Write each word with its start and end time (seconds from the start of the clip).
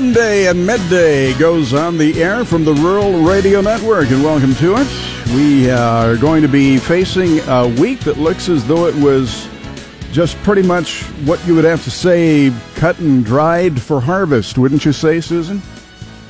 Monday 0.00 0.46
and 0.46 0.66
midday 0.66 1.34
goes 1.34 1.74
on 1.74 1.98
the 1.98 2.22
air 2.22 2.42
from 2.42 2.64
the 2.64 2.72
Rural 2.72 3.22
Radio 3.22 3.60
Network, 3.60 4.10
and 4.10 4.24
welcome 4.24 4.54
to 4.54 4.76
it. 4.78 5.34
We 5.34 5.70
are 5.70 6.16
going 6.16 6.40
to 6.40 6.48
be 6.48 6.78
facing 6.78 7.40
a 7.40 7.68
week 7.78 8.00
that 8.00 8.16
looks 8.16 8.48
as 8.48 8.66
though 8.66 8.86
it 8.86 8.94
was 8.94 9.46
just 10.10 10.38
pretty 10.38 10.62
much 10.62 11.02
what 11.26 11.46
you 11.46 11.54
would 11.54 11.66
have 11.66 11.84
to 11.84 11.90
say 11.90 12.50
cut 12.76 12.98
and 13.00 13.22
dried 13.22 13.78
for 13.78 14.00
harvest, 14.00 14.56
wouldn't 14.56 14.86
you 14.86 14.92
say, 14.94 15.20
Susan? 15.20 15.60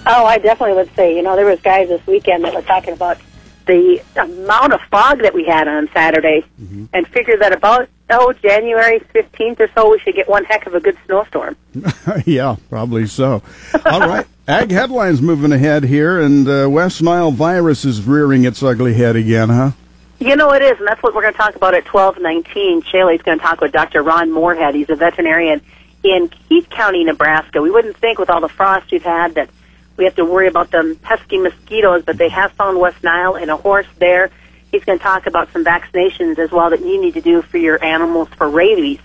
Oh, 0.04 0.24
I 0.24 0.38
definitely 0.38 0.74
would 0.74 0.92
say. 0.96 1.14
You 1.14 1.22
know, 1.22 1.36
there 1.36 1.46
was 1.46 1.60
guys 1.60 1.86
this 1.86 2.04
weekend 2.08 2.42
that 2.42 2.52
were 2.52 2.62
talking 2.62 2.92
about 2.92 3.18
the 3.66 4.02
amount 4.16 4.72
of 4.72 4.80
fog 4.90 5.22
that 5.22 5.32
we 5.32 5.44
had 5.44 5.68
on 5.68 5.88
Saturday, 5.94 6.44
mm-hmm. 6.60 6.86
and 6.92 7.06
figured 7.06 7.40
that 7.40 7.52
about 7.52 7.88
oh 8.10 8.32
January 8.32 8.98
fifteenth 8.98 9.60
or 9.60 9.68
so, 9.74 9.90
we 9.90 9.98
should 10.00 10.14
get 10.14 10.28
one 10.28 10.44
heck 10.44 10.66
of 10.66 10.74
a 10.74 10.80
good 10.80 10.96
snowstorm. 11.06 11.56
yeah, 12.26 12.56
probably 12.68 13.06
so. 13.06 13.42
All 13.86 14.00
right, 14.00 14.26
ag 14.48 14.70
headlines 14.70 15.20
moving 15.20 15.52
ahead 15.52 15.84
here, 15.84 16.20
and 16.20 16.48
uh, 16.48 16.68
West 16.70 17.02
Nile 17.02 17.30
virus 17.30 17.84
is 17.84 18.02
rearing 18.02 18.44
its 18.44 18.62
ugly 18.62 18.94
head 18.94 19.16
again, 19.16 19.48
huh? 19.48 19.72
You 20.18 20.36
know 20.36 20.52
it 20.52 20.62
is, 20.62 20.78
and 20.78 20.86
that's 20.86 21.02
what 21.02 21.14
we're 21.14 21.22
going 21.22 21.32
to 21.32 21.38
talk 21.38 21.56
about 21.56 21.74
at 21.74 21.84
twelve 21.84 22.18
nineteen. 22.20 22.82
Shaylee's 22.82 23.22
going 23.22 23.38
to 23.38 23.42
talk 23.42 23.60
with 23.60 23.72
Dr. 23.72 24.02
Ron 24.02 24.30
Moorhead. 24.30 24.74
He's 24.74 24.90
a 24.90 24.96
veterinarian 24.96 25.62
in 26.02 26.28
Keith 26.48 26.68
County, 26.70 27.04
Nebraska. 27.04 27.60
We 27.60 27.70
wouldn't 27.70 27.96
think 27.96 28.18
with 28.18 28.30
all 28.30 28.40
the 28.40 28.48
frost 28.48 28.90
we've 28.90 29.02
had 29.02 29.34
that 29.34 29.50
we 29.96 30.04
have 30.04 30.14
to 30.16 30.24
worry 30.24 30.48
about 30.48 30.70
the 30.70 30.96
pesky 31.02 31.36
mosquitoes, 31.36 32.02
but 32.04 32.16
they 32.16 32.30
have 32.30 32.52
found 32.52 32.80
West 32.80 33.02
Nile 33.02 33.36
and 33.36 33.50
a 33.50 33.56
horse 33.56 33.86
there. 33.98 34.30
He's 34.70 34.84
going 34.84 34.98
to 34.98 35.02
talk 35.02 35.26
about 35.26 35.52
some 35.52 35.64
vaccinations 35.64 36.38
as 36.38 36.50
well 36.50 36.70
that 36.70 36.80
you 36.80 37.00
need 37.00 37.14
to 37.14 37.20
do 37.20 37.42
for 37.42 37.58
your 37.58 37.82
animals 37.82 38.28
for 38.36 38.48
rabies. 38.48 39.00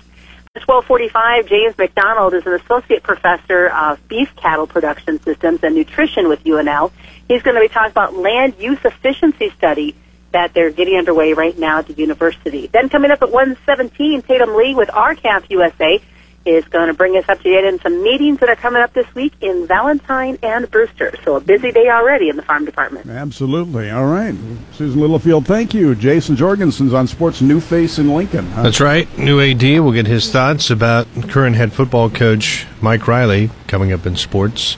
At 0.55 0.65
1245, 0.67 1.47
James 1.47 1.77
MacDonald 1.77 2.33
is 2.33 2.45
an 2.45 2.53
associate 2.53 3.03
professor 3.03 3.67
of 3.67 4.07
beef 4.07 4.33
cattle 4.37 4.67
production 4.67 5.21
systems 5.21 5.59
and 5.63 5.75
nutrition 5.75 6.29
with 6.29 6.43
UNL. 6.45 6.91
He's 7.27 7.41
going 7.41 7.55
to 7.55 7.61
be 7.61 7.67
talking 7.67 7.91
about 7.91 8.15
land 8.15 8.55
use 8.59 8.79
efficiency 8.85 9.49
study 9.57 9.95
that 10.31 10.53
they're 10.53 10.71
getting 10.71 10.97
underway 10.97 11.33
right 11.33 11.57
now 11.57 11.79
at 11.79 11.87
the 11.87 11.93
university. 11.93 12.67
Then 12.67 12.89
coming 12.89 13.11
up 13.11 13.21
at 13.21 13.31
117, 13.31 14.21
Tatum 14.21 14.55
Lee 14.55 14.75
with 14.75 14.89
R-CALF 14.93 15.49
USA 15.49 16.01
is 16.45 16.63
going 16.65 16.87
to 16.87 16.93
bring 16.93 17.17
us 17.17 17.27
up 17.27 17.37
to 17.39 17.43
date 17.43 17.65
on 17.65 17.79
some 17.79 18.03
meetings 18.03 18.39
that 18.39 18.49
are 18.49 18.55
coming 18.55 18.81
up 18.81 18.93
this 18.93 19.13
week 19.15 19.33
in 19.41 19.65
Valentine 19.67 20.37
and 20.43 20.69
Brewster. 20.69 21.13
So 21.23 21.35
a 21.35 21.39
busy 21.39 21.71
day 21.71 21.89
already 21.89 22.29
in 22.29 22.35
the 22.35 22.43
farm 22.43 22.65
department. 22.65 23.07
Absolutely. 23.07 23.89
All 23.89 24.05
right. 24.05 24.35
Susan 24.73 24.99
Littlefield, 24.99 25.45
thank 25.47 25.73
you. 25.73 25.95
Jason 25.95 26.35
Jorgensen's 26.35 26.93
on 26.93 27.07
Sports 27.07 27.41
New 27.41 27.59
Face 27.59 27.97
in 27.97 28.13
Lincoln. 28.13 28.45
Huh? 28.51 28.63
That's 28.63 28.79
right. 28.79 29.07
New 29.17 29.41
AD 29.41 29.63
will 29.79 29.91
get 29.91 30.05
his 30.07 30.31
thoughts 30.31 30.69
about 30.69 31.07
current 31.29 31.55
head 31.55 31.73
football 31.73 32.09
coach 32.09 32.67
Mike 32.81 33.07
Riley 33.07 33.49
coming 33.67 33.91
up 33.91 34.05
in 34.05 34.15
sports. 34.15 34.77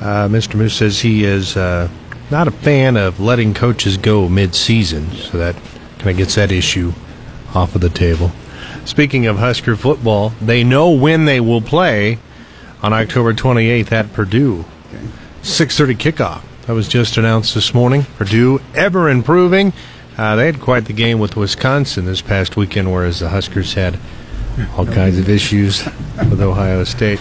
Uh, 0.00 0.28
Mr. 0.28 0.54
Moos 0.56 0.74
says 0.74 1.00
he 1.00 1.24
is 1.24 1.56
uh, 1.56 1.88
not 2.30 2.46
a 2.46 2.52
fan 2.52 2.96
of 2.96 3.18
letting 3.18 3.54
coaches 3.54 3.96
go 3.96 4.28
mid-season, 4.28 5.10
so 5.12 5.38
that 5.38 5.56
kind 5.98 6.10
of 6.10 6.16
gets 6.18 6.34
that 6.36 6.52
issue 6.52 6.92
off 7.54 7.74
of 7.74 7.80
the 7.80 7.88
table. 7.88 8.30
Speaking 8.88 9.26
of 9.26 9.36
Husker 9.36 9.76
football, 9.76 10.32
they 10.40 10.64
know 10.64 10.88
when 10.88 11.26
they 11.26 11.40
will 11.40 11.60
play 11.60 12.18
on 12.82 12.94
October 12.94 13.34
28th 13.34 13.92
at 13.92 14.14
Purdue. 14.14 14.64
6:30 15.42 15.94
kickoff. 15.94 16.40
That 16.66 16.72
was 16.72 16.88
just 16.88 17.18
announced 17.18 17.54
this 17.54 17.74
morning. 17.74 18.06
Purdue 18.16 18.62
ever 18.74 19.10
improving. 19.10 19.74
Uh, 20.16 20.36
they 20.36 20.46
had 20.46 20.58
quite 20.58 20.86
the 20.86 20.94
game 20.94 21.18
with 21.18 21.36
Wisconsin 21.36 22.06
this 22.06 22.22
past 22.22 22.56
weekend, 22.56 22.90
whereas 22.90 23.20
the 23.20 23.28
Huskers 23.28 23.74
had 23.74 23.98
all 24.74 24.86
kinds 24.86 25.18
of 25.18 25.28
issues 25.28 25.84
with 26.30 26.40
Ohio 26.40 26.82
State. 26.84 27.20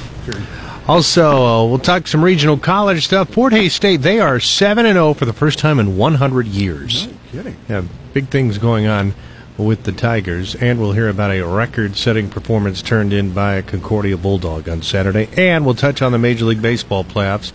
Also, 0.87 1.45
uh, 1.45 1.65
we'll 1.65 1.79
talk 1.79 2.07
some 2.07 2.23
regional 2.23 2.57
college 2.57 3.03
stuff. 3.03 3.27
Fort 3.31 3.51
Hays 3.51 3.73
State, 3.73 4.01
they 4.03 4.21
are 4.21 4.39
7 4.39 4.85
and 4.85 4.95
0 4.95 5.13
for 5.15 5.25
the 5.25 5.33
first 5.33 5.59
time 5.59 5.79
in 5.79 5.97
100 5.97 6.47
years. 6.47 7.07
No 7.07 7.13
kidding. 7.33 7.57
Yeah, 7.67 7.81
big 8.13 8.29
things 8.29 8.57
going 8.57 8.87
on 8.87 9.13
with 9.57 9.83
the 9.83 9.91
Tigers, 9.91 10.55
and 10.55 10.79
we'll 10.79 10.91
hear 10.91 11.09
about 11.09 11.31
a 11.31 11.41
record-setting 11.41 12.29
performance 12.29 12.81
turned 12.81 13.11
in 13.11 13.33
by 13.33 13.55
a 13.55 13.63
Concordia 13.63 14.17
Bulldog 14.17 14.69
on 14.69 14.81
Saturday, 14.81 15.27
and 15.35 15.65
we'll 15.65 15.75
touch 15.75 16.01
on 16.01 16.11
the 16.11 16.17
Major 16.17 16.45
League 16.45 16.61
Baseball 16.61 17.03
playoffs, 17.03 17.51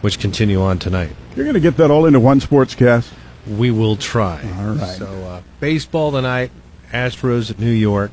which 0.00 0.18
continue 0.18 0.60
on 0.60 0.78
tonight. 0.78 1.10
You're 1.36 1.44
going 1.44 1.54
to 1.54 1.60
get 1.60 1.76
that 1.76 1.90
all 1.90 2.06
into 2.06 2.20
one 2.20 2.40
sportscast. 2.40 3.12
We 3.46 3.70
will 3.70 3.96
try. 3.96 4.40
All 4.58 4.74
right. 4.74 4.96
So, 4.96 5.06
uh, 5.06 5.42
baseball 5.60 6.12
tonight, 6.12 6.50
Astros 6.90 7.50
at 7.50 7.58
New 7.58 7.70
York, 7.70 8.10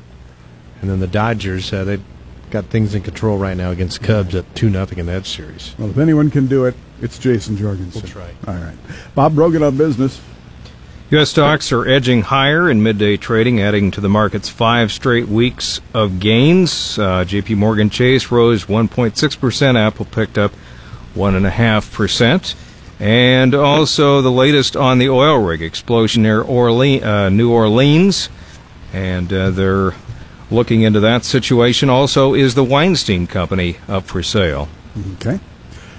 and 0.80 0.90
then 0.90 1.00
the 1.00 1.06
Dodgers. 1.06 1.72
Uh, 1.72 1.84
they've 1.84 2.04
got 2.50 2.66
things 2.66 2.94
in 2.94 3.02
control 3.02 3.38
right 3.38 3.56
now 3.56 3.70
against 3.70 4.02
Cubs 4.02 4.34
at 4.34 4.54
two 4.54 4.68
nothing 4.68 4.98
in 4.98 5.06
that 5.06 5.24
series. 5.24 5.74
Well, 5.78 5.88
if 5.88 5.98
anyone 5.98 6.30
can 6.30 6.46
do 6.46 6.64
it, 6.64 6.74
it's 7.00 7.18
Jason 7.18 7.56
Jorgensen. 7.56 8.00
That's 8.00 8.16
right. 8.16 8.34
All 8.46 8.54
right. 8.54 8.76
Bob 9.14 9.34
Brogan 9.34 9.62
on 9.62 9.76
business. 9.76 10.20
U.S. 11.10 11.30
stocks 11.30 11.72
are 11.72 11.88
edging 11.88 12.22
higher 12.22 12.70
in 12.70 12.84
midday 12.84 13.16
trading, 13.16 13.60
adding 13.60 13.90
to 13.90 14.00
the 14.00 14.08
market's 14.08 14.48
five 14.48 14.92
straight 14.92 15.26
weeks 15.26 15.80
of 15.92 16.20
gains. 16.20 17.00
Uh, 17.00 17.24
J.P. 17.24 17.56
Morgan 17.56 17.90
Chase 17.90 18.30
rose 18.30 18.66
1.6%. 18.66 19.74
Apple 19.74 20.04
picked 20.04 20.38
up 20.38 20.52
1.5%. 21.16 22.54
And 23.00 23.56
also 23.56 24.22
the 24.22 24.30
latest 24.30 24.76
on 24.76 25.00
the 25.00 25.08
oil 25.08 25.42
rig 25.42 25.62
explosion 25.62 26.22
near 26.22 26.42
Orleans, 26.42 27.02
uh, 27.02 27.28
New 27.28 27.50
Orleans. 27.50 28.28
And 28.92 29.32
uh, 29.32 29.50
they're 29.50 29.96
looking 30.48 30.82
into 30.82 31.00
that 31.00 31.24
situation. 31.24 31.90
Also, 31.90 32.34
is 32.34 32.54
the 32.54 32.62
Weinstein 32.62 33.26
Company 33.26 33.78
up 33.88 34.04
for 34.04 34.22
sale? 34.22 34.68
Okay. 35.14 35.40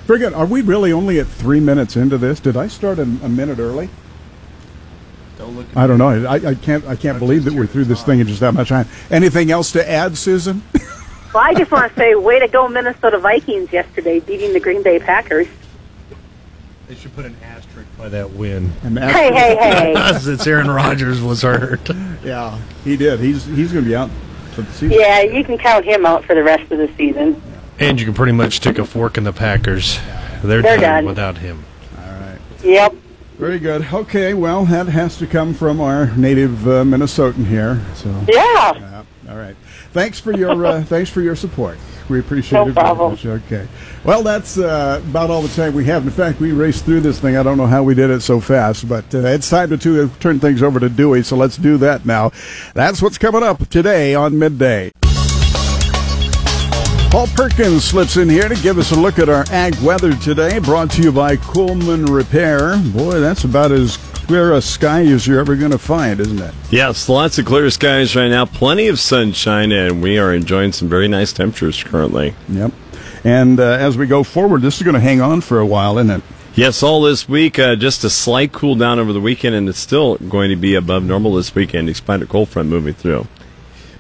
Very 0.06 0.20
good. 0.20 0.32
Are 0.32 0.46
we 0.46 0.62
really 0.62 0.94
only 0.94 1.20
at 1.20 1.28
three 1.28 1.60
minutes 1.60 1.98
into 1.98 2.18
this? 2.18 2.40
Did 2.40 2.56
I 2.56 2.68
start 2.68 2.98
a, 2.98 3.02
a 3.02 3.28
minute 3.28 3.60
early? 3.60 3.90
I 5.76 5.88
don't 5.88 5.98
know. 5.98 6.10
I, 6.26 6.36
I 6.36 6.56
can't. 6.56 6.86
I 6.86 6.96
can't 6.96 7.20
believe 7.20 7.44
that 7.46 7.54
we're 7.54 7.68
through 7.68 7.86
this 7.86 8.04
thing 8.04 8.20
in 8.20 8.28
just 8.28 8.40
that 8.40 8.54
much 8.54 8.70
time. 8.70 8.88
Anything 9.10 9.52
else 9.52 9.72
to 9.74 9.90
add, 9.90 10.18
Susan? 10.18 10.64
well, 11.34 11.44
I 11.44 11.54
just 11.54 11.72
want 11.72 11.92
to 11.92 12.00
say, 12.00 12.16
way 12.16 12.40
to 12.40 12.48
go, 12.48 12.68
Minnesota 12.68 13.20
Vikings 13.20 13.72
yesterday, 13.72 14.20
beating 14.20 14.54
the 14.54 14.60
Green 14.60 14.84
Bay 14.84 15.00
Packers. 15.00 15.48
They 16.88 16.96
should 16.96 17.16
put 17.16 17.26
an 17.26 17.38
asterisk 17.42 17.88
by 17.98 18.10
that 18.10 18.32
win. 18.32 18.70
Hey, 18.82 19.32
hey, 19.32 19.94
hey! 19.96 20.20
Since 20.20 20.46
Aaron 20.46 20.70
Rodgers 20.70 21.22
was 21.22 21.42
hurt. 21.42 21.90
Yeah, 22.24 22.60
he 22.84 22.98
did. 22.98 23.20
He's 23.20 23.46
he's 23.46 23.74
going 23.74 23.84
to 23.84 23.90
be 23.90 23.96
out 23.96 24.12
for 24.52 24.62
the 24.62 24.72
season. 24.74 24.92
Yeah, 24.92 25.22
you 25.22 25.44
can 25.44 25.58
count 25.58 25.86
him 25.86 26.06
out 26.06 26.24
for 26.24 26.36
the 26.36 26.44
rest 26.44 26.72
of 26.72 26.78
the 26.78 26.88
season. 26.96 27.42
And 27.80 28.00
you 28.00 28.06
can 28.06 28.14
pretty 28.14 28.34
much 28.34 28.58
stick 28.58 28.78
a 28.78 28.86
fork 28.86 29.18
in 29.18 29.24
the 29.24 29.34
Packers. 29.34 29.98
They're, 30.44 30.62
They're 30.62 30.78
done, 30.78 30.82
done 30.82 31.06
without 31.06 31.40
him. 31.40 31.64
All 31.98 32.12
right. 32.12 32.38
Yep. 32.64 32.96
Very 33.42 33.58
good. 33.58 33.92
Okay, 33.92 34.36
well, 34.36 34.66
that 34.66 34.86
has 34.86 35.18
to 35.18 35.26
come 35.26 35.56
from 35.56 35.82
our 35.82 36.16
native 36.16 36.68
uh, 36.68 36.84
Minnesotan 36.84 37.48
here. 37.48 37.84
So 37.96 38.10
yeah. 38.32 39.04
all 39.28 39.36
right. 39.36 39.56
Thanks 39.94 40.20
for 40.20 40.32
your 40.32 40.64
uh, 40.64 40.84
thanks 40.86 41.10
for 41.10 41.22
your 41.22 41.36
support. 41.36 41.80
We 42.08 42.20
appreciate 42.20 42.60
no 42.60 42.68
it 42.68 42.76
problem. 42.76 43.16
very 43.16 43.40
much. 43.40 43.52
Okay. 43.52 43.68
Well, 44.04 44.22
that's 44.22 44.60
uh, 44.60 45.02
about 45.10 45.32
all 45.32 45.42
the 45.42 45.56
time 45.56 45.74
we 45.74 45.86
have. 45.86 46.04
In 46.04 46.12
fact, 46.12 46.40
we 46.40 46.52
raced 46.52 46.86
through 46.86 47.02
this 47.02 47.20
thing. 47.20 47.36
I 47.36 47.42
don't 47.42 47.58
know 47.58 47.66
how 47.66 47.82
we 47.82 47.96
did 47.96 48.12
it 48.12 48.22
so 48.22 48.40
fast, 48.40 48.88
but 48.88 49.06
uh, 49.16 49.22
it's 49.22 49.50
time 49.50 49.70
to, 49.72 49.78
to 49.78 50.08
turn 50.20 50.40
things 50.40 50.62
over 50.62 50.80
to 50.80 50.88
Dewey. 50.88 51.24
So 51.24 51.36
let's 51.36 51.58
do 51.58 51.78
that 51.78 52.06
now. 52.06 52.32
That's 52.76 53.02
what's 53.02 53.18
coming 53.18 53.42
up 53.42 53.68
today 53.70 54.14
on 54.14 54.38
midday. 54.38 54.92
Paul 57.12 57.28
Perkins 57.28 57.84
slips 57.84 58.16
in 58.16 58.30
here 58.30 58.48
to 58.48 58.56
give 58.56 58.78
us 58.78 58.94
a 58.94 58.96
look 58.96 59.20
at 59.20 59.28
our 59.28 59.44
ag 59.52 59.76
weather 59.82 60.16
today, 60.16 60.60
brought 60.60 60.90
to 60.92 61.02
you 61.02 61.12
by 61.12 61.36
Coleman 61.36 62.06
Repair. 62.06 62.78
Boy, 62.78 63.20
that's 63.20 63.44
about 63.44 63.74
as 63.74 63.98
clear 63.98 64.54
a 64.54 64.62
sky 64.62 65.02
as 65.02 65.28
you're 65.28 65.42
ever 65.42 65.58
going 65.58 65.72
to 65.72 65.78
find, 65.78 66.22
isn't 66.22 66.40
it? 66.40 66.56
Yes, 66.70 67.10
lots 67.10 67.38
of 67.38 67.46
clear 67.46 67.70
skies 67.70 68.16
right 68.16 68.30
now, 68.30 68.46
plenty 68.46 68.88
of 68.88 68.98
sunshine, 68.98 69.74
and 69.74 70.02
we 70.02 70.20
are 70.20 70.34
enjoying 70.34 70.72
some 70.72 70.88
very 70.88 71.10
nice 71.10 71.34
temperatures 71.34 71.84
currently. 71.84 72.34
Yep. 72.48 72.72
And 73.26 73.60
uh, 73.60 73.64
as 73.64 73.98
we 73.98 74.08
go 74.08 74.24
forward, 74.24 74.62
this 74.62 74.78
is 74.78 74.84
going 74.84 74.94
to 74.94 75.02
hang 75.02 75.20
on 75.20 75.42
for 75.42 75.60
a 75.60 75.66
while, 75.66 75.98
isn't 75.98 76.22
it? 76.22 76.24
Yes, 76.56 76.82
all 76.82 77.02
this 77.02 77.28
week, 77.28 77.60
uh, 77.60 77.76
just 77.76 78.06
a 78.06 78.10
slight 78.10 78.54
cool 78.54 78.76
down 78.76 79.00
over 79.00 79.12
the 79.12 79.20
weekend, 79.20 79.54
and 79.54 79.68
it's 79.68 79.80
still 79.80 80.16
going 80.16 80.50
to 80.50 80.56
be 80.56 80.76
above 80.76 81.04
normal 81.04 81.34
this 81.34 81.54
weekend, 81.54 81.88
despite 81.88 82.22
a 82.22 82.26
cold 82.26 82.48
front 82.48 82.70
moving 82.70 82.94
through. 82.94 83.28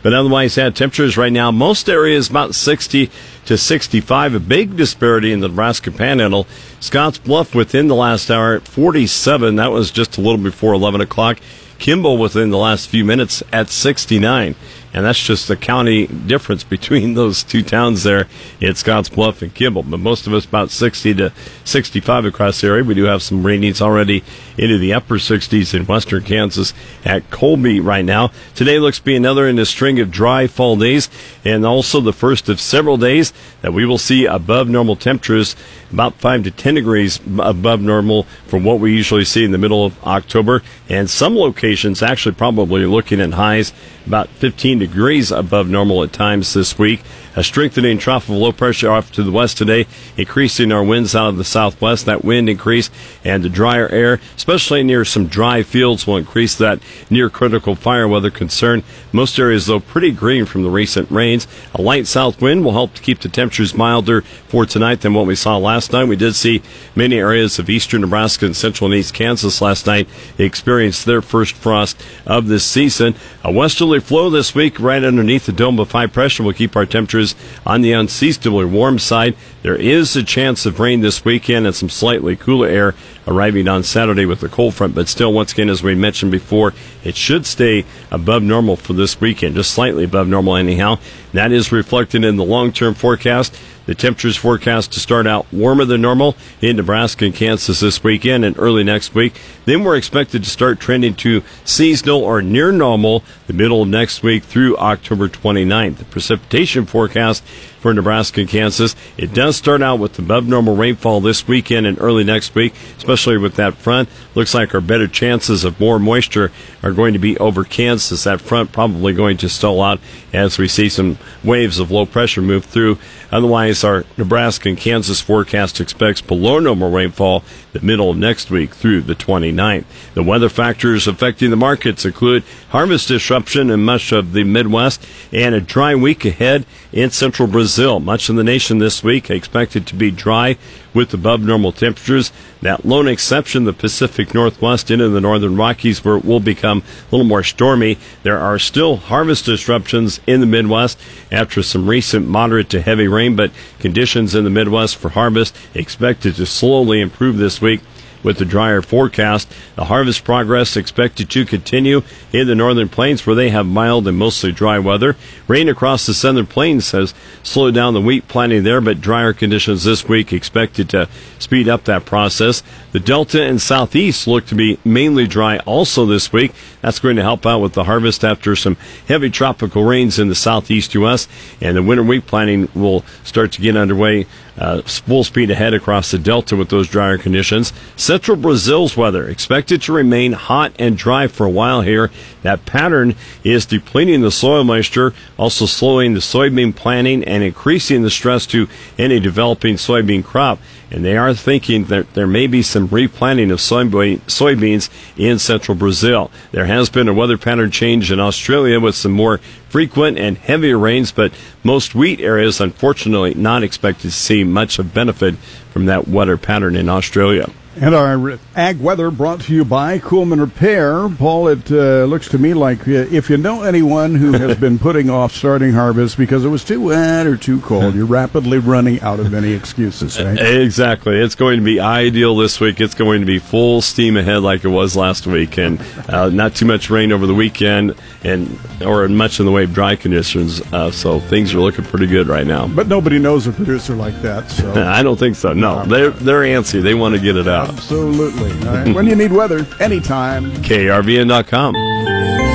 But 0.03 0.13
otherwise, 0.13 0.57
yeah, 0.57 0.69
temperatures 0.69 1.17
right 1.17 1.31
now, 1.31 1.51
most 1.51 1.89
areas 1.89 2.29
about 2.29 2.55
60 2.55 3.09
to 3.45 3.57
65. 3.57 4.35
A 4.35 4.39
big 4.39 4.75
disparity 4.75 5.31
in 5.31 5.39
the 5.39 5.47
Nebraska 5.47 5.91
Panhandle. 5.91 6.47
Scotts 6.79 7.17
Bluff 7.17 7.53
within 7.53 7.87
the 7.87 7.95
last 7.95 8.31
hour, 8.31 8.59
47. 8.61 9.55
That 9.55 9.71
was 9.71 9.91
just 9.91 10.17
a 10.17 10.21
little 10.21 10.37
before 10.37 10.73
11 10.73 11.01
o'clock. 11.01 11.39
Kimball 11.77 12.17
within 12.17 12.51
the 12.51 12.57
last 12.57 12.89
few 12.89 13.03
minutes 13.03 13.41
at 13.51 13.69
69. 13.69 14.55
And 14.93 15.05
that's 15.05 15.19
just 15.19 15.47
the 15.47 15.55
county 15.55 16.07
difference 16.07 16.63
between 16.63 17.13
those 17.15 17.43
two 17.43 17.63
towns 17.63 18.03
there 18.03 18.27
in 18.59 18.75
Scotts 18.75 19.09
Bluff 19.09 19.41
and 19.41 19.53
Kimball. 19.53 19.83
But 19.83 19.99
most 19.99 20.27
of 20.27 20.33
us 20.33 20.45
about 20.45 20.69
60 20.69 21.13
to 21.15 21.33
65 21.63 22.25
across 22.25 22.61
the 22.61 22.67
area. 22.67 22.83
We 22.83 22.93
do 22.93 23.03
have 23.03 23.23
some 23.23 23.45
readings 23.45 23.81
already 23.81 24.23
into 24.57 24.77
the 24.77 24.93
upper 24.93 25.15
60s 25.15 25.73
in 25.73 25.85
western 25.85 26.23
Kansas 26.23 26.73
at 27.05 27.29
Colby 27.29 27.79
right 27.79 28.05
now. 28.05 28.31
Today 28.55 28.79
looks 28.79 28.99
to 28.99 29.05
be 29.05 29.15
another 29.15 29.47
in 29.47 29.57
a 29.59 29.65
string 29.65 29.99
of 29.99 30.11
dry 30.11 30.47
fall 30.47 30.75
days 30.75 31.09
and 31.45 31.65
also 31.65 32.01
the 32.01 32.13
first 32.13 32.49
of 32.49 32.59
several 32.59 32.97
days 32.97 33.33
that 33.61 33.73
we 33.73 33.85
will 33.85 33.97
see 33.97 34.25
above 34.25 34.67
normal 34.67 34.95
temperatures 34.95 35.55
about 35.91 36.15
5 36.15 36.43
to 36.43 36.51
10 36.51 36.75
degrees 36.75 37.19
above 37.39 37.81
normal 37.81 38.23
from 38.47 38.63
what 38.63 38.79
we 38.79 38.93
usually 38.93 39.25
see 39.25 39.43
in 39.43 39.51
the 39.51 39.57
middle 39.57 39.85
of 39.85 40.01
October. 40.03 40.63
And 40.89 41.09
some 41.09 41.35
locations 41.35 42.01
actually 42.01 42.35
probably 42.35 42.85
looking 42.85 43.21
at 43.21 43.33
highs 43.33 43.73
about 44.05 44.29
15 44.29 44.79
degrees 44.81 45.31
above 45.31 45.69
normal 45.69 46.03
at 46.03 46.11
times 46.11 46.53
this 46.53 46.77
week. 46.77 47.01
A 47.33 47.43
strengthening 47.43 47.97
trough 47.97 48.25
of 48.25 48.35
low 48.35 48.51
pressure 48.51 48.91
off 48.91 49.11
to 49.13 49.23
the 49.23 49.31
west 49.31 49.57
today, 49.57 49.87
increasing 50.17 50.71
our 50.73 50.83
winds 50.83 51.15
out 51.15 51.29
of 51.29 51.37
the 51.37 51.45
southwest. 51.45 52.05
That 52.05 52.25
wind 52.25 52.49
increase 52.49 52.89
and 53.23 53.41
the 53.41 53.47
drier 53.47 53.87
air, 53.87 54.19
especially 54.35 54.83
near 54.83 55.05
some 55.05 55.27
dry 55.27 55.63
fields, 55.63 56.05
will 56.05 56.17
increase 56.17 56.55
that 56.57 56.81
near 57.09 57.29
critical 57.29 57.75
fire 57.75 58.05
weather 58.05 58.31
concern. 58.31 58.83
Most 59.13 59.39
areas, 59.39 59.67
though, 59.67 59.79
pretty 59.79 60.11
green 60.11 60.45
from 60.45 60.63
the 60.63 60.69
recent 60.69 61.09
rains. 61.09 61.47
A 61.73 61.81
light 61.81 62.05
south 62.05 62.41
wind 62.41 62.65
will 62.65 62.73
help 62.73 62.95
to 62.95 63.01
keep 63.01 63.19
the 63.19 63.29
temperatures 63.29 63.75
milder 63.75 64.23
for 64.49 64.65
tonight 64.65 64.99
than 64.99 65.13
what 65.13 65.25
we 65.25 65.35
saw 65.35 65.55
last 65.55 65.93
night. 65.93 66.09
We 66.09 66.17
did 66.17 66.35
see 66.35 66.61
many 66.95 67.17
areas 67.17 67.59
of 67.59 67.69
eastern 67.69 68.01
Nebraska 68.01 68.45
and 68.45 68.55
central 68.55 68.91
and 68.91 68.99
east 68.99 69.13
Kansas 69.13 69.61
last 69.61 69.87
night 69.87 70.09
experience 70.37 71.05
their 71.05 71.21
first 71.21 71.55
frost 71.55 72.01
of 72.25 72.47
this 72.47 72.65
season. 72.65 73.15
A 73.43 73.51
westerly 73.51 74.01
flow 74.01 74.29
this 74.29 74.53
week 74.53 74.79
right 74.81 75.03
underneath 75.03 75.45
the 75.45 75.53
dome 75.53 75.79
of 75.79 75.91
high 75.91 76.07
pressure 76.07 76.43
will 76.43 76.53
keep 76.53 76.75
our 76.75 76.85
temperatures 76.85 77.20
on 77.65 77.81
the 77.81 77.93
unseasonably 77.93 78.65
warm 78.65 78.99
side. 78.99 79.35
There 79.61 79.75
is 79.75 80.15
a 80.15 80.23
chance 80.23 80.65
of 80.65 80.79
rain 80.79 81.01
this 81.01 81.23
weekend 81.23 81.65
and 81.65 81.75
some 81.75 81.89
slightly 81.89 82.35
cooler 82.35 82.67
air 82.67 82.95
arriving 83.27 83.67
on 83.67 83.83
Saturday 83.83 84.25
with 84.25 84.39
the 84.39 84.49
cold 84.49 84.73
front, 84.73 84.95
but 84.95 85.07
still, 85.07 85.31
once 85.31 85.53
again, 85.53 85.69
as 85.69 85.83
we 85.83 85.95
mentioned 85.95 86.31
before, 86.31 86.73
it 87.03 87.15
should 87.15 87.45
stay 87.45 87.85
above 88.09 88.43
normal 88.43 88.75
for 88.75 88.93
this 88.93 89.21
weekend, 89.21 89.55
just 89.55 89.71
slightly 89.71 90.03
above 90.03 90.27
normal 90.27 90.55
anyhow. 90.55 90.97
That 91.33 91.51
is 91.51 91.71
reflected 91.71 92.23
in 92.23 92.37
the 92.37 92.43
long 92.43 92.71
term 92.71 92.93
forecast. 92.93 93.55
The 93.87 93.95
temperatures 93.95 94.37
forecast 94.37 94.91
to 94.93 94.99
start 94.99 95.25
out 95.25 95.51
warmer 95.51 95.85
than 95.85 96.01
normal 96.01 96.35
in 96.61 96.75
Nebraska 96.75 97.25
and 97.25 97.33
Kansas 97.33 97.79
this 97.79 98.03
weekend 98.03 98.45
and 98.45 98.57
early 98.59 98.83
next 98.83 99.15
week. 99.15 99.39
Then 99.65 99.83
we're 99.83 99.97
expected 99.97 100.43
to 100.43 100.49
start 100.49 100.79
trending 100.79 101.15
to 101.15 101.43
seasonal 101.65 102.23
or 102.23 102.43
near 102.43 102.71
normal 102.71 103.23
the 103.47 103.53
middle 103.53 103.81
of 103.81 103.87
next 103.87 104.21
week 104.21 104.43
through 104.43 104.77
October 104.77 105.27
29th. 105.27 105.97
The 105.97 106.05
precipitation 106.05 106.85
forecast 106.85 107.43
for 107.81 107.93
Nebraska 107.93 108.41
and 108.41 108.49
Kansas. 108.49 108.95
It 109.17 109.33
does 109.33 109.57
start 109.57 109.81
out 109.81 109.99
with 109.99 110.17
above 110.19 110.47
normal 110.47 110.75
rainfall 110.75 111.19
this 111.19 111.47
weekend 111.47 111.87
and 111.87 111.99
early 111.99 112.23
next 112.23 112.53
week, 112.53 112.73
especially 112.97 113.37
with 113.37 113.55
that 113.55 113.73
front. 113.73 114.07
Looks 114.35 114.53
like 114.53 114.73
our 114.73 114.81
better 114.81 115.07
chances 115.07 115.63
of 115.63 115.79
more 115.79 115.99
moisture 115.99 116.51
are 116.83 116.91
going 116.91 117.13
to 117.13 117.19
be 117.19 117.37
over 117.39 117.63
Kansas. 117.63 118.23
That 118.23 118.39
front 118.39 118.71
probably 118.71 119.13
going 119.13 119.37
to 119.37 119.49
stall 119.49 119.81
out 119.81 119.99
as 120.31 120.59
we 120.59 120.67
see 120.67 120.89
some 120.89 121.17
waves 121.43 121.79
of 121.79 121.89
low 121.89 122.05
pressure 122.05 122.41
move 122.41 122.65
through. 122.65 122.99
Otherwise, 123.31 123.83
our 123.83 124.05
Nebraska 124.15 124.69
and 124.69 124.77
Kansas 124.77 125.19
forecast 125.19 125.81
expects 125.81 126.21
below 126.21 126.59
normal 126.59 126.91
rainfall 126.91 127.43
the 127.73 127.79
middle 127.79 128.11
of 128.11 128.17
next 128.17 128.51
week 128.51 128.75
through 128.75 129.01
the 129.01 129.15
29th. 129.15 129.85
The 130.13 130.23
weather 130.23 130.49
factors 130.49 131.07
affecting 131.07 131.49
the 131.49 131.55
markets 131.55 132.05
include 132.05 132.43
harvest 132.69 133.07
disruption 133.07 133.69
in 133.69 133.83
much 133.83 134.11
of 134.11 134.33
the 134.33 134.43
Midwest 134.43 135.05
and 135.31 135.55
a 135.55 135.61
dry 135.61 135.95
week 135.95 136.25
ahead 136.25 136.65
in 136.91 137.09
central 137.09 137.47
Brazil. 137.47 137.70
Much 137.79 138.27
of 138.27 138.35
the 138.35 138.43
nation 138.43 138.79
this 138.79 139.01
week 139.01 139.29
expected 139.29 139.87
to 139.87 139.95
be 139.95 140.11
dry 140.11 140.57
with 140.93 141.13
above 141.13 141.39
normal 141.39 141.71
temperatures. 141.71 142.33
That 142.61 142.83
lone 142.83 143.07
exception, 143.07 143.63
the 143.63 143.71
Pacific 143.71 144.33
Northwest 144.33 144.91
into 144.91 145.07
the 145.07 145.21
northern 145.21 145.55
Rockies, 145.55 146.03
where 146.03 146.17
it 146.17 146.25
will 146.25 146.41
become 146.41 146.79
a 146.79 147.15
little 147.15 147.25
more 147.25 147.43
stormy. 147.43 147.97
There 148.23 148.39
are 148.39 148.59
still 148.59 148.97
harvest 148.97 149.45
disruptions 149.45 150.19
in 150.27 150.41
the 150.41 150.45
Midwest 150.45 150.99
after 151.31 151.63
some 151.63 151.89
recent 151.89 152.27
moderate 152.27 152.69
to 152.71 152.81
heavy 152.81 153.07
rain, 153.07 153.37
but 153.37 153.51
conditions 153.79 154.35
in 154.35 154.43
the 154.43 154.49
Midwest 154.49 154.97
for 154.97 155.07
harvest 155.07 155.55
expected 155.73 156.35
to 156.35 156.45
slowly 156.45 156.99
improve 156.99 157.37
this 157.37 157.61
week 157.61 157.79
with 158.23 158.37
the 158.37 158.45
drier 158.45 158.81
forecast. 158.81 159.51
The 159.75 159.85
harvest 159.85 160.23
progress 160.23 160.77
expected 160.77 161.29
to 161.29 161.45
continue 161.45 162.01
in 162.31 162.47
the 162.47 162.55
northern 162.55 162.89
plains 162.89 163.25
where 163.25 163.35
they 163.35 163.49
have 163.49 163.65
mild 163.65 164.07
and 164.07 164.17
mostly 164.17 164.51
dry 164.51 164.79
weather. 164.79 165.15
Rain 165.47 165.69
across 165.69 166.05
the 166.05 166.13
southern 166.13 166.45
plains 166.45 166.91
has 166.91 167.13
slowed 167.43 167.73
down 167.73 167.93
the 167.93 168.01
wheat 168.01 168.27
planting 168.27 168.63
there, 168.63 168.81
but 168.81 169.01
drier 169.01 169.33
conditions 169.33 169.83
this 169.83 170.07
week 170.07 170.31
expected 170.31 170.89
to 170.89 171.09
speed 171.39 171.67
up 171.67 171.83
that 171.85 172.05
process. 172.05 172.63
The 172.91 172.99
Delta 172.99 173.41
and 173.41 173.61
Southeast 173.61 174.27
look 174.27 174.45
to 174.47 174.55
be 174.55 174.77
mainly 174.83 175.27
dry 175.27 175.57
also 175.59 176.05
this 176.05 176.31
week. 176.33 176.53
That's 176.81 176.99
going 176.99 177.15
to 177.15 177.21
help 177.21 177.45
out 177.45 177.59
with 177.59 177.73
the 177.73 177.85
harvest 177.85 178.23
after 178.23 178.55
some 178.55 178.77
heavy 179.07 179.29
tropical 179.29 179.83
rains 179.83 180.19
in 180.19 180.27
the 180.27 180.35
southeast 180.35 180.93
U.S. 180.95 181.27
And 181.61 181.77
the 181.77 181.83
winter 181.83 182.03
wheat 182.03 182.25
planting 182.25 182.69
will 182.73 183.05
start 183.23 183.51
to 183.53 183.61
get 183.61 183.77
underway 183.77 184.25
uh, 184.57 184.81
full 184.81 185.23
speed 185.23 185.49
ahead 185.49 185.73
across 185.73 186.11
the 186.11 186.17
Delta 186.17 186.55
with 186.55 186.69
those 186.69 186.87
drier 186.87 187.17
conditions. 187.17 187.73
Central 187.95 188.37
Brazil's 188.37 188.97
weather 188.97 189.27
expected 189.27 189.81
to 189.83 189.93
remain 189.93 190.33
hot 190.33 190.73
and 190.77 190.97
dry 190.97 191.27
for 191.27 191.45
a 191.45 191.49
while 191.49 191.81
here. 191.81 192.11
That 192.43 192.65
pattern 192.65 193.15
is 193.43 193.65
depleting 193.65 194.21
the 194.21 194.31
soil 194.31 194.63
moisture, 194.63 195.13
also 195.37 195.65
slowing 195.65 196.13
the 196.13 196.19
soybean 196.19 196.75
planting 196.75 197.23
and 197.23 197.43
increasing 197.43 198.01
the 198.01 198.09
stress 198.09 198.45
to 198.47 198.67
any 198.97 199.19
developing 199.19 199.75
soybean 199.75 200.23
crop. 200.23 200.59
And 200.91 201.05
they 201.05 201.15
are 201.15 201.33
thinking 201.33 201.85
that 201.85 202.13
there 202.15 202.27
may 202.27 202.47
be 202.47 202.61
some 202.61 202.87
replanting 202.87 203.49
of 203.49 203.59
soybeans 203.59 204.89
in 205.17 205.39
central 205.39 205.77
Brazil. 205.77 206.29
There 206.51 206.65
has 206.65 206.89
been 206.89 207.07
a 207.07 207.13
weather 207.13 207.37
pattern 207.37 207.71
change 207.71 208.11
in 208.11 208.19
Australia 208.19 208.77
with 208.77 208.95
some 208.95 209.13
more 209.13 209.37
frequent 209.69 210.19
and 210.19 210.37
heavier 210.37 210.77
rains, 210.77 211.13
but 211.13 211.31
most 211.63 211.95
wheat 211.95 212.19
areas, 212.19 212.59
unfortunately, 212.59 213.33
not 213.35 213.63
expected 213.63 214.01
to 214.01 214.11
see 214.11 214.43
much 214.43 214.79
of 214.79 214.93
benefit 214.93 215.35
from 215.71 215.85
that 215.85 216.09
weather 216.09 216.35
pattern 216.35 216.75
in 216.75 216.89
Australia. 216.89 217.49
And 217.81 217.95
our 217.95 218.37
ag 218.55 218.79
weather 218.79 219.09
brought 219.09 219.41
to 219.41 219.55
you 219.55 219.65
by 219.65 219.97
Coolman 219.97 220.39
Repair. 220.39 221.09
Paul, 221.09 221.47
it 221.47 221.71
uh, 221.71 222.05
looks 222.05 222.29
to 222.29 222.37
me 222.37 222.53
like 222.53 222.87
uh, 222.87 222.91
if 223.09 223.27
you 223.27 223.37
know 223.37 223.63
anyone 223.63 224.13
who 224.13 224.33
has 224.33 224.55
been 224.57 224.77
putting 224.87 225.09
off 225.09 225.31
starting 225.31 225.73
harvest 225.73 226.15
because 226.15 226.45
it 226.45 226.49
was 226.49 226.63
too 226.63 226.79
wet 226.79 227.25
or 227.25 227.35
too 227.35 227.59
cold, 227.61 227.95
you're 227.95 228.05
rapidly 228.05 228.59
running 228.59 229.01
out 229.01 229.19
of 229.19 229.33
any 229.33 229.53
excuses, 229.53 230.21
right? 230.21 230.39
Exactly. 230.61 231.17
It's 231.17 231.33
going 231.33 231.57
to 231.57 231.65
be 231.65 231.79
ideal 231.79 232.35
this 232.35 232.59
week. 232.59 232.79
It's 232.79 232.93
going 232.93 233.21
to 233.21 233.25
be 233.25 233.39
full 233.39 233.81
steam 233.81 234.15
ahead 234.15 234.43
like 234.43 234.63
it 234.63 234.69
was 234.69 234.95
last 234.95 235.25
week, 235.25 235.57
and 235.57 235.81
uh, 236.07 236.29
not 236.29 236.53
too 236.53 236.65
much 236.65 236.91
rain 236.91 237.11
over 237.11 237.25
the 237.25 237.33
weekend, 237.33 237.95
and 238.23 238.59
or 238.85 239.07
much 239.09 239.39
in 239.39 239.47
the 239.47 239.51
way 239.51 239.63
of 239.63 239.73
dry 239.73 239.95
conditions. 239.95 240.61
Uh, 240.71 240.91
so 240.91 241.19
things 241.19 241.55
are 241.55 241.59
looking 241.59 241.83
pretty 241.85 242.05
good 242.05 242.27
right 242.27 242.45
now. 242.45 242.67
But 242.67 242.87
nobody 242.87 243.17
knows 243.17 243.47
a 243.47 243.51
producer 243.51 243.95
like 243.95 244.21
that. 244.21 244.51
So 244.51 244.71
I 244.87 245.01
don't 245.01 245.17
think 245.17 245.35
so. 245.35 245.53
No, 245.53 245.83
they're 245.83 246.11
they're 246.11 246.41
antsy. 246.41 246.83
They 246.83 246.93
want 246.93 247.15
to 247.15 247.21
get 247.21 247.35
it 247.37 247.47
out. 247.47 247.70
Absolutely. 247.71 248.51
when 248.93 249.07
you 249.07 249.15
need 249.15 249.31
weather, 249.31 249.65
anytime. 249.79 250.51
KRVN.com. 250.63 252.50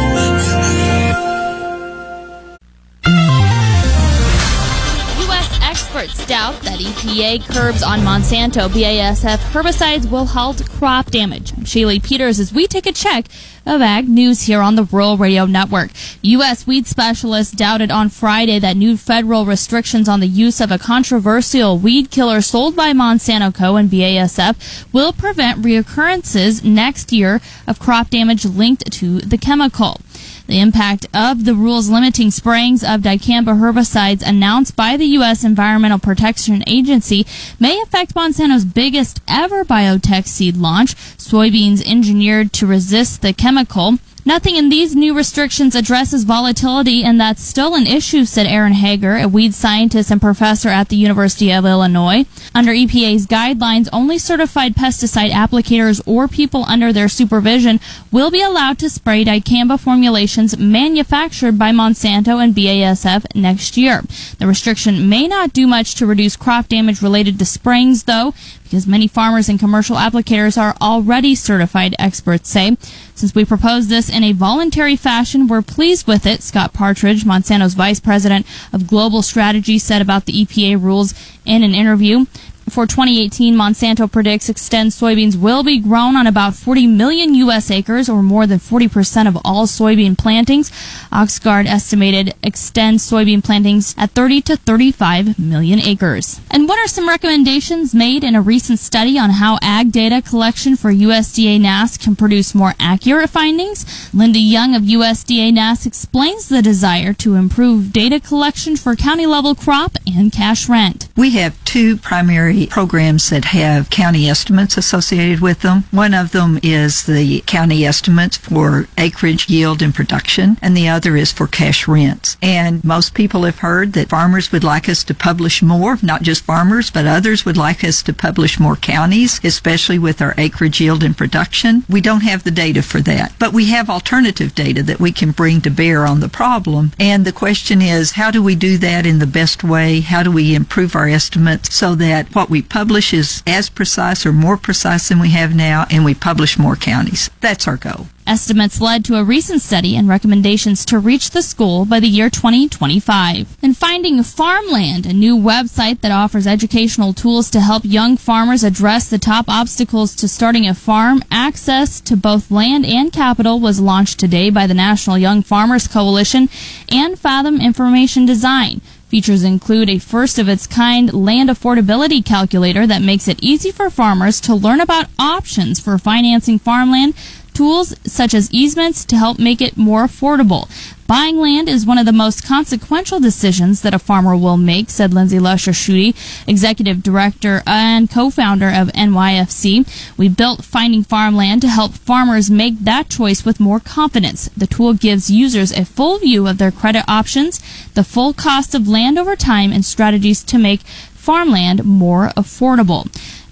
doubt 6.26 6.60
that 6.62 6.80
EPA 6.80 7.40
curbs 7.54 7.84
on 7.84 8.00
Monsanto 8.00 8.68
BASF 8.68 9.38
herbicides 9.52 10.10
will 10.10 10.26
halt 10.26 10.68
crop 10.68 11.12
damage. 11.12 11.52
I'm 11.52 11.64
Shaylee 11.64 12.02
Peters 12.02 12.40
as 12.40 12.52
we 12.52 12.66
take 12.66 12.86
a 12.86 12.92
check 12.92 13.26
of 13.64 13.80
Ag 13.80 14.08
News 14.08 14.42
here 14.42 14.60
on 14.60 14.74
the 14.74 14.82
Rural 14.82 15.16
Radio 15.16 15.46
Network. 15.46 15.90
U.S. 16.22 16.66
weed 16.66 16.88
specialists 16.88 17.54
doubted 17.54 17.92
on 17.92 18.08
Friday 18.08 18.58
that 18.58 18.76
new 18.76 18.96
federal 18.96 19.46
restrictions 19.46 20.08
on 20.08 20.18
the 20.18 20.26
use 20.26 20.60
of 20.60 20.72
a 20.72 20.78
controversial 20.78 21.78
weed 21.78 22.10
killer 22.10 22.40
sold 22.40 22.74
by 22.74 22.92
Monsanto 22.92 23.54
Co. 23.54 23.76
and 23.76 23.88
BASF 23.88 24.92
will 24.92 25.12
prevent 25.12 25.62
reoccurrences 25.62 26.64
next 26.64 27.12
year 27.12 27.40
of 27.68 27.78
crop 27.78 28.10
damage 28.10 28.44
linked 28.44 28.90
to 28.92 29.20
the 29.20 29.38
chemical. 29.38 30.00
The 30.46 30.60
impact 30.60 31.06
of 31.12 31.44
the 31.44 31.54
rules 31.54 31.90
limiting 31.90 32.30
sprayings 32.30 32.84
of 32.84 33.00
dicamba 33.00 33.58
herbicides 33.58 34.22
announced 34.22 34.76
by 34.76 34.96
the 34.96 35.06
U.S. 35.18 35.42
Environmental 35.42 35.98
Protection 35.98 36.62
Agency 36.68 37.26
may 37.58 37.80
affect 37.80 38.14
Monsanto's 38.14 38.64
biggest 38.64 39.20
ever 39.26 39.64
biotech 39.64 40.26
seed 40.26 40.56
launch. 40.56 40.94
Soybeans 41.16 41.84
engineered 41.84 42.52
to 42.54 42.66
resist 42.66 43.22
the 43.22 43.32
chemical 43.32 43.98
Nothing 44.26 44.56
in 44.56 44.70
these 44.70 44.96
new 44.96 45.16
restrictions 45.16 45.76
addresses 45.76 46.24
volatility, 46.24 47.04
and 47.04 47.20
that's 47.20 47.40
still 47.40 47.76
an 47.76 47.86
issue, 47.86 48.24
said 48.24 48.44
Aaron 48.44 48.72
Hager, 48.72 49.16
a 49.16 49.28
weed 49.28 49.54
scientist 49.54 50.10
and 50.10 50.20
professor 50.20 50.68
at 50.68 50.88
the 50.88 50.96
University 50.96 51.52
of 51.52 51.64
Illinois. 51.64 52.26
Under 52.52 52.72
EPA's 52.72 53.28
guidelines, 53.28 53.88
only 53.92 54.18
certified 54.18 54.74
pesticide 54.74 55.30
applicators 55.30 56.02
or 56.06 56.26
people 56.26 56.64
under 56.64 56.92
their 56.92 57.08
supervision 57.08 57.78
will 58.10 58.32
be 58.32 58.42
allowed 58.42 58.80
to 58.80 58.90
spray 58.90 59.24
dicamba 59.24 59.78
formulations 59.78 60.58
manufactured 60.58 61.56
by 61.56 61.70
Monsanto 61.70 62.42
and 62.42 62.52
BASF 62.52 63.32
next 63.36 63.76
year. 63.76 64.02
The 64.40 64.48
restriction 64.48 65.08
may 65.08 65.28
not 65.28 65.52
do 65.52 65.68
much 65.68 65.94
to 65.94 66.06
reduce 66.06 66.34
crop 66.34 66.66
damage 66.66 67.00
related 67.00 67.38
to 67.38 67.44
sprayings, 67.44 68.06
though, 68.06 68.34
because 68.64 68.88
many 68.88 69.06
farmers 69.06 69.48
and 69.48 69.60
commercial 69.60 69.94
applicators 69.94 70.60
are 70.60 70.74
already 70.80 71.36
certified, 71.36 71.94
experts 72.00 72.50
say. 72.50 72.76
Since 73.16 73.34
we 73.34 73.46
proposed 73.46 73.88
this 73.88 74.10
in 74.10 74.22
a 74.22 74.32
voluntary 74.32 74.94
fashion, 74.94 75.46
we're 75.46 75.62
pleased 75.62 76.06
with 76.06 76.26
it, 76.26 76.42
Scott 76.42 76.74
Partridge, 76.74 77.24
Monsanto's 77.24 77.72
vice 77.72 77.98
president 77.98 78.44
of 78.74 78.86
global 78.86 79.22
strategy, 79.22 79.78
said 79.78 80.02
about 80.02 80.26
the 80.26 80.44
EPA 80.44 80.82
rules 80.82 81.14
in 81.46 81.62
an 81.62 81.74
interview. 81.74 82.26
For 82.68 82.84
2018, 82.84 83.54
Monsanto 83.54 84.10
predicts 84.10 84.50
Xtend 84.50 84.86
soybeans 84.86 85.36
will 85.36 85.62
be 85.62 85.78
grown 85.78 86.16
on 86.16 86.26
about 86.26 86.54
40 86.54 86.88
million 86.88 87.32
U.S. 87.36 87.70
acres, 87.70 88.08
or 88.08 88.24
more 88.24 88.44
than 88.44 88.58
40% 88.58 89.28
of 89.28 89.38
all 89.44 89.66
soybean 89.66 90.18
plantings. 90.18 90.70
Oxgard 91.12 91.66
estimated 91.66 92.34
Xtend 92.42 92.96
soybean 92.96 93.42
plantings 93.42 93.94
at 93.96 94.10
30 94.10 94.42
to 94.42 94.56
35 94.56 95.38
million 95.38 95.78
acres. 95.78 96.40
And 96.50 96.68
what 96.68 96.78
are 96.80 96.88
some 96.88 97.08
recommendations 97.08 97.94
made 97.94 98.24
in 98.24 98.34
a 98.34 98.42
recent 98.42 98.80
study 98.80 99.16
on 99.16 99.30
how 99.30 99.58
ag 99.62 99.92
data 99.92 100.20
collection 100.20 100.74
for 100.74 100.92
USDA 100.92 101.60
NASS 101.60 101.96
can 101.96 102.16
produce 102.16 102.52
more 102.52 102.74
accurate 102.80 103.30
findings? 103.30 104.12
Linda 104.12 104.40
Young 104.40 104.74
of 104.74 104.82
USDA 104.82 105.54
NASS 105.54 105.86
explains 105.86 106.48
the 106.48 106.62
desire 106.62 107.12
to 107.14 107.36
improve 107.36 107.92
data 107.92 108.18
collection 108.18 108.76
for 108.76 108.96
county 108.96 109.26
level 109.26 109.54
crop 109.54 109.92
and 110.04 110.32
cash 110.32 110.68
rent. 110.68 111.08
We 111.16 111.30
have 111.30 111.62
two 111.64 111.96
primary 111.96 112.55
programs 112.64 113.28
that 113.28 113.46
have 113.46 113.90
county 113.90 114.28
estimates 114.28 114.78
associated 114.78 115.40
with 115.40 115.60
them. 115.60 115.84
One 115.90 116.14
of 116.14 116.32
them 116.32 116.58
is 116.62 117.04
the 117.04 117.40
county 117.40 117.84
estimates 117.84 118.38
for 118.38 118.88
acreage 118.96 119.50
yield 119.50 119.82
and 119.82 119.94
production, 119.94 120.56
and 120.62 120.74
the 120.74 120.88
other 120.88 121.16
is 121.16 121.32
for 121.32 121.46
cash 121.46 121.86
rents. 121.86 122.38
And 122.40 122.82
most 122.82 123.12
people 123.12 123.42
have 123.42 123.58
heard 123.58 123.92
that 123.92 124.08
farmers 124.08 124.52
would 124.52 124.64
like 124.64 124.88
us 124.88 125.04
to 125.04 125.14
publish 125.14 125.62
more, 125.62 125.98
not 126.02 126.22
just 126.22 126.44
farmers, 126.44 126.90
but 126.90 127.06
others 127.06 127.44
would 127.44 127.56
like 127.58 127.84
us 127.84 128.02
to 128.04 128.14
publish 128.14 128.58
more 128.58 128.76
counties, 128.76 129.40
especially 129.44 129.98
with 129.98 130.22
our 130.22 130.34
acreage 130.38 130.80
yield 130.80 131.02
and 131.02 131.16
production. 131.16 131.84
We 131.88 132.00
don't 132.00 132.22
have 132.22 132.44
the 132.44 132.50
data 132.50 132.82
for 132.82 133.00
that, 133.02 133.34
but 133.38 133.52
we 133.52 133.66
have 133.66 133.90
alternative 133.90 134.54
data 134.54 134.82
that 134.84 135.00
we 135.00 135.12
can 135.12 135.32
bring 135.32 135.60
to 135.62 135.70
bear 135.70 136.06
on 136.06 136.20
the 136.20 136.28
problem. 136.28 136.92
And 136.98 137.24
the 137.24 137.32
question 137.32 137.82
is, 137.82 138.12
how 138.12 138.30
do 138.30 138.42
we 138.42 138.54
do 138.54 138.78
that 138.78 139.04
in 139.04 139.18
the 139.18 139.26
best 139.26 139.64
way? 139.64 140.00
How 140.00 140.22
do 140.22 140.30
we 140.30 140.54
improve 140.54 140.94
our 140.94 141.08
estimates 141.08 141.74
so 141.74 141.94
that 141.96 142.34
what 142.34 142.45
we 142.50 142.62
publish 142.62 143.12
is 143.12 143.42
as 143.46 143.68
precise 143.68 144.24
or 144.26 144.32
more 144.32 144.56
precise 144.56 145.08
than 145.08 145.20
we 145.20 145.30
have 145.30 145.54
now, 145.54 145.86
and 145.90 146.04
we 146.04 146.14
publish 146.14 146.58
more 146.58 146.76
counties. 146.76 147.30
That's 147.40 147.66
our 147.66 147.76
goal. 147.76 148.06
Estimates 148.26 148.80
led 148.80 149.04
to 149.04 149.14
a 149.14 149.22
recent 149.22 149.62
study 149.62 149.94
and 149.94 150.08
recommendations 150.08 150.84
to 150.86 150.98
reach 150.98 151.30
the 151.30 151.54
goal 151.56 151.84
by 151.84 152.00
the 152.00 152.08
year 152.08 152.28
2025. 152.28 153.56
And 153.62 153.76
Finding 153.76 154.20
Farmland, 154.24 155.06
a 155.06 155.12
new 155.12 155.36
website 155.36 156.00
that 156.00 156.10
offers 156.10 156.44
educational 156.44 157.12
tools 157.12 157.50
to 157.50 157.60
help 157.60 157.84
young 157.84 158.16
farmers 158.16 158.64
address 158.64 159.08
the 159.08 159.18
top 159.18 159.48
obstacles 159.48 160.16
to 160.16 160.26
starting 160.26 160.66
a 160.66 160.74
farm. 160.74 161.22
Access 161.30 162.00
to 162.00 162.16
both 162.16 162.50
land 162.50 162.84
and 162.84 163.12
capital 163.12 163.60
was 163.60 163.80
launched 163.80 164.18
today 164.18 164.50
by 164.50 164.66
the 164.66 164.74
National 164.74 165.16
Young 165.16 165.42
Farmers 165.42 165.86
Coalition 165.86 166.48
and 166.90 167.16
Fathom 167.16 167.60
Information 167.60 168.26
Design. 168.26 168.80
Features 169.16 169.44
include 169.44 169.88
a 169.88 169.98
first 169.98 170.38
of 170.38 170.46
its 170.46 170.66
kind 170.66 171.10
land 171.14 171.48
affordability 171.48 172.22
calculator 172.22 172.86
that 172.86 173.00
makes 173.00 173.28
it 173.28 173.42
easy 173.42 173.70
for 173.72 173.88
farmers 173.88 174.42
to 174.42 174.54
learn 174.54 174.78
about 174.78 175.06
options 175.18 175.80
for 175.80 175.96
financing 175.96 176.58
farmland, 176.58 177.14
tools 177.56 177.94
such 178.04 178.34
as 178.34 178.52
easements 178.52 179.02
to 179.06 179.16
help 179.16 179.38
make 179.38 179.62
it 179.62 179.78
more 179.78 180.04
affordable. 180.04 180.68
Buying 181.06 181.38
land 181.38 181.68
is 181.68 181.86
one 181.86 181.96
of 181.96 182.04
the 182.04 182.12
most 182.12 182.44
consequential 182.44 183.18
decisions 183.18 183.80
that 183.80 183.94
a 183.94 183.98
farmer 183.98 184.36
will 184.36 184.58
make, 184.58 184.90
said 184.90 185.14
Lindsey 185.14 185.38
Lusher 185.38 185.72
Shute, 185.72 186.14
executive 186.46 187.02
director 187.02 187.62
and 187.66 188.10
co-founder 188.10 188.68
of 188.68 188.88
NYFC. 188.88 189.86
We 190.18 190.28
built 190.28 190.64
Finding 190.64 191.04
Farmland 191.04 191.62
to 191.62 191.68
help 191.68 191.92
farmers 191.92 192.50
make 192.50 192.80
that 192.80 193.08
choice 193.08 193.44
with 193.44 193.60
more 193.60 193.80
confidence. 193.80 194.50
The 194.56 194.66
tool 194.66 194.92
gives 194.92 195.30
users 195.30 195.72
a 195.72 195.86
full 195.86 196.18
view 196.18 196.46
of 196.46 196.58
their 196.58 196.72
credit 196.72 197.04
options, 197.08 197.60
the 197.94 198.04
full 198.04 198.34
cost 198.34 198.74
of 198.74 198.88
land 198.88 199.18
over 199.18 199.34
time, 199.34 199.72
and 199.72 199.84
strategies 199.84 200.42
to 200.44 200.58
make 200.58 200.80
farmland 200.80 201.84
more 201.84 202.28
affordable. 202.36 203.06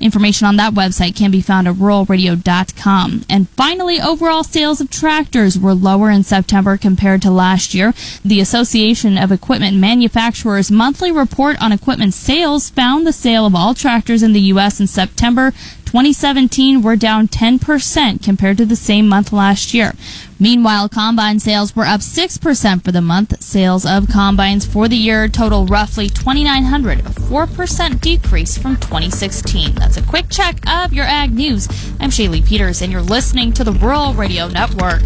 Information 0.05 0.47
on 0.47 0.57
that 0.57 0.75
website 0.75 1.17
can 1.17 1.31
be 1.31 1.41
found 1.41 1.67
at 1.67 1.77
ruralradio.com. 1.77 3.25
And 3.31 3.49
finally, 3.49 3.99
overall 3.99 4.45
sales 4.45 4.83
of 4.83 4.91
tractors 4.91 5.59
were 5.59 5.73
lower 5.73 6.11
in 6.11 6.25
September 6.25 6.77
compared 6.77 7.23
to 7.23 7.31
last 7.31 7.73
year. 7.73 7.95
The 8.23 8.39
Association 8.39 9.17
of 9.17 9.33
Equipment 9.33 9.79
Manufacturers 9.79 10.71
monthly 10.71 11.11
report 11.11 11.57
on 11.63 11.73
equipment 11.73 12.13
sales 12.13 12.69
found 12.69 13.07
the 13.07 13.15
sale 13.15 13.47
of 13.47 13.55
all 13.55 13.73
tractors 13.73 14.23
in 14.23 14.35
the 14.35 14.43
U.S. 14.53 14.79
in 14.79 14.87
September 14.87 15.55
2017 15.95 16.83
were 16.83 16.97
down 16.97 17.29
10% 17.29 18.21
compared 18.21 18.57
to 18.57 18.67
the 18.67 18.75
same 18.75 19.07
month 19.07 19.33
last 19.33 19.73
year. 19.73 19.93
Meanwhile, 20.41 20.89
combine 20.89 21.39
sales 21.39 21.77
were 21.77 21.85
up 21.85 22.01
6% 22.01 22.83
for 22.83 22.91
the 22.91 23.01
month. 23.01 23.41
Sales 23.41 23.87
of 23.87 24.09
combines 24.09 24.67
for 24.67 24.89
the 24.89 24.97
year 24.97 25.29
total 25.29 25.67
roughly 25.67 26.09
2,900, 26.09 26.99
a 26.99 27.03
4% 27.03 28.01
decrease 28.01 28.59
from 28.59 28.75
2016. 28.79 29.77
That's 29.77 29.97
a 29.97 30.03
quick 30.03 30.29
check 30.31 30.59
of 30.69 30.93
your 30.93 31.05
ag 31.05 31.33
news. 31.33 31.69
I'm 32.01 32.11
Shaylee 32.11 32.45
Peters, 32.45 32.83
and 32.83 32.91
you're 32.91 33.01
listening 33.01 33.53
to 33.53 33.63
the 33.63 33.71
Rural 33.71 34.15
Radio 34.15 34.49
Network. 34.49 35.03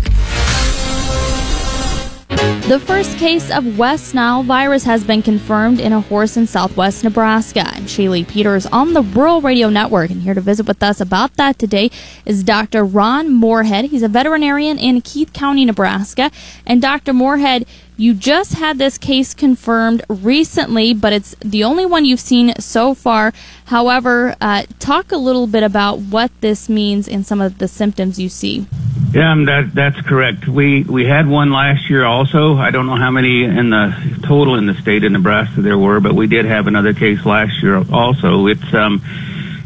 The 2.29 2.83
first 2.85 3.17
case 3.17 3.51
of 3.51 3.79
West 3.79 4.15
Nile 4.15 4.43
virus 4.43 4.85
has 4.85 5.03
been 5.03 5.23
confirmed 5.23 5.81
in 5.81 5.95
a 5.95 6.03
horse 6.03 6.37
in 6.37 6.47
southwest 6.47 7.03
Nebraska. 7.03 7.61
Shaylee 7.61 8.29
Peters 8.29 8.67
on 8.67 8.93
the 8.93 9.01
Rural 9.01 9.41
Radio 9.41 9.71
Network, 9.71 10.11
and 10.11 10.21
here 10.21 10.35
to 10.35 10.41
visit 10.41 10.67
with 10.67 10.83
us 10.83 11.01
about 11.01 11.35
that 11.37 11.59
today 11.59 11.91
is 12.27 12.45
Dr. 12.45 12.85
Ron 12.85 13.33
Moorhead. 13.33 13.87
He's 13.87 14.03
a 14.03 14.09
veterinarian 14.09 14.79
in 14.79 15.01
Keith 15.01 15.33
County, 15.33 15.65
Nebraska. 15.65 16.31
And 16.67 16.83
Dr. 16.83 17.15
Moorhead, 17.15 17.67
you 17.97 18.13
just 18.13 18.55
had 18.55 18.77
this 18.77 18.99
case 18.99 19.33
confirmed 19.33 20.05
recently, 20.09 20.93
but 20.93 21.15
it's 21.15 21.35
the 21.41 21.65
only 21.65 21.87
one 21.87 22.05
you've 22.05 22.21
seen 22.21 22.55
so 22.61 22.93
far. 22.93 23.33
However, 23.67 24.37
uh, 24.41 24.65
talk 24.79 25.11
a 25.11 25.17
little 25.17 25.47
bit 25.47 25.63
about 25.63 26.01
what 26.01 26.31
this 26.43 26.69
means 26.69 27.09
and 27.09 27.27
some 27.27 27.41
of 27.41 27.59
the 27.59 27.69
symptoms 27.69 28.19
you 28.19 28.29
see. 28.29 28.67
Yeah, 29.11 29.35
that 29.47 29.71
that's 29.73 30.01
correct. 30.03 30.47
We 30.47 30.83
we 30.83 31.07
had 31.07 31.27
one 31.27 31.51
last 31.51 31.89
year 31.89 32.05
also. 32.05 32.57
I 32.57 32.71
don't 32.71 32.87
know 32.87 32.97
how 32.97 33.11
many 33.11 33.43
in 33.43 33.71
the 33.71 34.21
total 34.23 34.57
in 34.57 34.67
the 34.67 34.75
state 34.75 35.03
of 35.03 35.13
Nebraska 35.13 35.63
there 35.63 35.79
were, 35.79 35.99
but 36.01 36.13
we 36.13 36.27
did 36.27 36.45
have 36.45 36.67
another 36.67 36.93
case 36.93 37.25
last 37.25 37.63
year 37.63 37.83
also. 37.91 38.49
It's 38.49 38.75
um, 38.75 39.03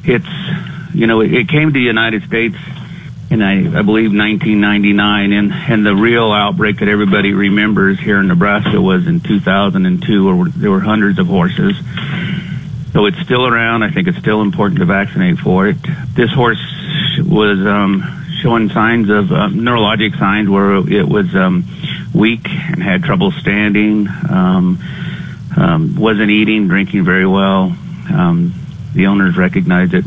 it's 0.04 0.94
you 0.94 1.08
know 1.08 1.22
it, 1.22 1.34
it 1.34 1.48
came 1.48 1.68
to 1.68 1.72
the 1.72 1.80
United 1.80 2.22
States 2.22 2.54
in 3.30 3.42
I, 3.42 3.78
I 3.78 3.82
believe 3.82 4.14
1999, 4.14 5.32
and 5.32 5.52
and 5.52 5.84
the 5.84 5.96
real 5.96 6.30
outbreak 6.30 6.78
that 6.78 6.88
everybody 6.88 7.32
remembers 7.32 7.98
here 7.98 8.20
in 8.20 8.28
Nebraska 8.28 8.80
was 8.80 9.08
in 9.08 9.20
2002, 9.20 10.24
where 10.24 10.48
there 10.50 10.70
were 10.70 10.80
hundreds 10.80 11.18
of 11.18 11.26
horses. 11.26 11.74
So 12.92 13.06
it's 13.06 13.18
still 13.20 13.44
around. 13.44 13.82
I 13.82 13.90
think 13.90 14.06
it's 14.06 14.18
still 14.18 14.40
important 14.40 14.78
to 14.78 14.84
vaccinate 14.84 15.38
for 15.38 15.66
it. 15.66 15.78
This 16.14 16.30
horse 16.30 16.62
was 17.18 17.58
um, 17.66 18.21
showing 18.42 18.68
signs 18.70 19.08
of 19.08 19.30
uh, 19.30 19.48
neurologic 19.48 20.18
signs 20.18 20.48
where 20.48 20.74
it 20.76 21.08
was 21.08 21.34
um, 21.34 21.64
weak 22.12 22.48
and 22.48 22.82
had 22.82 23.04
trouble 23.04 23.30
standing, 23.30 24.08
um, 24.28 24.78
um, 25.56 25.96
wasn't 25.96 26.30
eating, 26.30 26.66
drinking 26.66 27.04
very 27.04 27.26
well. 27.26 27.74
Um, 28.12 28.52
the 28.94 29.06
owners 29.06 29.36
recognized 29.36 29.94
it 29.94 30.04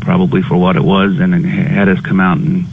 probably 0.00 0.42
for 0.42 0.56
what 0.56 0.76
it 0.76 0.82
was 0.82 1.18
and 1.18 1.34
had 1.44 1.88
us 1.88 2.00
come 2.00 2.20
out 2.20 2.38
and 2.38 2.66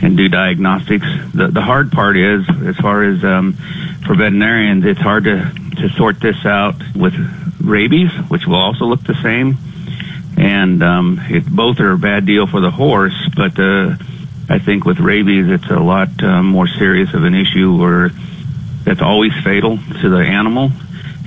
and 0.00 0.16
do 0.16 0.28
diagnostics. 0.28 1.06
The 1.34 1.48
the 1.48 1.62
hard 1.62 1.90
part 1.90 2.16
is, 2.16 2.46
as 2.66 2.76
far 2.76 3.02
as 3.04 3.24
um, 3.24 3.54
for 4.06 4.14
veterinarians, 4.14 4.84
it's 4.84 5.00
hard 5.00 5.24
to 5.24 5.52
to 5.78 5.88
sort 5.96 6.20
this 6.20 6.44
out 6.44 6.76
with 6.94 7.14
rabies, 7.60 8.10
which 8.28 8.46
will 8.46 8.56
also 8.56 8.84
look 8.84 9.02
the 9.02 9.14
same. 9.22 9.56
And 10.36 10.82
um, 10.84 11.20
it, 11.28 11.46
both 11.46 11.80
are 11.80 11.92
a 11.92 11.98
bad 11.98 12.24
deal 12.26 12.46
for 12.46 12.60
the 12.60 12.70
horse, 12.70 13.28
but 13.34 13.58
uh, 13.58 13.96
I 14.48 14.58
think 14.58 14.84
with 14.84 14.98
rabies, 14.98 15.46
it's 15.48 15.70
a 15.70 15.78
lot 15.78 16.08
uh, 16.22 16.42
more 16.42 16.66
serious 16.66 17.12
of 17.14 17.24
an 17.24 17.34
issue 17.34 17.76
where 17.76 18.10
that's 18.84 19.02
always 19.02 19.32
fatal 19.44 19.78
to 20.00 20.08
the 20.08 20.18
animal. 20.18 20.70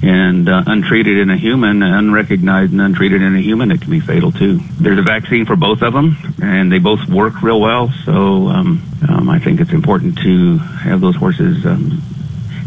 and 0.03 0.49
uh, 0.49 0.63
untreated 0.65 1.19
in 1.19 1.29
a 1.29 1.37
human, 1.37 1.83
unrecognized 1.83 2.71
and 2.71 2.81
untreated 2.81 3.21
in 3.21 3.35
a 3.35 3.39
human, 3.39 3.71
it 3.71 3.81
can 3.81 3.91
be 3.91 3.99
fatal 3.99 4.31
too. 4.31 4.59
There's 4.79 4.97
a 4.97 5.03
vaccine 5.03 5.45
for 5.45 5.55
both 5.55 5.83
of 5.83 5.93
them, 5.93 6.17
and 6.41 6.71
they 6.71 6.79
both 6.79 7.07
work 7.07 7.41
real 7.43 7.61
well. 7.61 7.89
So 8.05 8.47
um, 8.47 8.81
um, 9.07 9.29
I 9.29 9.37
think 9.37 9.61
it's 9.61 9.71
important 9.71 10.17
to 10.19 10.57
have 10.57 11.01
those 11.01 11.15
horses 11.15 11.63
um, 11.65 12.01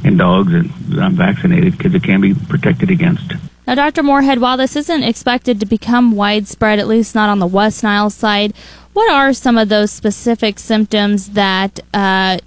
and 0.05 0.17
dogs 0.17 0.53
and 0.55 0.71
um, 1.01 1.15
vaccinated 1.17 1.77
because 1.77 1.95
it 1.95 2.05
can 2.05 2.21
be 2.21 2.35
protected 2.35 2.91
against. 2.91 3.33
Now, 3.67 3.75
Dr. 3.75 4.03
Moorhead, 4.03 4.39
while 4.41 4.59
this 4.59 4.77
isn't 4.77 5.03
expected 5.03 5.59
to 5.61 5.67
become 5.67 6.13
widespread, 6.13 6.79
at 6.79 6.87
least 6.87 7.15
not 7.15 7.31
on 7.31 7.39
the 7.39 7.47
West 7.47 7.83
Nile 7.83 8.11
side, 8.11 8.53
what 8.95 9.11
are 9.13 9.33
some 9.33 9.59
of 9.59 9.69
those 9.69 9.91
specific 9.91 10.59
symptoms 10.59 11.31
that 11.31 11.81
uh, 11.93 12.39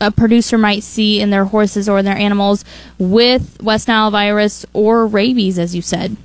a 0.00 0.10
producer 0.10 0.58
might 0.58 0.82
see 0.82 1.20
in 1.20 1.30
their 1.30 1.46
horses 1.46 1.88
or 1.88 2.02
their 2.02 2.16
animals 2.16 2.64
with 2.98 3.60
West 3.62 3.88
Nile 3.88 4.10
virus 4.10 4.64
or 4.72 5.06
rabies, 5.06 5.58
as 5.58 5.74
you 5.74 5.82
said? 5.82 6.16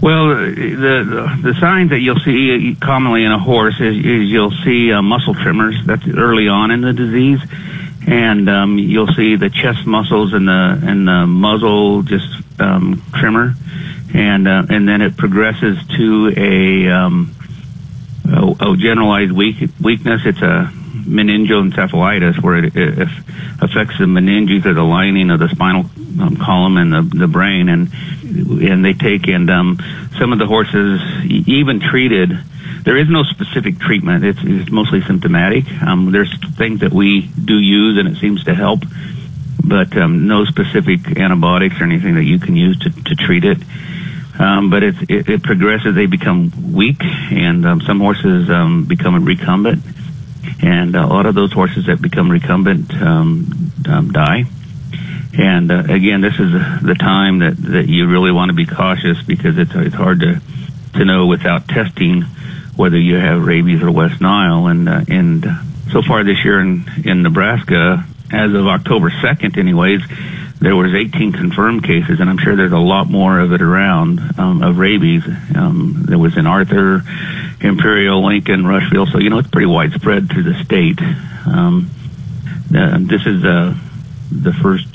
Well, 0.00 0.28
the 0.28 0.54
the, 0.54 1.52
the 1.52 1.60
signs 1.60 1.90
that 1.90 2.00
you'll 2.00 2.20
see 2.20 2.76
commonly 2.80 3.24
in 3.24 3.32
a 3.32 3.38
horse 3.38 3.80
is, 3.80 3.96
is 3.96 4.30
you'll 4.30 4.54
see 4.64 4.92
uh, 4.92 5.02
muscle 5.02 5.34
tremors. 5.34 5.76
That's 5.84 6.06
early 6.06 6.48
on 6.48 6.70
in 6.70 6.80
the 6.80 6.92
disease, 6.92 7.40
and 8.06 8.48
um, 8.48 8.78
you'll 8.78 9.12
see 9.14 9.36
the 9.36 9.50
chest 9.50 9.86
muscles 9.86 10.32
and 10.32 10.46
the 10.46 10.80
and 10.82 11.08
the 11.08 11.26
muzzle 11.26 12.02
just 12.02 12.28
um, 12.60 13.02
tremor, 13.14 13.54
and 14.14 14.46
uh, 14.46 14.66
and 14.70 14.88
then 14.88 15.02
it 15.02 15.16
progresses 15.16 15.78
to 15.96 16.32
a, 16.36 16.88
um, 16.88 17.34
a, 18.28 18.72
a 18.72 18.76
generalized 18.76 19.32
weak, 19.32 19.56
weakness. 19.80 20.22
It's 20.24 20.42
a 20.42 20.70
meningoencephalitis 21.06 22.42
where 22.42 22.64
it, 22.64 22.76
it 22.76 23.08
affects 23.60 23.98
the 23.98 24.06
meninges 24.06 24.66
or 24.66 24.74
the 24.74 24.82
lining 24.82 25.30
of 25.30 25.38
the 25.38 25.48
spinal 25.48 25.86
um, 26.20 26.36
column 26.36 26.76
and 26.76 26.92
the, 26.92 27.02
the 27.02 27.28
brain 27.28 27.68
and 27.68 27.92
and 28.60 28.84
they 28.84 28.92
take 28.92 29.28
and 29.28 29.48
um, 29.50 29.78
some 30.18 30.32
of 30.32 30.38
the 30.38 30.46
horses 30.46 31.00
even 31.24 31.78
treated 31.80 32.30
there 32.82 32.96
is 32.96 33.08
no 33.08 33.24
specific 33.24 33.80
treatment. 33.80 34.24
It's, 34.24 34.38
it's 34.42 34.70
mostly 34.70 35.02
symptomatic. 35.02 35.64
Um, 35.82 36.12
there's 36.12 36.32
things 36.54 36.80
that 36.80 36.92
we 36.92 37.22
do 37.22 37.58
use 37.58 37.98
and 37.98 38.08
it 38.08 38.20
seems 38.20 38.44
to 38.44 38.54
help 38.54 38.80
but 39.62 39.96
um, 39.96 40.28
no 40.28 40.44
specific 40.44 41.18
antibiotics 41.18 41.80
or 41.80 41.84
anything 41.84 42.14
that 42.14 42.24
you 42.24 42.38
can 42.38 42.54
use 42.54 42.78
to, 42.80 42.90
to 42.90 43.14
treat 43.16 43.44
it 43.44 43.58
um, 44.38 44.70
but 44.70 44.82
it, 44.82 44.94
it 45.08 45.42
progresses 45.42 45.94
they 45.94 46.06
become 46.06 46.72
weak 46.72 47.02
and 47.02 47.66
um, 47.66 47.80
some 47.80 48.00
horses 48.00 48.50
um, 48.50 48.84
become 48.84 49.24
recumbent 49.24 49.82
and 50.62 50.94
a 50.96 51.06
lot 51.06 51.26
of 51.26 51.34
those 51.34 51.52
horses 51.52 51.86
that 51.86 52.00
become 52.00 52.30
recumbent 52.30 52.92
um, 52.94 53.72
um, 53.88 54.12
die. 54.12 54.44
And 55.38 55.70
uh, 55.70 55.84
again, 55.88 56.20
this 56.22 56.34
is 56.34 56.52
the 56.82 56.96
time 56.98 57.40
that, 57.40 57.56
that 57.58 57.88
you 57.88 58.08
really 58.08 58.32
want 58.32 58.48
to 58.48 58.54
be 58.54 58.66
cautious 58.66 59.22
because 59.22 59.58
it's 59.58 59.74
it's 59.74 59.94
hard 59.94 60.20
to 60.20 60.40
to 60.94 61.04
know 61.04 61.26
without 61.26 61.68
testing 61.68 62.22
whether 62.74 62.98
you 62.98 63.16
have 63.16 63.44
rabies 63.44 63.82
or 63.82 63.90
West 63.90 64.20
Nile. 64.20 64.66
And 64.66 64.88
uh, 64.88 65.04
and 65.08 65.44
so 65.92 66.00
far 66.00 66.24
this 66.24 66.42
year 66.42 66.60
in 66.60 66.84
in 67.04 67.22
Nebraska, 67.22 68.06
as 68.32 68.54
of 68.54 68.66
October 68.66 69.10
second, 69.20 69.58
anyways, 69.58 70.00
there 70.60 70.74
was 70.74 70.94
18 70.94 71.32
confirmed 71.32 71.84
cases, 71.84 72.20
and 72.20 72.30
I'm 72.30 72.38
sure 72.38 72.56
there's 72.56 72.72
a 72.72 72.78
lot 72.78 73.08
more 73.08 73.38
of 73.40 73.52
it 73.52 73.60
around 73.60 74.20
um, 74.38 74.62
of 74.62 74.78
rabies. 74.78 75.22
Um, 75.54 76.04
there 76.06 76.18
was 76.18 76.36
in 76.36 76.46
Arthur, 76.46 77.02
Imperial, 77.60 78.24
Lincoln, 78.24 78.66
Rushville, 78.66 79.06
so 79.06 79.18
you 79.18 79.30
know 79.30 79.38
it's 79.38 79.50
pretty 79.50 79.66
widespread 79.66 80.30
through 80.30 80.44
the 80.44 80.64
state. 80.64 81.00
Um, 81.46 81.90
this 82.70 83.26
is 83.26 83.44
uh, 83.44 83.76
the 84.30 84.52
first 84.52 84.88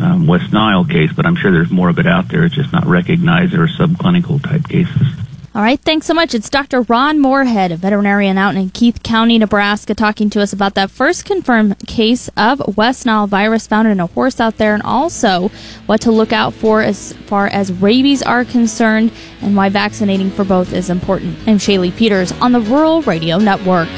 um, 0.00 0.26
West 0.26 0.52
Nile 0.52 0.84
case, 0.84 1.12
but 1.12 1.26
I'm 1.26 1.36
sure 1.36 1.50
there's 1.50 1.70
more 1.70 1.88
of 1.88 1.98
it 1.98 2.06
out 2.06 2.28
there. 2.28 2.44
It's 2.44 2.54
just 2.54 2.72
not 2.72 2.86
recognized 2.86 3.54
or 3.54 3.66
subclinical 3.66 4.42
type 4.42 4.68
cases. 4.68 5.08
All 5.56 5.62
right, 5.62 5.80
thanks 5.80 6.06
so 6.06 6.12
much. 6.12 6.34
It's 6.34 6.50
Dr. 6.50 6.82
Ron 6.82 7.18
Moorhead, 7.18 7.72
a 7.72 7.78
veterinarian 7.78 8.36
out 8.36 8.56
in 8.56 8.68
Keith 8.68 9.02
County, 9.02 9.38
Nebraska, 9.38 9.94
talking 9.94 10.28
to 10.28 10.42
us 10.42 10.52
about 10.52 10.74
that 10.74 10.90
first 10.90 11.24
confirmed 11.24 11.78
case 11.86 12.28
of 12.36 12.76
West 12.76 13.06
Nile 13.06 13.26
virus 13.26 13.66
found 13.66 13.88
in 13.88 13.98
a 13.98 14.06
horse 14.06 14.38
out 14.38 14.58
there 14.58 14.74
and 14.74 14.82
also 14.82 15.48
what 15.86 16.02
to 16.02 16.12
look 16.12 16.30
out 16.30 16.52
for 16.52 16.82
as 16.82 17.14
far 17.24 17.46
as 17.46 17.72
rabies 17.72 18.22
are 18.22 18.44
concerned 18.44 19.10
and 19.40 19.56
why 19.56 19.70
vaccinating 19.70 20.30
for 20.30 20.44
both 20.44 20.74
is 20.74 20.90
important. 20.90 21.38
I'm 21.46 21.56
Shaylee 21.56 21.96
Peters 21.96 22.32
on 22.32 22.52
the 22.52 22.60
Rural 22.60 23.00
Radio 23.00 23.38
Network. 23.38 23.88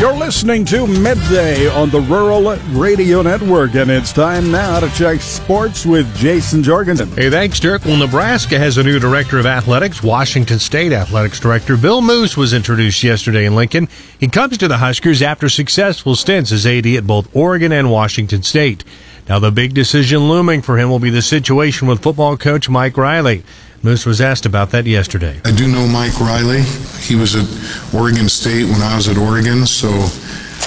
You're 0.00 0.14
listening 0.14 0.64
to 0.66 0.86
Midday 0.86 1.66
on 1.66 1.90
the 1.90 2.00
Rural 2.00 2.56
Radio 2.78 3.20
Network, 3.20 3.74
and 3.74 3.90
it's 3.90 4.12
time 4.12 4.48
now 4.52 4.78
to 4.78 4.88
check 4.90 5.20
sports 5.20 5.84
with 5.84 6.16
Jason 6.16 6.62
Jorgensen. 6.62 7.10
Hey, 7.16 7.30
thanks, 7.30 7.58
Dirk. 7.58 7.84
Well, 7.84 7.96
Nebraska 7.96 8.60
has 8.60 8.78
a 8.78 8.84
new 8.84 9.00
director 9.00 9.40
of 9.40 9.46
athletics. 9.46 10.00
Washington 10.00 10.60
State 10.60 10.92
athletics 10.92 11.40
director 11.40 11.76
Bill 11.76 12.00
Moos 12.00 12.36
was 12.36 12.52
introduced 12.52 13.02
yesterday 13.02 13.44
in 13.44 13.56
Lincoln. 13.56 13.88
He 14.20 14.28
comes 14.28 14.56
to 14.58 14.68
the 14.68 14.76
Huskers 14.76 15.20
after 15.20 15.48
successful 15.48 16.14
stints 16.14 16.52
as 16.52 16.64
AD 16.64 16.86
at 16.86 17.04
both 17.04 17.34
Oregon 17.34 17.72
and 17.72 17.90
Washington 17.90 18.44
State. 18.44 18.84
Now, 19.28 19.38
the 19.38 19.50
big 19.50 19.74
decision 19.74 20.28
looming 20.28 20.62
for 20.62 20.78
him 20.78 20.88
will 20.88 20.98
be 20.98 21.10
the 21.10 21.20
situation 21.20 21.86
with 21.86 22.02
football 22.02 22.38
coach 22.38 22.70
Mike 22.70 22.96
Riley. 22.96 23.44
Moos 23.82 24.06
was 24.06 24.22
asked 24.22 24.46
about 24.46 24.70
that 24.70 24.86
yesterday. 24.86 25.38
I 25.44 25.52
do 25.52 25.68
know 25.68 25.86
Mike 25.86 26.18
Riley. 26.18 26.62
He 27.00 27.14
was 27.14 27.36
at 27.36 27.94
Oregon 27.94 28.28
State 28.28 28.64
when 28.64 28.80
I 28.80 28.96
was 28.96 29.06
at 29.06 29.18
Oregon, 29.18 29.66
so 29.66 29.90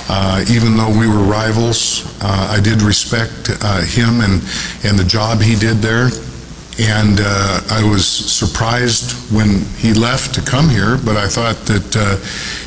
uh, 0.10 0.45
even 0.50 0.78
though 0.78 0.89
we 0.97 1.08
were 1.08 1.24
rivals, 1.24 2.06
uh, 2.21 2.56
I 2.56 2.62
did 2.62 2.84
respect 2.84 3.50
uh, 3.62 3.82
him 3.82 4.21
and, 4.21 4.41
and 4.86 4.97
the 4.97 5.06
job 5.08 5.41
he 5.41 5.56
did 5.56 5.78
there. 5.78 6.10
And 6.80 7.19
uh, 7.19 7.62
I 7.69 7.84
was 7.84 8.08
surprised 8.08 9.34
when 9.34 9.65
he 9.78 9.93
left 9.93 10.34
to 10.36 10.41
come 10.41 10.69
here, 10.69 10.97
but 11.04 11.17
I 11.17 11.28
thought 11.28 11.58
that 11.65 11.95
uh, 11.97 12.15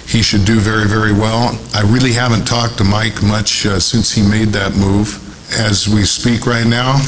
he 0.07 0.23
should 0.23 0.45
do 0.45 0.59
very, 0.59 0.87
very 0.87 1.13
well. 1.13 1.59
I 1.73 1.83
really 1.83 2.13
haven't 2.13 2.47
talked 2.47 2.79
to 2.79 2.85
Mike 2.85 3.23
much 3.23 3.65
uh, 3.65 3.81
since 3.81 4.13
he 4.13 4.23
made 4.23 4.49
that 4.49 4.77
move. 4.77 5.24
As 5.59 5.89
we 5.89 6.05
speak 6.05 6.47
right 6.47 6.67
now, 6.67 6.99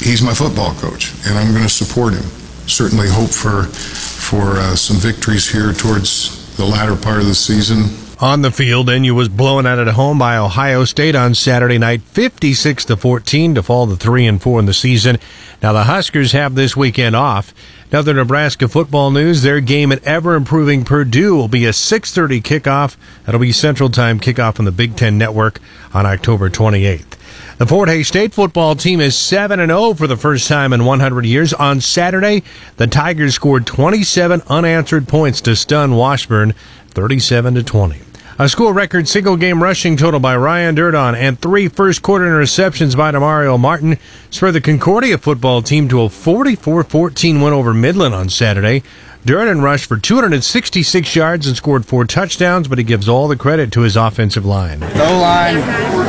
he's 0.00 0.22
my 0.22 0.34
football 0.34 0.74
coach, 0.74 1.12
and 1.26 1.38
I'm 1.38 1.52
going 1.52 1.62
to 1.62 1.68
support 1.68 2.14
him 2.14 2.24
certainly 2.66 3.08
hope 3.08 3.30
for 3.30 3.64
for 3.64 4.56
uh, 4.58 4.74
some 4.74 4.96
victories 4.96 5.50
here 5.50 5.72
towards 5.72 6.56
the 6.56 6.64
latter 6.64 6.96
part 6.96 7.20
of 7.20 7.26
the 7.26 7.34
season. 7.34 7.84
On 8.18 8.40
the 8.40 8.50
field, 8.50 8.86
NU 8.86 9.14
was 9.14 9.28
blown 9.28 9.66
out 9.66 9.78
at 9.78 9.88
home 9.88 10.18
by 10.18 10.38
Ohio 10.38 10.84
State 10.84 11.14
on 11.14 11.34
Saturday 11.34 11.76
night, 11.76 12.00
56 12.00 12.86
to 12.86 12.96
14 12.96 13.54
to 13.54 13.62
fall 13.62 13.86
to 13.86 13.94
3 13.94 14.26
and 14.26 14.42
4 14.42 14.60
in 14.60 14.66
the 14.66 14.72
season. 14.72 15.18
Now 15.62 15.74
the 15.74 15.84
Huskers 15.84 16.32
have 16.32 16.54
this 16.54 16.74
weekend 16.76 17.14
off. 17.14 17.52
Another 17.90 18.14
Nebraska 18.14 18.68
football 18.68 19.10
news, 19.10 19.42
their 19.42 19.60
game 19.60 19.92
at 19.92 20.02
ever 20.02 20.34
improving 20.34 20.84
Purdue 20.84 21.36
will 21.36 21.48
be 21.48 21.66
a 21.66 21.72
6:30 21.72 22.40
kickoff. 22.42 22.96
That'll 23.24 23.40
be 23.40 23.52
Central 23.52 23.90
Time 23.90 24.18
kickoff 24.18 24.58
on 24.58 24.64
the 24.64 24.72
Big 24.72 24.96
10 24.96 25.18
network 25.18 25.60
on 25.94 26.04
October 26.04 26.50
28th. 26.50 27.16
The 27.58 27.66
Fort 27.66 27.88
Hays 27.88 28.06
State 28.06 28.34
football 28.34 28.76
team 28.76 29.00
is 29.00 29.16
7 29.16 29.58
and 29.60 29.70
0 29.70 29.94
for 29.94 30.06
the 30.06 30.18
first 30.18 30.46
time 30.46 30.74
in 30.74 30.84
100 30.84 31.24
years. 31.24 31.54
On 31.54 31.80
Saturday, 31.80 32.42
the 32.76 32.86
Tigers 32.86 33.34
scored 33.34 33.66
27 33.66 34.42
unanswered 34.48 35.08
points 35.08 35.40
to 35.40 35.56
stun 35.56 35.94
Washburn 35.94 36.52
37 36.90 37.54
to 37.54 37.62
20. 37.62 37.98
A 38.38 38.50
school 38.50 38.74
record 38.74 39.08
single 39.08 39.38
game 39.38 39.62
rushing 39.62 39.96
total 39.96 40.20
by 40.20 40.36
Ryan 40.36 40.76
Durdon 40.76 41.16
and 41.16 41.40
three 41.40 41.68
first 41.68 42.02
quarter 42.02 42.26
interceptions 42.26 42.94
by 42.94 43.10
Demario 43.10 43.58
Martin 43.58 43.96
spurred 44.28 44.52
the 44.52 44.60
Concordia 44.60 45.16
football 45.16 45.62
team 45.62 45.88
to 45.88 46.02
a 46.02 46.10
44 46.10 46.84
14 46.84 47.40
win 47.40 47.54
over 47.54 47.72
Midland 47.72 48.14
on 48.14 48.28
Saturday. 48.28 48.82
Durden 49.26 49.60
rushed 49.60 49.86
for 49.86 49.96
266 49.96 51.16
yards 51.16 51.48
and 51.48 51.56
scored 51.56 51.84
four 51.84 52.04
touchdowns, 52.04 52.68
but 52.68 52.78
he 52.78 52.84
gives 52.84 53.08
all 53.08 53.26
the 53.26 53.34
credit 53.34 53.72
to 53.72 53.80
his 53.80 53.96
offensive 53.96 54.46
line. 54.46 54.78
The 54.78 55.04
O-line 55.04 55.56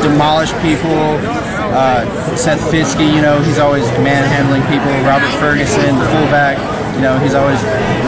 demolished 0.03 0.53
people. 0.61 1.17
Uh, 1.73 2.35
Seth 2.35 2.69
Fiske, 2.69 2.99
you 2.99 3.23
know, 3.23 3.41
he's 3.41 3.57
always 3.57 3.85
manhandling 3.97 4.61
people. 4.65 4.91
Robert 5.01 5.35
Ferguson, 5.39 5.97
the 5.97 6.05
fullback, 6.05 6.59
you 6.93 7.01
know, 7.01 7.17
he's 7.17 7.33
always 7.33 7.59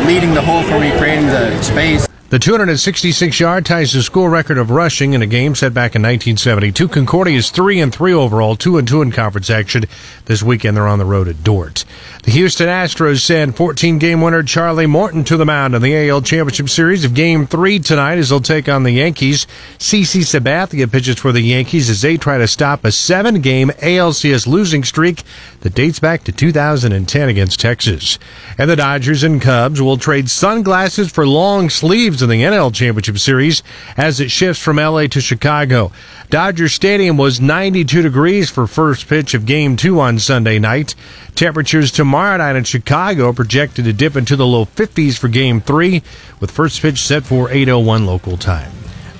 leading 0.05 0.35
the 0.35 0.43
hole 0.43 0.61
for 0.61 0.79
me, 0.79 0.95
creating 0.99 1.25
the 1.25 1.59
space. 1.63 2.07
The 2.29 2.37
266 2.37 3.39
yard 3.39 3.65
ties 3.65 3.91
the 3.91 4.03
school 4.03 4.29
record 4.29 4.59
of 4.59 4.69
rushing 4.69 5.13
in 5.13 5.23
a 5.23 5.25
game 5.25 5.55
set 5.55 5.73
back 5.73 5.95
in 5.95 6.03
1972. 6.03 6.87
Concordia 6.87 7.35
is 7.35 7.49
3 7.49 7.79
and 7.79 7.91
3 7.91 8.13
overall, 8.13 8.55
2 8.55 8.77
and 8.77 8.87
2 8.87 9.01
in 9.01 9.11
conference 9.11 9.49
action. 9.49 9.85
This 10.25 10.43
weekend 10.43 10.77
they're 10.77 10.87
on 10.87 10.99
the 10.99 11.05
road 11.05 11.27
at 11.27 11.43
Dordt. 11.43 11.85
The 12.21 12.29
Houston 12.29 12.67
Astros 12.67 13.21
send 13.21 13.55
14 13.55 13.97
game 13.97 14.21
winner 14.21 14.43
Charlie 14.43 14.85
Morton 14.85 15.23
to 15.23 15.37
the 15.37 15.45
mound 15.45 15.73
in 15.73 15.81
the 15.81 16.07
AL 16.07 16.21
Championship 16.21 16.69
Series 16.69 17.03
of 17.03 17.15
Game 17.15 17.47
3 17.47 17.79
tonight 17.79 18.19
as 18.19 18.29
they'll 18.29 18.41
take 18.41 18.69
on 18.69 18.83
the 18.83 18.91
Yankees. 18.91 19.47
CC 19.79 20.21
Sabathia 20.21 20.91
pitches 20.91 21.17
for 21.17 21.31
the 21.31 21.41
Yankees 21.41 21.89
as 21.89 22.03
they 22.03 22.15
try 22.15 22.37
to 22.37 22.47
stop 22.47 22.85
a 22.85 22.91
seven 22.91 23.41
game 23.41 23.69
ALCS 23.79 24.45
losing 24.45 24.83
streak 24.83 25.23
that 25.61 25.73
dates 25.73 25.97
back 25.99 26.23
to 26.25 26.31
2010 26.31 27.27
against 27.27 27.59
Texas. 27.59 28.19
And 28.59 28.69
the 28.69 28.75
Dodgers 28.75 29.23
and 29.23 29.41
Cubs 29.41 29.81
will 29.81 29.97
trade 29.97 30.29
sunglasses 30.29 31.11
for 31.11 31.25
long 31.25 31.71
sleeves 31.71 32.18
In 32.21 32.29
the 32.29 32.41
NL 32.43 32.73
Championship 32.73 33.17
Series 33.17 33.63
as 33.95 34.19
it 34.19 34.29
shifts 34.31 34.61
from 34.61 34.77
LA 34.77 35.07
to 35.07 35.21
Chicago. 35.21 35.91
Dodger 36.29 36.69
Stadium 36.69 37.17
was 37.17 37.39
92 37.39 38.01
degrees 38.01 38.49
for 38.49 38.67
first 38.67 39.07
pitch 39.07 39.33
of 39.33 39.45
game 39.45 39.75
two 39.75 39.99
on 39.99 40.19
Sunday 40.19 40.59
night. 40.59 40.95
Temperatures 41.35 41.91
tomorrow 41.91 42.37
night 42.37 42.55
in 42.55 42.63
Chicago 42.63 43.33
projected 43.33 43.85
to 43.85 43.93
dip 43.93 44.15
into 44.15 44.35
the 44.35 44.45
low 44.45 44.65
50s 44.65 45.17
for 45.17 45.27
game 45.27 45.61
three 45.61 46.03
with 46.39 46.51
first 46.51 46.81
pitch 46.81 46.99
set 46.99 47.23
for 47.23 47.49
801 47.49 48.05
local 48.05 48.37
time. 48.37 48.71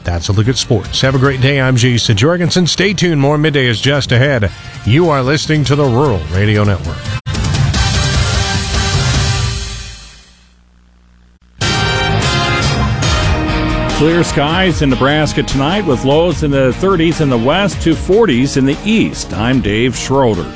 That's 0.04 0.30
a 0.30 0.34
look 0.34 0.48
at 0.48 0.58
sports. 0.58 1.02
Have 1.02 1.16
a 1.16 1.20
great 1.20 1.42
day. 1.42 1.62
I'm 1.62 1.76
Jason 1.76 2.18
Jorgensen. 2.18 2.68
Stay 2.68 2.94
tuned. 2.94 3.22
More 3.22 3.38
midday 3.38 3.66
is 3.66 3.82
just 3.82 4.12
ahead. 4.12 4.52
You 4.86 5.10
are 5.10 5.22
listening 5.22 5.64
to 5.66 5.76
the 5.76 5.84
Rural 5.84 6.20
Radio 6.32 6.64
Network. 6.64 7.19
Clear 14.00 14.24
skies 14.24 14.82
in 14.82 14.90
Nebraska 14.90 15.44
tonight 15.44 15.86
with 15.86 16.06
lows 16.06 16.44
in 16.44 16.52
the 16.52 16.72
30s 16.78 17.20
in 17.20 17.30
the 17.30 17.38
west 17.38 17.82
to 17.82 17.96
40s 17.96 18.56
in 18.56 18.64
the 18.64 18.78
east. 18.86 19.34
I'm 19.34 19.60
Dave 19.60 19.94
Schroeder. 19.94 20.48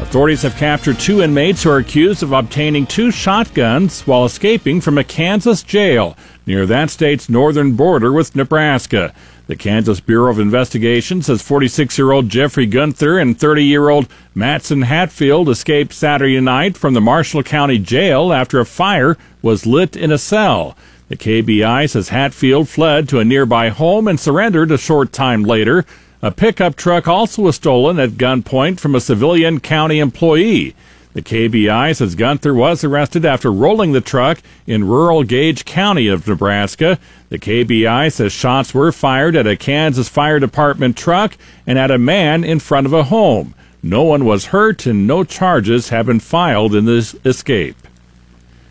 Authorities 0.00 0.40
have 0.40 0.56
captured 0.56 0.98
two 0.98 1.20
inmates 1.20 1.62
who 1.62 1.68
are 1.68 1.76
accused 1.76 2.22
of 2.22 2.32
obtaining 2.32 2.86
two 2.86 3.10
shotguns 3.10 4.00
while 4.06 4.24
escaping 4.24 4.80
from 4.80 4.96
a 4.96 5.04
Kansas 5.04 5.62
jail 5.62 6.16
near 6.46 6.64
that 6.64 6.88
state's 6.88 7.28
northern 7.28 7.76
border 7.76 8.14
with 8.14 8.34
Nebraska. 8.34 9.12
The 9.46 9.56
Kansas 9.56 10.00
Bureau 10.00 10.30
of 10.30 10.38
Investigation 10.38 11.20
says 11.20 11.42
46 11.42 11.98
year 11.98 12.12
old 12.12 12.30
Jeffrey 12.30 12.64
Gunther 12.64 13.18
and 13.18 13.38
30 13.38 13.62
year 13.62 13.90
old 13.90 14.08
Matson 14.34 14.80
Hatfield 14.80 15.50
escaped 15.50 15.92
Saturday 15.92 16.40
night 16.40 16.78
from 16.78 16.94
the 16.94 17.02
Marshall 17.02 17.42
County 17.42 17.78
Jail 17.78 18.32
after 18.32 18.58
a 18.58 18.64
fire 18.64 19.18
was 19.42 19.66
lit 19.66 19.96
in 19.96 20.10
a 20.10 20.16
cell. 20.16 20.78
The 21.08 21.16
KBI 21.16 21.88
says 21.88 22.08
Hatfield 22.08 22.68
fled 22.68 23.08
to 23.08 23.20
a 23.20 23.24
nearby 23.24 23.68
home 23.68 24.08
and 24.08 24.18
surrendered 24.18 24.72
a 24.72 24.78
short 24.78 25.12
time 25.12 25.44
later. 25.44 25.84
A 26.20 26.32
pickup 26.32 26.74
truck 26.74 27.06
also 27.06 27.42
was 27.42 27.54
stolen 27.54 28.00
at 28.00 28.18
gunpoint 28.18 28.80
from 28.80 28.96
a 28.96 29.00
civilian 29.00 29.60
county 29.60 30.00
employee. 30.00 30.74
The 31.12 31.22
KBI 31.22 31.94
says 31.94 32.16
Gunther 32.16 32.52
was 32.52 32.82
arrested 32.82 33.24
after 33.24 33.52
rolling 33.52 33.92
the 33.92 34.00
truck 34.00 34.38
in 34.66 34.84
rural 34.84 35.22
Gage 35.22 35.64
County 35.64 36.08
of 36.08 36.26
Nebraska. 36.26 36.98
The 37.28 37.38
KBI 37.38 38.12
says 38.12 38.32
shots 38.32 38.74
were 38.74 38.90
fired 38.90 39.36
at 39.36 39.46
a 39.46 39.56
Kansas 39.56 40.08
Fire 40.08 40.40
Department 40.40 40.96
truck 40.96 41.38
and 41.66 41.78
at 41.78 41.92
a 41.92 41.98
man 41.98 42.42
in 42.42 42.58
front 42.58 42.86
of 42.86 42.92
a 42.92 43.04
home. 43.04 43.54
No 43.80 44.02
one 44.02 44.24
was 44.24 44.46
hurt 44.46 44.84
and 44.86 45.06
no 45.06 45.22
charges 45.22 45.90
have 45.90 46.06
been 46.06 46.20
filed 46.20 46.74
in 46.74 46.84
this 46.84 47.14
escape. 47.24 47.85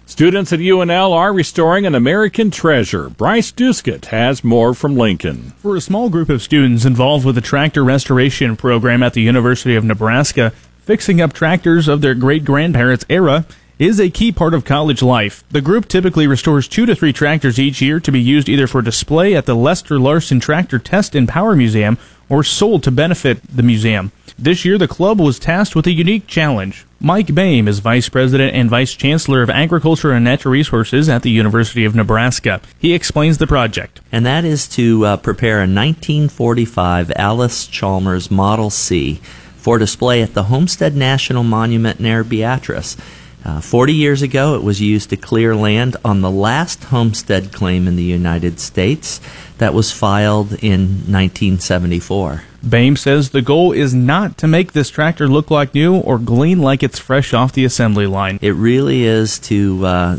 Students 0.07 0.53
at 0.53 0.59
UNL 0.59 1.13
are 1.13 1.33
restoring 1.33 1.87
an 1.87 1.95
American 1.95 2.51
treasure. 2.51 3.09
Bryce 3.09 3.51
Duskett 3.51 4.05
has 4.05 4.43
more 4.43 4.75
from 4.75 4.95
Lincoln. 4.95 5.53
For 5.57 5.75
a 5.75 5.81
small 5.81 6.09
group 6.09 6.29
of 6.29 6.43
students 6.43 6.85
involved 6.85 7.25
with 7.25 7.33
the 7.33 7.41
tractor 7.41 7.83
restoration 7.83 8.55
program 8.55 9.01
at 9.01 9.13
the 9.13 9.23
University 9.23 9.75
of 9.75 9.83
Nebraska, 9.83 10.51
fixing 10.83 11.21
up 11.21 11.33
tractors 11.33 11.87
of 11.87 12.01
their 12.01 12.13
great 12.13 12.45
grandparents' 12.45 13.03
era 13.09 13.47
is 13.79 13.99
a 13.99 14.11
key 14.11 14.31
part 14.31 14.53
of 14.53 14.63
college 14.63 15.01
life. 15.01 15.43
The 15.49 15.59
group 15.59 15.87
typically 15.87 16.27
restores 16.27 16.67
two 16.67 16.85
to 16.85 16.95
three 16.95 17.11
tractors 17.11 17.59
each 17.59 17.81
year 17.81 17.99
to 17.99 18.11
be 18.11 18.21
used 18.21 18.47
either 18.47 18.67
for 18.67 18.83
display 18.83 19.35
at 19.35 19.47
the 19.47 19.55
Lester 19.55 19.99
Larsen 19.99 20.39
Tractor 20.39 20.77
Test 20.77 21.15
and 21.15 21.27
Power 21.27 21.55
Museum 21.55 21.97
or 22.29 22.43
sold 22.43 22.83
to 22.83 22.91
benefit 22.91 23.41
the 23.43 23.63
museum. 23.63 24.11
This 24.37 24.65
year, 24.65 24.77
the 24.77 24.87
club 24.87 25.21
was 25.21 25.39
tasked 25.39 25.77
with 25.77 25.87
a 25.87 25.93
unique 25.93 26.27
challenge. 26.27 26.85
Mike 26.99 27.33
Boehm 27.33 27.69
is 27.69 27.79
Vice 27.79 28.09
President 28.09 28.53
and 28.53 28.69
Vice 28.69 28.93
Chancellor 28.93 29.41
of 29.41 29.49
Agriculture 29.49 30.11
and 30.11 30.25
Natural 30.25 30.51
Resources 30.51 31.07
at 31.07 31.21
the 31.21 31.29
University 31.29 31.85
of 31.85 31.95
Nebraska. 31.95 32.59
He 32.77 32.93
explains 32.93 33.37
the 33.37 33.47
project. 33.47 34.01
And 34.11 34.25
that 34.25 34.43
is 34.43 34.67
to 34.69 35.05
uh, 35.05 35.17
prepare 35.17 35.59
a 35.59 35.61
1945 35.61 37.13
Allis-Chalmers 37.15 38.29
Model 38.29 38.69
C 38.69 39.21
for 39.55 39.77
display 39.77 40.21
at 40.21 40.33
the 40.33 40.43
Homestead 40.43 40.97
National 40.97 41.43
Monument 41.43 42.01
near 42.01 42.25
Beatrice. 42.25 42.97
Uh, 43.45 43.61
40 43.61 43.93
years 43.93 44.21
ago, 44.21 44.55
it 44.55 44.63
was 44.63 44.81
used 44.81 45.11
to 45.11 45.17
clear 45.17 45.55
land 45.55 45.95
on 46.03 46.19
the 46.21 46.31
last 46.31 46.85
homestead 46.85 47.53
claim 47.53 47.87
in 47.87 47.95
the 47.95 48.03
United 48.03 48.59
States 48.59 49.21
that 49.57 49.73
was 49.73 49.91
filed 49.91 50.53
in 50.63 51.05
1974. 51.07 52.43
Boehm 52.65 52.95
says 52.95 53.29
the 53.29 53.43
goal 53.43 53.71
is 53.71 53.93
not 53.93 54.39
to 54.39 54.47
make 54.47 54.73
this 54.73 54.89
tractor 54.89 55.27
look 55.27 55.51
like 55.51 55.75
new 55.75 55.97
or 55.97 56.17
glean 56.17 56.59
like 56.59 56.81
it's 56.81 56.97
fresh 56.97 57.31
off 57.31 57.53
the 57.53 57.63
assembly 57.63 58.07
line. 58.07 58.39
It 58.41 58.53
really 58.53 59.03
is 59.03 59.37
to 59.39 59.85
uh, 59.85 60.17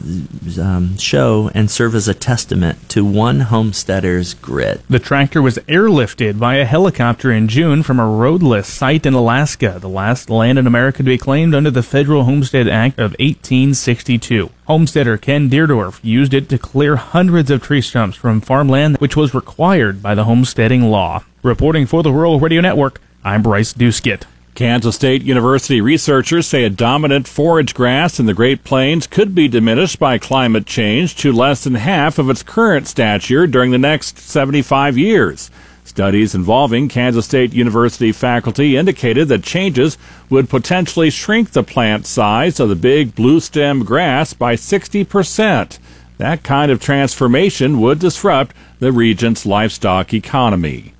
um, 0.60 0.96
show 0.96 1.50
and 1.54 1.68
serve 1.68 1.96
as 1.96 2.06
a 2.06 2.14
testament 2.14 2.88
to 2.90 3.04
one 3.04 3.40
homesteader's 3.40 4.34
grit. 4.34 4.80
The 4.88 5.00
tractor 5.00 5.42
was 5.42 5.58
airlifted 5.66 6.34
via 6.34 6.64
helicopter 6.64 7.32
in 7.32 7.48
June 7.48 7.82
from 7.82 7.98
a 7.98 8.06
roadless 8.06 8.68
site 8.68 9.06
in 9.06 9.14
Alaska, 9.14 9.78
the 9.80 9.88
last 9.88 10.30
land 10.30 10.56
in 10.56 10.68
America 10.68 10.98
to 10.98 11.02
be 11.02 11.18
claimed 11.18 11.54
under 11.54 11.72
the 11.72 11.82
Federal 11.82 12.24
Homestead 12.24 12.68
Act 12.68 13.00
of 13.00 13.10
1862. 13.18 14.50
Homesteader 14.66 15.16
Ken 15.16 15.48
Deardorff 15.48 16.00
used 16.02 16.34
it 16.34 16.48
to 16.48 16.58
clear 16.58 16.96
hundreds 16.96 17.52
of 17.52 17.62
tree 17.62 17.80
stumps 17.80 18.16
from 18.16 18.40
farmland 18.40 18.96
which 18.98 19.14
was 19.14 19.32
required 19.32 20.02
by 20.02 20.12
the 20.16 20.24
homesteading 20.24 20.90
law. 20.90 21.22
Reporting 21.44 21.86
for 21.86 22.02
the 22.02 22.10
Rural 22.10 22.40
Radio 22.40 22.60
Network, 22.60 23.00
I'm 23.22 23.42
Bryce 23.42 23.72
Duskett. 23.72 24.24
Kansas 24.56 24.96
State 24.96 25.22
University 25.22 25.80
researchers 25.80 26.48
say 26.48 26.64
a 26.64 26.70
dominant 26.70 27.28
forage 27.28 27.74
grass 27.74 28.18
in 28.18 28.26
the 28.26 28.34
Great 28.34 28.64
Plains 28.64 29.06
could 29.06 29.36
be 29.36 29.46
diminished 29.46 30.00
by 30.00 30.18
climate 30.18 30.66
change 30.66 31.14
to 31.16 31.32
less 31.32 31.62
than 31.62 31.74
half 31.76 32.18
of 32.18 32.28
its 32.28 32.42
current 32.42 32.88
stature 32.88 33.46
during 33.46 33.70
the 33.70 33.78
next 33.78 34.18
75 34.18 34.98
years. 34.98 35.48
Studies 35.86 36.34
involving 36.34 36.88
Kansas 36.88 37.26
State 37.26 37.52
University 37.54 38.10
faculty 38.10 38.76
indicated 38.76 39.28
that 39.28 39.44
changes 39.44 39.96
would 40.28 40.50
potentially 40.50 41.10
shrink 41.10 41.52
the 41.52 41.62
plant 41.62 42.06
size 42.06 42.58
of 42.58 42.68
the 42.68 42.74
big 42.74 43.14
blue 43.14 43.38
stem 43.38 43.84
grass 43.84 44.34
by 44.34 44.56
60%. 44.56 45.78
That 46.18 46.42
kind 46.42 46.72
of 46.72 46.80
transformation 46.80 47.80
would 47.80 48.00
disrupt 48.00 48.56
the 48.80 48.90
region's 48.90 49.46
livestock 49.46 50.12
economy. 50.12 50.92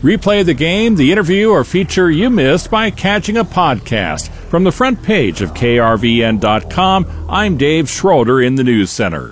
Replay 0.00 0.44
the 0.44 0.54
game, 0.54 0.94
the 0.94 1.10
interview, 1.10 1.50
or 1.50 1.64
feature 1.64 2.10
you 2.10 2.30
missed 2.30 2.70
by 2.70 2.90
catching 2.90 3.36
a 3.36 3.44
podcast. 3.44 4.28
From 4.48 4.62
the 4.62 4.72
front 4.72 5.02
page 5.02 5.40
of 5.40 5.54
KRVN.com, 5.54 7.26
I'm 7.28 7.56
Dave 7.56 7.90
Schroeder 7.90 8.42
in 8.42 8.54
the 8.54 8.64
News 8.64 8.90
Center. 8.90 9.28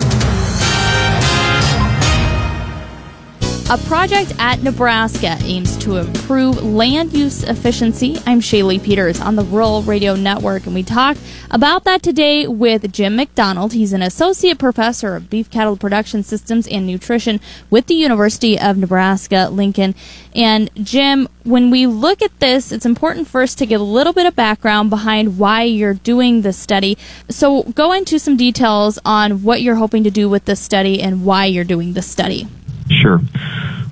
A 3.73 3.77
project 3.87 4.35
at 4.37 4.61
Nebraska 4.61 5.35
aims 5.41 5.75
to 5.77 5.97
improve 5.97 6.61
land 6.61 7.11
use 7.11 7.41
efficiency. 7.41 8.19
I'm 8.27 8.39
Shaylee 8.39 8.83
Peters 8.83 9.19
on 9.19 9.35
the 9.35 9.43
Rural 9.43 9.81
Radio 9.81 10.15
Network, 10.15 10.67
and 10.67 10.75
we 10.75 10.83
talked 10.83 11.19
about 11.49 11.83
that 11.85 12.03
today 12.03 12.45
with 12.45 12.91
Jim 12.91 13.15
MacDonald. 13.15 13.73
He's 13.73 13.91
an 13.91 14.03
associate 14.03 14.59
professor 14.59 15.15
of 15.15 15.27
beef 15.27 15.49
cattle 15.49 15.75
production 15.75 16.21
systems 16.21 16.67
and 16.67 16.85
nutrition 16.85 17.39
with 17.71 17.87
the 17.87 17.95
University 17.95 18.59
of 18.59 18.77
Nebraska 18.77 19.49
Lincoln. 19.51 19.95
And 20.35 20.69
Jim, 20.75 21.27
when 21.43 21.71
we 21.71 21.87
look 21.87 22.21
at 22.21 22.39
this, 22.39 22.71
it's 22.71 22.85
important 22.85 23.27
first 23.27 23.57
to 23.57 23.65
get 23.65 23.81
a 23.81 23.83
little 23.83 24.13
bit 24.13 24.27
of 24.27 24.35
background 24.35 24.91
behind 24.91 25.39
why 25.39 25.63
you're 25.63 25.95
doing 25.95 26.43
this 26.43 26.59
study. 26.59 26.95
So, 27.27 27.63
go 27.63 27.91
into 27.91 28.19
some 28.19 28.37
details 28.37 28.99
on 29.03 29.41
what 29.41 29.63
you're 29.63 29.77
hoping 29.77 30.03
to 30.03 30.11
do 30.11 30.29
with 30.29 30.45
this 30.45 30.59
study 30.59 31.01
and 31.01 31.25
why 31.25 31.45
you're 31.45 31.63
doing 31.63 31.93
this 31.93 32.05
study. 32.05 32.47
Sure. 32.89 33.19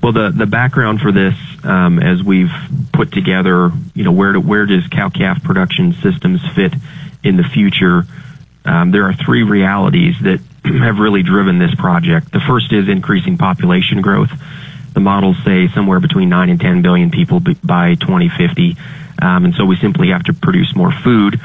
Well, 0.01 0.13
the 0.13 0.31
the 0.31 0.45
background 0.45 1.01
for 1.01 1.11
this, 1.11 1.35
um, 1.63 1.99
as 1.99 2.23
we've 2.23 2.51
put 2.91 3.11
together, 3.11 3.71
you 3.93 4.03
know, 4.03 4.11
where 4.11 4.33
where 4.39 4.65
does 4.65 4.87
cow 4.87 5.09
calf 5.09 5.43
production 5.43 5.93
systems 5.93 6.41
fit 6.55 6.73
in 7.23 7.37
the 7.37 7.43
future? 7.43 8.03
Um, 8.65 8.91
there 8.91 9.07
are 9.07 9.13
three 9.13 9.43
realities 9.43 10.15
that 10.21 10.39
have 10.65 10.99
really 10.99 11.23
driven 11.23 11.59
this 11.59 11.73
project. 11.75 12.31
The 12.31 12.39
first 12.39 12.73
is 12.73 12.89
increasing 12.89 13.37
population 13.37 14.01
growth. 14.01 14.31
The 14.93 14.99
models 14.99 15.37
say 15.45 15.67
somewhere 15.69 15.99
between 15.99 16.29
nine 16.29 16.49
and 16.49 16.59
ten 16.59 16.81
billion 16.81 17.11
people 17.11 17.39
by 17.63 17.95
2050, 17.95 18.75
um, 19.21 19.45
and 19.45 19.55
so 19.55 19.65
we 19.65 19.77
simply 19.77 20.09
have 20.09 20.23
to 20.23 20.33
produce 20.33 20.75
more 20.75 20.91
food 20.91 21.39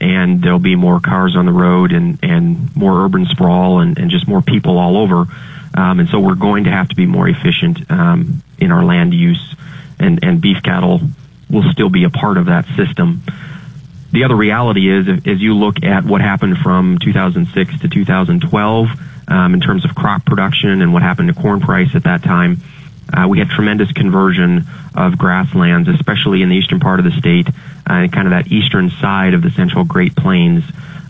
and 0.00 0.42
there'll 0.42 0.58
be 0.58 0.76
more 0.76 1.00
cars 1.00 1.36
on 1.36 1.46
the 1.46 1.52
road 1.52 1.92
and, 1.92 2.18
and 2.22 2.74
more 2.76 3.04
urban 3.04 3.26
sprawl 3.26 3.80
and, 3.80 3.98
and 3.98 4.10
just 4.10 4.26
more 4.26 4.42
people 4.42 4.78
all 4.78 4.96
over. 4.96 5.26
Um, 5.74 6.00
and 6.00 6.08
so 6.08 6.20
we're 6.20 6.36
going 6.36 6.64
to 6.64 6.70
have 6.70 6.88
to 6.88 6.94
be 6.94 7.04
more 7.04 7.28
efficient 7.28 7.90
um, 7.90 8.42
in 8.58 8.70
our 8.70 8.84
land 8.84 9.12
use, 9.12 9.54
and, 9.98 10.22
and 10.22 10.40
beef 10.40 10.62
cattle 10.62 11.00
will 11.50 11.70
still 11.72 11.90
be 11.90 12.04
a 12.04 12.10
part 12.10 12.38
of 12.38 12.46
that 12.46 12.64
system. 12.76 13.22
The 14.12 14.24
other 14.24 14.36
reality 14.36 14.88
is, 14.88 15.08
as 15.26 15.40
you 15.40 15.54
look 15.54 15.82
at 15.82 16.04
what 16.04 16.20
happened 16.20 16.58
from 16.58 16.98
2006 16.98 17.80
to 17.80 17.88
2012 17.88 18.88
um, 19.26 19.54
in 19.54 19.60
terms 19.60 19.84
of 19.84 19.94
crop 19.96 20.24
production 20.24 20.82
and 20.82 20.92
what 20.92 21.02
happened 21.02 21.34
to 21.34 21.40
corn 21.40 21.60
price 21.60 21.94
at 21.96 22.04
that 22.04 22.22
time, 22.22 22.58
uh, 23.12 23.26
we 23.28 23.40
had 23.40 23.48
tremendous 23.48 23.90
conversion 23.92 24.64
of 24.94 25.18
grasslands, 25.18 25.88
especially 25.88 26.42
in 26.42 26.48
the 26.48 26.54
eastern 26.54 26.78
part 26.78 27.00
of 27.00 27.04
the 27.04 27.10
state, 27.10 27.48
uh, 27.48 27.52
and 27.88 28.12
kind 28.12 28.26
of 28.26 28.30
that 28.30 28.52
eastern 28.52 28.90
side 28.90 29.34
of 29.34 29.42
the 29.42 29.50
central 29.50 29.84
Great 29.84 30.14
Plains 30.14 30.64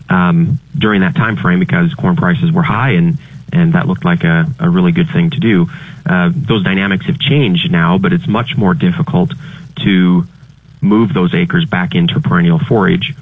um, 0.09 0.59
during 0.77 1.01
that 1.01 1.15
time 1.15 1.35
frame 1.35 1.59
because 1.59 1.93
corn 1.93 2.15
prices 2.15 2.51
were 2.51 2.63
high 2.63 2.91
and 2.91 3.17
and 3.51 3.73
that 3.73 3.87
looked 3.87 4.05
like 4.05 4.23
a, 4.23 4.45
a 4.59 4.69
really 4.69 4.91
good 4.91 5.09
thing 5.09 5.29
to 5.31 5.39
do. 5.39 5.67
Uh, 6.05 6.31
those 6.33 6.63
dynamics 6.63 7.05
have 7.05 7.19
changed 7.19 7.71
now, 7.71 7.97
but 7.97 8.13
it's 8.13 8.27
much 8.27 8.57
more 8.57 8.73
difficult 8.73 9.31
to 9.83 10.23
move 10.81 11.13
those 11.13 11.33
acres 11.33 11.65
back 11.65 11.95
into 11.95 12.19
perennial 12.19 12.59
forage, 12.59 13.15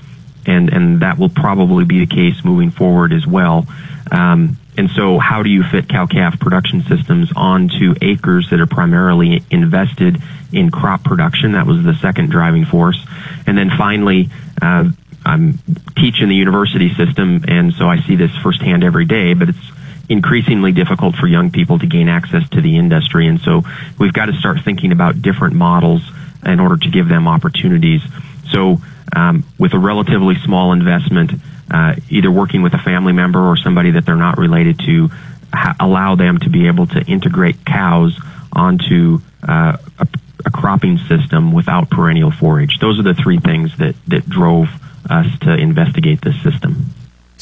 and 0.45 0.69
and 0.69 1.01
that 1.01 1.17
will 1.17 1.29
probably 1.29 1.85
be 1.85 2.05
the 2.05 2.15
case 2.15 2.43
moving 2.43 2.71
forward 2.71 3.13
as 3.13 3.25
well. 3.25 3.65
Um, 4.11 4.57
and 4.77 4.89
so, 4.89 5.19
how 5.19 5.43
do 5.43 5.49
you 5.49 5.63
fit 5.63 5.87
cow 5.87 6.07
calf 6.07 6.39
production 6.39 6.83
systems 6.83 7.31
onto 7.35 7.95
acres 8.01 8.49
that 8.49 8.59
are 8.59 8.67
primarily 8.67 9.43
invested 9.51 10.21
in 10.51 10.71
crop 10.71 11.03
production? 11.03 11.53
That 11.53 11.67
was 11.67 11.83
the 11.83 11.93
second 11.95 12.31
driving 12.31 12.65
force. 12.65 12.99
And 13.45 13.57
then 13.57 13.69
finally, 13.69 14.29
uh, 14.61 14.89
I'm 15.25 15.59
teaching 15.95 16.27
the 16.27 16.35
university 16.35 16.93
system, 16.95 17.45
and 17.47 17.73
so 17.73 17.87
I 17.87 18.01
see 18.01 18.15
this 18.15 18.35
firsthand 18.37 18.83
every 18.83 19.05
day, 19.05 19.33
but 19.33 19.49
it's 19.49 19.71
increasingly 20.09 20.71
difficult 20.71 21.15
for 21.15 21.27
young 21.27 21.51
people 21.51 21.79
to 21.79 21.87
gain 21.87 22.09
access 22.09 22.47
to 22.49 22.61
the 22.61 22.77
industry. 22.77 23.27
And 23.27 23.39
so, 23.39 23.63
we've 23.97 24.13
got 24.13 24.25
to 24.25 24.33
start 24.33 24.57
thinking 24.63 24.91
about 24.91 25.21
different 25.21 25.55
models 25.55 26.01
in 26.45 26.59
order 26.59 26.77
to 26.77 26.89
give 26.89 27.07
them 27.07 27.27
opportunities. 27.27 28.01
So, 28.49 28.77
um, 29.15 29.43
with 29.57 29.73
a 29.73 29.79
relatively 29.79 30.35
small 30.35 30.73
investment, 30.73 31.31
uh, 31.71 31.95
either 32.09 32.31
working 32.31 32.61
with 32.61 32.73
a 32.73 32.77
family 32.77 33.13
member 33.13 33.39
or 33.39 33.57
somebody 33.57 33.91
that 33.91 34.05
they're 34.05 34.15
not 34.15 34.37
related 34.37 34.79
to, 34.79 35.09
ha- 35.53 35.75
allow 35.79 36.15
them 36.15 36.39
to 36.39 36.49
be 36.49 36.67
able 36.67 36.87
to 36.87 37.01
integrate 37.01 37.65
cows 37.65 38.19
onto 38.51 39.19
uh, 39.47 39.77
a, 39.99 40.07
a, 40.45 40.51
cropping 40.51 40.97
system 40.99 41.51
without 41.51 41.89
perennial 41.89 42.31
forage. 42.31 42.79
Those 42.79 42.99
are 42.99 43.03
the 43.03 43.15
three 43.15 43.39
things 43.39 43.75
that, 43.77 43.95
that 44.07 44.29
drove 44.29 44.69
us 45.09 45.27
to 45.41 45.53
investigate 45.53 46.21
this 46.21 46.41
system. 46.43 46.85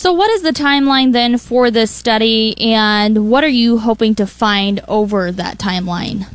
So, 0.01 0.13
what 0.13 0.31
is 0.31 0.41
the 0.41 0.49
timeline 0.49 1.11
then 1.11 1.37
for 1.37 1.69
this 1.69 1.91
study, 1.91 2.59
and 2.59 3.29
what 3.29 3.43
are 3.43 3.47
you 3.47 3.77
hoping 3.77 4.15
to 4.15 4.25
find 4.25 4.81
over 4.87 5.31
that 5.31 5.59
timeline? 5.59 6.25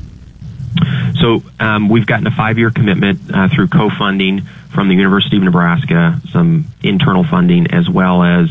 So, 1.19 1.43
um, 1.59 1.89
we've 1.89 2.07
gotten 2.07 2.29
a 2.29 2.31
five 2.31 2.59
year 2.59 2.71
commitment 2.71 3.23
uh, 3.29 3.49
through 3.49 3.67
co 3.67 3.91
funding 3.91 4.43
from 4.73 4.87
the 4.87 4.95
University 4.95 5.37
of 5.39 5.43
Nebraska, 5.43 6.21
some 6.31 6.67
internal 6.81 7.25
funding, 7.25 7.73
as 7.73 7.91
well 7.91 8.23
as 8.23 8.51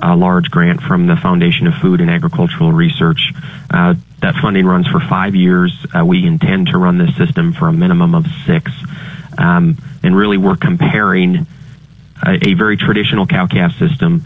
a 0.00 0.16
large 0.16 0.50
grant 0.50 0.80
from 0.80 1.08
the 1.08 1.16
Foundation 1.16 1.66
of 1.66 1.74
Food 1.74 2.00
and 2.00 2.08
Agricultural 2.08 2.72
Research. 2.72 3.34
Uh, 3.68 3.96
that 4.22 4.34
funding 4.36 4.64
runs 4.64 4.86
for 4.86 4.98
five 4.98 5.34
years. 5.34 5.76
Uh, 5.94 6.06
we 6.06 6.24
intend 6.26 6.68
to 6.68 6.78
run 6.78 6.96
this 6.96 7.14
system 7.18 7.52
for 7.52 7.68
a 7.68 7.72
minimum 7.74 8.14
of 8.14 8.24
six. 8.46 8.72
Um, 9.36 9.76
and 10.02 10.16
really, 10.16 10.38
we're 10.38 10.56
comparing 10.56 11.46
a, 12.26 12.48
a 12.48 12.54
very 12.54 12.78
traditional 12.78 13.26
cow 13.26 13.46
calf 13.46 13.76
system. 13.78 14.24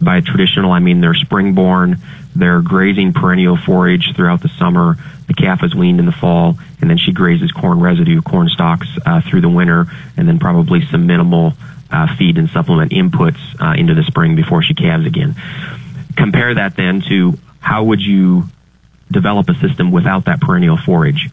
By 0.00 0.20
traditional, 0.20 0.72
I 0.72 0.78
mean 0.78 1.00
they're 1.00 1.14
spring-born, 1.14 1.98
they're 2.36 2.62
grazing 2.62 3.12
perennial 3.12 3.56
forage 3.56 4.14
throughout 4.14 4.42
the 4.42 4.48
summer. 4.48 4.96
The 5.26 5.34
calf 5.34 5.62
is 5.64 5.74
weaned 5.74 5.98
in 5.98 6.06
the 6.06 6.12
fall, 6.12 6.56
and 6.80 6.88
then 6.88 6.98
she 6.98 7.12
grazes 7.12 7.52
corn 7.52 7.80
residue, 7.80 8.22
corn 8.22 8.48
stalks 8.48 8.86
uh, 9.04 9.20
through 9.20 9.40
the 9.40 9.48
winter, 9.48 9.86
and 10.16 10.28
then 10.28 10.38
probably 10.38 10.86
some 10.86 11.06
minimal 11.06 11.54
uh, 11.90 12.14
feed 12.16 12.38
and 12.38 12.48
supplement 12.50 12.92
inputs 12.92 13.40
uh, 13.60 13.74
into 13.78 13.94
the 13.94 14.04
spring 14.04 14.36
before 14.36 14.62
she 14.62 14.74
calves 14.74 15.06
again. 15.06 15.34
Compare 16.16 16.54
that 16.54 16.76
then 16.76 17.00
to 17.08 17.38
how 17.60 17.84
would 17.84 18.00
you 18.00 18.44
develop 19.10 19.48
a 19.48 19.54
system 19.54 19.90
without 19.90 20.26
that 20.26 20.40
perennial 20.40 20.76
forage? 20.76 21.28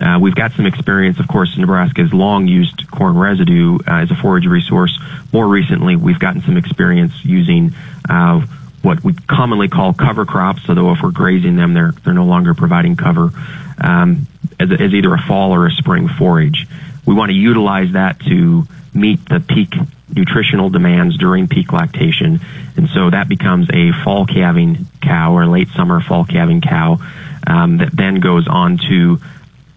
Uh, 0.00 0.18
we've 0.20 0.34
got 0.34 0.52
some 0.52 0.66
experience, 0.66 1.18
of 1.18 1.28
course. 1.28 1.56
Nebraska 1.56 2.02
has 2.02 2.12
long 2.12 2.46
used 2.48 2.90
corn 2.90 3.16
residue 3.16 3.78
uh, 3.86 4.02
as 4.02 4.10
a 4.10 4.14
forage 4.14 4.46
resource. 4.46 4.98
More 5.32 5.46
recently, 5.46 5.96
we've 5.96 6.18
gotten 6.18 6.42
some 6.42 6.56
experience 6.56 7.24
using 7.24 7.72
uh, 8.08 8.40
what 8.82 9.02
we 9.02 9.14
commonly 9.14 9.68
call 9.68 9.94
cover 9.94 10.26
crops. 10.26 10.68
Although 10.68 10.92
if 10.92 11.02
we're 11.02 11.10
grazing 11.10 11.56
them, 11.56 11.74
they're 11.74 11.92
they're 12.04 12.14
no 12.14 12.26
longer 12.26 12.54
providing 12.54 12.96
cover 12.96 13.30
um, 13.78 14.26
as, 14.60 14.70
as 14.70 14.92
either 14.92 15.14
a 15.14 15.20
fall 15.20 15.52
or 15.52 15.66
a 15.66 15.70
spring 15.70 16.08
forage. 16.08 16.66
We 17.06 17.14
want 17.14 17.30
to 17.30 17.36
utilize 17.36 17.92
that 17.92 18.20
to 18.20 18.66
meet 18.92 19.26
the 19.28 19.40
peak 19.40 19.74
nutritional 20.14 20.70
demands 20.70 21.16
during 21.18 21.48
peak 21.48 21.72
lactation, 21.72 22.40
and 22.76 22.88
so 22.88 23.10
that 23.10 23.28
becomes 23.28 23.68
a 23.72 23.92
fall 24.04 24.26
calving 24.26 24.86
cow 25.00 25.34
or 25.36 25.46
late 25.46 25.68
summer 25.68 26.00
fall 26.00 26.24
calving 26.24 26.60
cow 26.60 26.98
um, 27.46 27.78
that 27.78 27.90
then 27.92 28.20
goes 28.20 28.46
on 28.48 28.78
to 28.78 29.18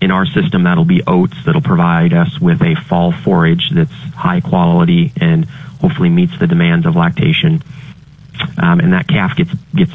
in 0.01 0.11
our 0.11 0.25
system, 0.25 0.63
that'll 0.63 0.85
be 0.85 1.01
oats 1.05 1.35
that'll 1.45 1.61
provide 1.61 2.13
us 2.13 2.39
with 2.39 2.61
a 2.61 2.75
fall 2.75 3.11
forage 3.11 3.69
that's 3.71 3.91
high 4.15 4.39
quality 4.41 5.11
and 5.19 5.45
hopefully 5.81 6.09
meets 6.09 6.37
the 6.39 6.47
demands 6.47 6.85
of 6.85 6.95
lactation. 6.95 7.61
Um, 8.57 8.79
and 8.79 8.93
that 8.93 9.07
calf 9.07 9.35
gets 9.35 9.53
gets 9.75 9.93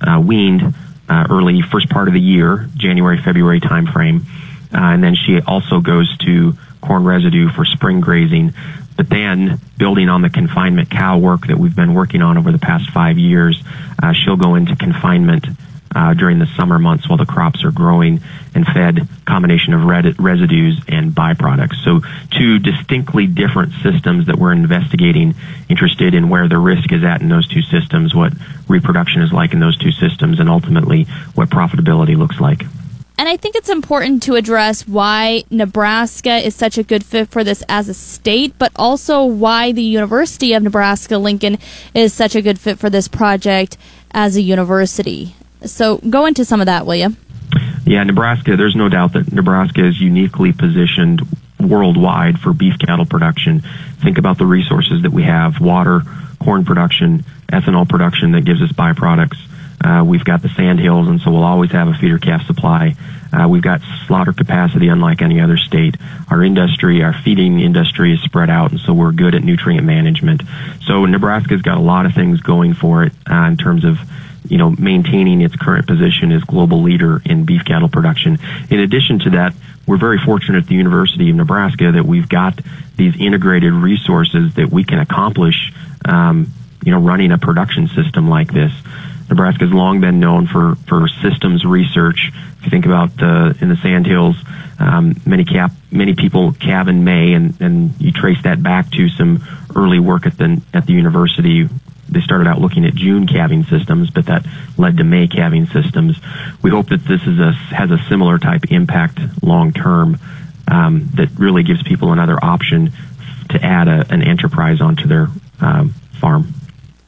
uh, 0.00 0.20
weaned 0.20 0.74
uh, 1.08 1.26
early 1.30 1.62
first 1.62 1.88
part 1.88 2.08
of 2.08 2.14
the 2.14 2.20
year, 2.20 2.68
January 2.76 3.20
February 3.22 3.60
timeframe, 3.60 4.22
uh, 4.72 4.92
and 4.92 5.02
then 5.02 5.14
she 5.14 5.40
also 5.40 5.80
goes 5.80 6.16
to 6.18 6.54
corn 6.80 7.04
residue 7.04 7.48
for 7.48 7.64
spring 7.64 8.00
grazing. 8.00 8.52
But 8.96 9.08
then, 9.08 9.58
building 9.78 10.10
on 10.10 10.20
the 10.20 10.28
confinement 10.28 10.90
cow 10.90 11.16
work 11.16 11.46
that 11.46 11.56
we've 11.56 11.74
been 11.74 11.94
working 11.94 12.20
on 12.20 12.36
over 12.36 12.52
the 12.52 12.58
past 12.58 12.90
five 12.90 13.18
years, 13.18 13.62
uh, 14.02 14.12
she'll 14.12 14.36
go 14.36 14.56
into 14.56 14.76
confinement 14.76 15.46
uh, 15.94 16.14
during 16.14 16.38
the 16.38 16.46
summer 16.56 16.78
months 16.78 17.08
while 17.08 17.18
the 17.18 17.26
crops 17.26 17.64
are 17.64 17.70
growing 17.70 18.20
and 18.54 18.66
fed 18.66 19.08
combination 19.24 19.74
of 19.74 19.84
red- 19.84 20.18
residues 20.20 20.80
and 20.88 21.12
byproducts. 21.12 21.82
So 21.84 22.00
two 22.30 22.58
distinctly 22.58 23.26
different 23.26 23.72
systems 23.82 24.26
that 24.26 24.36
we're 24.36 24.52
investigating, 24.52 25.34
interested 25.68 26.14
in 26.14 26.28
where 26.28 26.48
the 26.48 26.58
risk 26.58 26.92
is 26.92 27.04
at 27.04 27.20
in 27.22 27.28
those 27.28 27.48
two 27.48 27.62
systems, 27.62 28.14
what 28.14 28.32
reproduction 28.68 29.22
is 29.22 29.32
like 29.32 29.52
in 29.52 29.60
those 29.60 29.76
two 29.76 29.92
systems, 29.92 30.40
and 30.40 30.48
ultimately 30.48 31.04
what 31.34 31.48
profitability 31.48 32.16
looks 32.16 32.40
like. 32.40 32.62
And 33.18 33.28
I 33.28 33.36
think 33.36 33.54
it's 33.54 33.68
important 33.68 34.22
to 34.22 34.36
address 34.36 34.88
why 34.88 35.44
Nebraska 35.50 36.38
is 36.38 36.54
such 36.54 36.78
a 36.78 36.82
good 36.82 37.04
fit 37.04 37.28
for 37.28 37.44
this 37.44 37.62
as 37.68 37.86
a 37.86 37.92
state, 37.92 38.54
but 38.58 38.72
also 38.76 39.24
why 39.24 39.72
the 39.72 39.82
University 39.82 40.54
of 40.54 40.62
Nebraska 40.62 41.18
Lincoln 41.18 41.58
is 41.92 42.14
such 42.14 42.34
a 42.34 42.40
good 42.40 42.58
fit 42.58 42.78
for 42.78 42.88
this 42.88 43.08
project 43.08 43.76
as 44.12 44.36
a 44.36 44.40
university. 44.40 45.34
So 45.64 45.98
go 45.98 46.26
into 46.26 46.44
some 46.44 46.60
of 46.60 46.66
that, 46.66 46.86
will 46.86 46.96
you? 46.96 47.16
Yeah, 47.84 48.04
Nebraska, 48.04 48.56
there's 48.56 48.76
no 48.76 48.88
doubt 48.88 49.14
that 49.14 49.32
Nebraska 49.32 49.84
is 49.84 50.00
uniquely 50.00 50.52
positioned 50.52 51.22
worldwide 51.58 52.38
for 52.38 52.52
beef 52.52 52.78
cattle 52.78 53.04
production. 53.04 53.62
Think 54.02 54.18
about 54.18 54.38
the 54.38 54.46
resources 54.46 55.02
that 55.02 55.10
we 55.10 55.24
have 55.24 55.60
water, 55.60 56.02
corn 56.38 56.64
production, 56.64 57.24
ethanol 57.48 57.88
production 57.88 58.32
that 58.32 58.44
gives 58.44 58.62
us 58.62 58.72
byproducts. 58.72 59.38
Uh, 59.82 60.04
we've 60.04 60.24
got 60.24 60.42
the 60.42 60.48
sand 60.50 60.78
hills, 60.78 61.08
and 61.08 61.20
so 61.20 61.30
we'll 61.30 61.44
always 61.44 61.72
have 61.72 61.88
a 61.88 61.94
feeder 61.94 62.18
calf 62.18 62.46
supply. 62.46 62.94
Uh, 63.32 63.48
we've 63.48 63.62
got 63.62 63.80
slaughter 64.06 64.32
capacity 64.32 64.88
unlike 64.88 65.22
any 65.22 65.40
other 65.40 65.56
state. 65.56 65.96
Our 66.28 66.42
industry, 66.42 67.02
our 67.02 67.12
feeding 67.12 67.60
industry 67.60 68.12
is 68.12 68.20
spread 68.22 68.50
out, 68.50 68.72
and 68.72 68.80
so 68.80 68.92
we're 68.92 69.12
good 69.12 69.34
at 69.34 69.42
nutrient 69.42 69.86
management. 69.86 70.42
So 70.84 71.06
Nebraska's 71.06 71.62
got 71.62 71.78
a 71.78 71.80
lot 71.80 72.06
of 72.06 72.14
things 72.14 72.40
going 72.40 72.74
for 72.74 73.04
it 73.04 73.12
uh, 73.30 73.44
in 73.44 73.56
terms 73.56 73.84
of 73.84 73.98
you 74.48 74.58
know, 74.58 74.70
maintaining 74.70 75.40
its 75.40 75.54
current 75.56 75.86
position 75.86 76.32
as 76.32 76.42
global 76.44 76.82
leader 76.82 77.20
in 77.24 77.44
beef 77.44 77.64
cattle 77.64 77.88
production. 77.88 78.38
In 78.70 78.80
addition 78.80 79.18
to 79.20 79.30
that, 79.30 79.54
we're 79.86 79.98
very 79.98 80.18
fortunate 80.18 80.64
at 80.64 80.66
the 80.66 80.74
University 80.74 81.30
of 81.30 81.36
Nebraska 81.36 81.92
that 81.92 82.04
we've 82.04 82.28
got 82.28 82.58
these 82.96 83.18
integrated 83.20 83.72
resources 83.72 84.54
that 84.54 84.70
we 84.70 84.84
can 84.84 84.98
accomplish, 84.98 85.72
um, 86.04 86.52
you 86.84 86.92
know, 86.92 87.00
running 87.00 87.32
a 87.32 87.38
production 87.38 87.88
system 87.88 88.28
like 88.28 88.52
this. 88.52 88.72
Nebraska 89.28 89.64
has 89.64 89.72
long 89.72 90.00
been 90.00 90.18
known 90.18 90.46
for, 90.46 90.74
for 90.86 91.08
systems 91.22 91.64
research. 91.64 92.32
If 92.58 92.64
you 92.64 92.70
think 92.70 92.86
about 92.86 93.10
uh, 93.22 93.54
in 93.60 93.68
the 93.68 93.76
Sandhills, 93.76 94.36
um, 94.78 95.14
many 95.24 95.44
cap 95.44 95.72
many 95.90 96.14
people 96.14 96.52
calve 96.52 96.88
in 96.88 97.04
May, 97.04 97.32
and, 97.34 97.60
and 97.60 98.00
you 98.00 98.12
trace 98.12 98.42
that 98.42 98.62
back 98.62 98.90
to 98.92 99.08
some 99.08 99.44
early 99.74 99.98
work 100.00 100.26
at 100.26 100.36
the 100.36 100.60
at 100.74 100.86
the 100.86 100.94
university 100.94 101.68
they 102.10 102.20
started 102.20 102.46
out 102.46 102.60
looking 102.60 102.84
at 102.84 102.94
June 102.94 103.26
calving 103.26 103.64
systems, 103.64 104.10
but 104.10 104.26
that 104.26 104.44
led 104.76 104.96
to 104.98 105.04
May 105.04 105.28
calving 105.28 105.66
systems. 105.66 106.18
We 106.62 106.70
hope 106.70 106.88
that 106.88 107.04
this 107.04 107.22
is 107.26 107.38
a, 107.38 107.52
has 107.52 107.90
a 107.90 107.98
similar 108.08 108.38
type 108.38 108.70
impact 108.70 109.20
long 109.42 109.72
term 109.72 110.18
um, 110.68 111.08
that 111.14 111.30
really 111.38 111.62
gives 111.62 111.82
people 111.82 112.12
another 112.12 112.42
option 112.42 112.92
to 113.50 113.64
add 113.64 113.88
a, 113.88 114.06
an 114.10 114.22
enterprise 114.22 114.80
onto 114.80 115.06
their 115.06 115.28
um, 115.60 115.90
farm. 116.20 116.52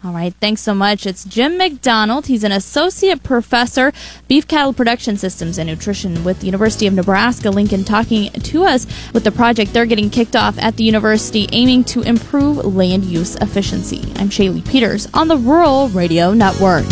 All 0.05 0.13
right, 0.13 0.35
thanks 0.41 0.61
so 0.61 0.75
much. 0.75 1.07
It's 1.07 1.25
Jim 1.25 1.57
MacDonald. 1.57 2.27
He's 2.27 2.43
an 2.43 2.51
associate 2.51 3.23
professor, 3.23 3.93
beef 4.27 4.49
cattle 4.49 4.73
production 4.73 5.17
systems 5.17 5.59
and 5.59 5.69
nutrition 5.69 6.25
with 6.25 6.41
the 6.41 6.47
University 6.47 6.89
of 6.89 6.95
Nebraska 6.95 7.51
Lincoln, 7.51 7.85
talking 7.85 8.33
to 8.33 8.65
us 8.65 8.85
with 9.13 9.23
the 9.23 9.31
project 9.31 9.73
they're 9.73 9.87
getting 9.87 10.11
kicked 10.11 10.35
off 10.35 10.59
at 10.59 10.77
the 10.77 10.83
university 10.83 11.49
aiming 11.53 11.85
to 11.85 12.03
improve 12.03 12.65
land 12.65 13.05
use 13.05 13.37
efficiency. 13.37 14.01
I'm 14.17 14.29
Shaylee 14.29 14.69
Peters 14.69 15.07
on 15.15 15.29
the 15.29 15.37
Rural 15.37 15.89
Radio 15.91 16.33
Network. 16.33 16.87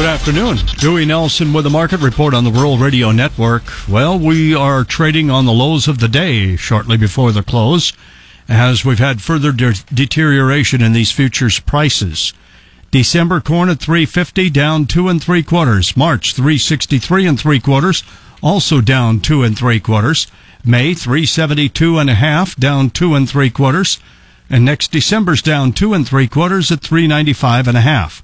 Good 0.00 0.08
afternoon. 0.08 0.56
Dewey 0.78 1.04
Nelson 1.04 1.52
with 1.52 1.62
the 1.62 1.70
market 1.70 2.00
report 2.00 2.34
on 2.34 2.42
the 2.42 2.50
Rural 2.50 2.76
Radio 2.76 3.12
Network. 3.12 3.62
Well, 3.88 4.18
we 4.18 4.52
are 4.52 4.82
trading 4.82 5.30
on 5.30 5.44
the 5.44 5.52
lows 5.52 5.86
of 5.86 6.00
the 6.00 6.08
day 6.08 6.56
shortly 6.56 6.96
before 6.96 7.30
the 7.30 7.44
close 7.44 7.92
as 8.50 8.84
we've 8.84 8.98
had 8.98 9.22
further 9.22 9.52
de- 9.52 9.74
deterioration 9.94 10.82
in 10.82 10.92
these 10.92 11.12
futures 11.12 11.60
prices. 11.60 12.34
December 12.90 13.40
corn 13.40 13.68
at 13.68 13.78
350 13.78 14.50
down 14.50 14.86
two 14.86 15.08
and 15.08 15.22
three 15.22 15.44
quarters. 15.44 15.96
March 15.96 16.34
363 16.34 17.26
and 17.26 17.38
three 17.38 17.60
quarters, 17.60 18.02
also 18.42 18.80
down 18.80 19.20
two 19.20 19.44
and 19.44 19.56
three 19.56 19.78
quarters. 19.78 20.26
May 20.64 20.94
372 20.94 21.98
and 21.98 22.10
a 22.10 22.14
half 22.14 22.56
down 22.56 22.90
two 22.90 23.14
and 23.14 23.30
three 23.30 23.50
quarters. 23.50 24.00
And 24.50 24.64
next 24.64 24.90
December's 24.90 25.42
down 25.42 25.72
two 25.72 25.94
and 25.94 26.06
three 26.06 26.26
quarters 26.26 26.72
at 26.72 26.80
395 26.80 27.68
and 27.68 27.76
a 27.76 27.82
half. 27.82 28.20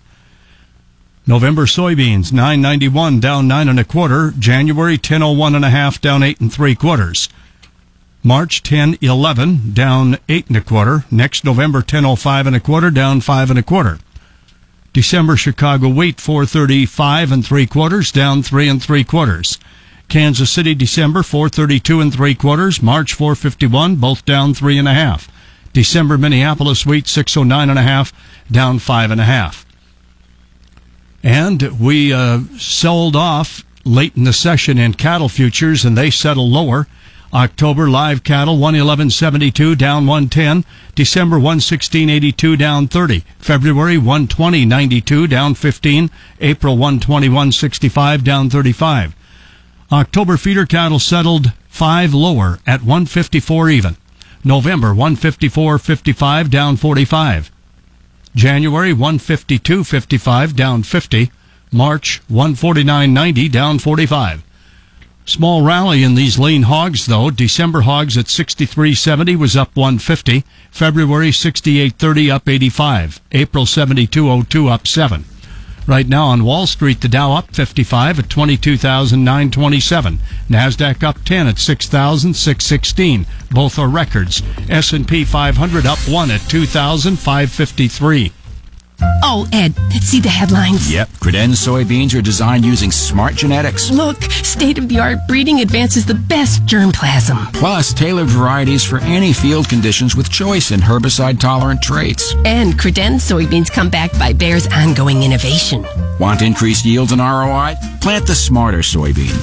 November 1.25 1.67
soybeans 1.67 2.33
991 2.33 3.21
down 3.21 3.47
nine 3.47 3.69
and 3.69 3.79
a 3.79 3.85
quarter. 3.85 4.33
January 4.37 4.95
1001 4.95 5.55
and 5.55 5.65
a 5.65 5.71
half 5.71 6.01
down 6.01 6.25
eight 6.25 6.41
and 6.41 6.53
three 6.53 6.75
quarters. 6.75 7.29
March 8.27 8.61
1011 8.61 9.73
down 9.73 10.19
eight 10.29 10.49
and 10.49 10.57
a 10.57 10.61
quarter. 10.61 11.05
Next 11.13 11.45
November 11.45 11.79
1005 11.79 12.49
and 12.49 12.57
a 12.57 12.59
quarter 12.59 12.91
down 12.91 13.21
five 13.21 13.51
and 13.51 13.59
a 13.59 13.63
quarter. 13.63 14.01
December 14.93 15.37
Chicago 15.37 15.89
wheat 15.89 16.21
435 16.21 17.31
and 17.31 17.47
three 17.47 17.69
quarters 17.69 18.11
down 18.11 18.43
three 18.43 18.69
and 18.69 18.83
three 18.83 19.05
quarters. 19.05 19.61
Kansas 20.09 20.51
City 20.51 20.75
December 20.75 21.23
432 21.23 22.01
and 22.01 22.13
three 22.13 22.35
quarters. 22.35 22.83
March 22.83 23.15
451 23.15 23.95
both 23.95 24.25
down 24.25 24.55
three 24.55 24.77
and 24.77 24.89
a 24.89 24.95
half. 24.95 25.31
December 25.73 26.19
Minneapolis 26.19 26.85
wheat 26.85 27.07
609 27.07 27.71
and 27.71 27.79
a 27.79 27.83
half 27.83 28.13
down 28.51 28.81
five 28.81 29.13
and 29.13 29.21
a 29.21 29.25
half. 29.25 29.65
And 31.23 31.63
a 31.63 31.63
half. 31.63 31.71
And 31.71 31.81
we 31.81 32.13
uh, 32.13 32.41
sold 32.59 33.15
off 33.15 33.65
late 33.85 34.17
in 34.17 34.25
the 34.25 34.33
session 34.33 34.79
in 34.79 34.95
cattle 34.95 35.29
futures 35.29 35.85
and 35.85 35.97
they 35.97 36.11
settled 36.11 36.51
lower. 36.51 36.89
October 37.35 37.91
live 37.91 38.23
cattle 38.23 38.57
111.72 38.57 39.77
down 39.77 40.07
110. 40.07 40.65
December 40.95 41.39
116.82 41.39 42.59
down 42.59 42.87
30. 42.87 43.25
February 43.39 43.97
120.92 43.97 45.29
down 45.29 45.55
15. 45.55 46.11
April 46.41 46.77
121.65 46.77 48.25
down 48.25 48.49
35. 48.49 49.15
October 49.93 50.37
feeder 50.37 50.67
cattle 50.67 50.99
settled 50.99 51.53
5 51.69 52.15
lower 52.15 52.59
at 52.67 52.81
154 52.81 53.71
even. 53.71 53.97
November 54.45 54.95
154.55 54.95 56.51
down 56.51 56.77
45. 56.77 57.51
January 58.37 58.93
152.55 58.93 60.55
down 60.55 60.83
50. 60.83 61.31
March 61.73 62.23
149.90 62.31 63.51
down 63.51 63.79
45. 63.79 64.46
Small 65.29 65.63
rally 65.63 66.05
in 66.05 66.15
these 66.15 66.39
lean 66.39 66.63
hogs 66.63 67.07
though. 67.07 67.31
December 67.31 67.81
hogs 67.81 68.17
at 68.17 68.27
63.70 68.27 69.37
was 69.37 69.57
up 69.57 69.75
150. 69.75 70.45
February 70.71 71.31
68.30 71.31 72.33
up 72.33 72.49
85. 72.49 73.21
April 73.33 73.65
72.02 73.65 74.71
up 74.71 74.87
7. 74.87 75.25
Right 75.89 76.07
now 76.09 76.27
on 76.27 76.45
Wall 76.45 76.69
Street, 76.69 77.01
the 77.01 77.09
Dow 77.09 77.33
up 77.33 77.55
55 77.55 78.21
at 78.21 78.31
22,927. 78.31 80.19
Nasdaq 80.49 81.03
up 81.03 81.25
10 81.25 81.49
at 81.49 81.59
6,616. 81.59 83.27
Both 83.51 83.79
are 83.81 83.89
records. 83.89 84.43
S&P 84.69 85.25
500 85.25 85.87
up 85.87 85.99
1 86.09 86.31
at 86.31 86.41
2,553. 86.43 88.33
Oh, 89.23 89.47
Ed, 89.53 89.75
see 90.01 90.21
the 90.21 90.29
headlines? 90.29 90.91
Yep, 90.93 91.09
Credenz 91.21 91.57
soybeans 91.67 92.17
are 92.17 92.23
designed 92.23 92.65
using 92.65 92.91
smart 92.91 93.35
genetics. 93.35 93.91
Look, 93.91 94.23
state 94.23 94.79
of 94.79 94.89
the 94.89 94.99
art 94.99 95.19
breeding 95.29 95.61
advances 95.61 96.07
the 96.07 96.15
best 96.15 96.65
germplasm. 96.65 97.53
Plus, 97.53 97.93
tailored 97.93 98.29
varieties 98.29 98.85
for 98.85 98.99
any 99.01 99.33
field 99.33 99.69
conditions 99.69 100.15
with 100.17 100.31
choice 100.31 100.71
in 100.71 100.81
herbicide 100.81 101.41
tolerant 101.41 101.83
traits. 101.83 102.35
And 102.45 102.75
Credenz 102.79 103.21
soybeans 103.21 103.71
come 103.71 103.91
backed 103.91 104.19
by 104.19 104.33
Bayer's 104.33 104.67
ongoing 104.69 105.23
innovation. 105.23 105.85
Want 106.19 106.43
increased 106.43 106.85
yields 106.85 107.13
and 107.13 107.21
ROI? 107.21 107.75
Plant 108.01 108.27
the 108.27 108.35
smarter 108.35 108.79
soybean. 108.79 109.35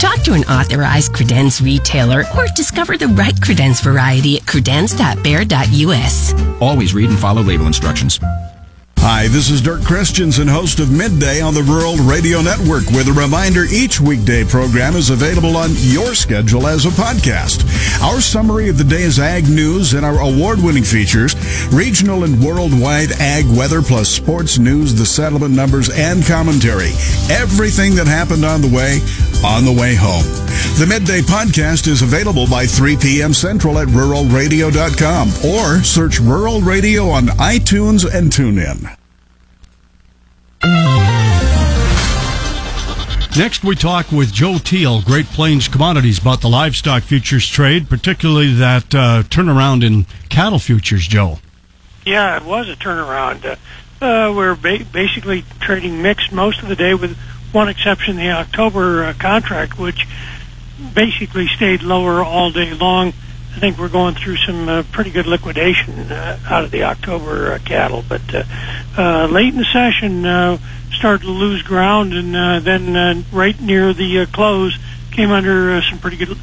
Talk 0.00 0.20
to 0.24 0.32
an 0.34 0.44
authorized 0.44 1.12
Credenz 1.12 1.62
retailer 1.62 2.24
or 2.36 2.46
discover 2.54 2.98
the 2.98 3.08
right 3.08 3.34
Credenz 3.34 3.82
variety 3.82 4.36
at 4.36 4.42
credenz.bayer.us. 4.42 6.34
Always 6.60 6.92
read 6.94 7.08
and 7.10 7.18
follow 7.18 7.42
label 7.42 7.66
instructions. 7.66 8.20
Hi, 9.08 9.28
this 9.28 9.50
is 9.50 9.60
Dirk 9.62 9.84
Christensen, 9.84 10.48
host 10.48 10.80
of 10.80 10.90
Midday 10.90 11.40
on 11.40 11.54
the 11.54 11.62
Rural 11.62 11.96
Radio 11.96 12.42
Network, 12.42 12.90
with 12.90 13.06
a 13.06 13.12
reminder 13.12 13.62
each 13.70 14.00
weekday 14.00 14.42
program 14.42 14.96
is 14.96 15.10
available 15.10 15.56
on 15.56 15.70
your 15.76 16.12
schedule 16.12 16.66
as 16.66 16.86
a 16.86 16.88
podcast. 16.88 17.62
Our 18.02 18.20
summary 18.20 18.68
of 18.68 18.78
the 18.78 18.84
day's 18.84 19.20
ag 19.20 19.48
news 19.48 19.94
and 19.94 20.04
our 20.04 20.18
award 20.18 20.60
winning 20.60 20.82
features, 20.82 21.36
regional 21.72 22.24
and 22.24 22.42
worldwide 22.42 23.12
ag 23.20 23.46
weather 23.56 23.80
plus 23.80 24.08
sports 24.08 24.58
news, 24.58 24.92
the 24.92 25.06
settlement 25.06 25.54
numbers, 25.54 25.88
and 25.88 26.26
commentary. 26.26 26.90
Everything 27.30 27.94
that 27.94 28.08
happened 28.08 28.44
on 28.44 28.60
the 28.60 28.74
way, 28.74 28.98
on 29.46 29.64
the 29.64 29.72
way 29.72 29.94
home. 29.94 30.26
The 30.80 30.86
Midday 30.86 31.20
Podcast 31.20 31.86
is 31.86 32.02
available 32.02 32.48
by 32.48 32.66
3 32.66 32.96
p.m. 32.96 33.32
Central 33.32 33.78
at 33.78 33.88
ruralradio.com 33.88 35.28
or 35.46 35.82
search 35.84 36.18
Rural 36.18 36.60
Radio 36.60 37.08
on 37.08 37.26
iTunes 37.38 38.04
and 38.12 38.32
TuneIn. 38.32 38.95
Next, 43.38 43.62
we 43.62 43.76
talk 43.76 44.10
with 44.10 44.32
Joe 44.32 44.56
Teal, 44.56 45.02
Great 45.02 45.26
Plains 45.26 45.68
Commodities, 45.68 46.18
about 46.18 46.40
the 46.40 46.48
livestock 46.48 47.02
futures 47.02 47.46
trade, 47.46 47.86
particularly 47.86 48.54
that 48.54 48.94
uh, 48.94 49.24
turnaround 49.24 49.84
in 49.84 50.06
cattle 50.30 50.58
futures, 50.58 51.06
Joe. 51.06 51.38
Yeah, 52.06 52.38
it 52.38 52.44
was 52.44 52.70
a 52.70 52.76
turnaround. 52.76 53.44
Uh, 53.44 53.56
uh, 54.02 54.32
we're 54.34 54.54
ba- 54.54 54.86
basically 54.90 55.44
trading 55.60 56.00
mixed 56.00 56.32
most 56.32 56.62
of 56.62 56.68
the 56.68 56.76
day, 56.76 56.94
with 56.94 57.14
one 57.52 57.68
exception, 57.68 58.16
the 58.16 58.30
October 58.30 59.04
uh, 59.04 59.12
contract, 59.12 59.78
which 59.78 60.06
basically 60.94 61.46
stayed 61.48 61.82
lower 61.82 62.24
all 62.24 62.50
day 62.50 62.72
long. 62.72 63.08
I 63.54 63.58
think 63.58 63.76
we're 63.76 63.88
going 63.88 64.14
through 64.14 64.36
some 64.36 64.66
uh, 64.66 64.82
pretty 64.92 65.10
good 65.10 65.26
liquidation 65.26 66.10
uh, 66.10 66.38
out 66.48 66.64
of 66.64 66.70
the 66.70 66.84
October 66.84 67.52
uh, 67.52 67.58
cattle, 67.58 68.02
but 68.08 68.22
uh, 68.34 68.44
uh, 68.96 69.26
late 69.26 69.52
in 69.52 69.58
the 69.58 69.66
session 69.66 70.24
uh, 70.24 70.58
started 70.98 71.24
to 71.24 71.30
lose 71.30 71.62
ground, 71.62 72.12
and 72.12 72.34
uh, 72.34 72.60
then 72.60 72.96
uh, 72.96 73.22
right 73.32 73.58
near 73.60 73.92
the 73.92 74.20
uh, 74.20 74.26
close 74.26 74.78
came 75.12 75.30
under 75.30 75.72
uh, 75.72 75.82
some 75.82 75.98
pretty 75.98 76.16
good, 76.16 76.36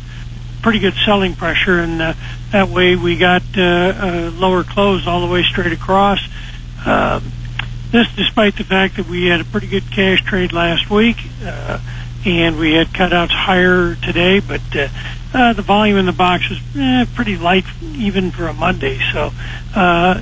pretty 0.62 0.80
good 0.80 0.94
selling 1.06 1.36
pressure, 1.36 1.80
and 1.80 2.02
uh, 2.02 2.14
that 2.52 2.70
way 2.70 2.96
we 2.96 3.18
got 3.18 3.44
uh, 3.58 3.62
uh, 3.62 4.32
lower 4.34 4.64
close 4.64 5.08
all 5.08 5.26
the 5.26 5.32
way 5.32 5.44
straight 5.44 5.74
across. 5.74 6.20
Uh, 6.86 7.20
this, 7.92 8.08
despite 8.16 8.58
the 8.58 8.64
fact 8.64 8.98
that 8.98 9.08
we 9.08 9.28
had 9.28 9.40
a 9.40 9.46
pretty 9.46 9.68
good 9.68 9.84
cash 9.92 10.24
trade 10.24 10.52
last 10.52 10.90
week. 10.90 11.18
Uh, 11.44 11.80
and 12.26 12.58
we 12.58 12.74
had 12.74 12.88
cutouts 12.88 13.32
higher 13.32 13.96
today, 13.96 14.40
but 14.40 14.62
uh, 14.76 14.88
uh, 15.34 15.54
the 15.54 15.62
volume 15.62 15.98
in 15.98 16.06
the 16.06 16.14
box 16.14 16.50
was 16.50 16.60
eh, 16.78 17.06
pretty 17.16 17.38
light 17.38 17.66
even 17.82 18.32
for 18.32 18.48
a 18.48 18.54
Monday. 18.54 19.00
So 19.12 19.32
uh, 19.76 20.22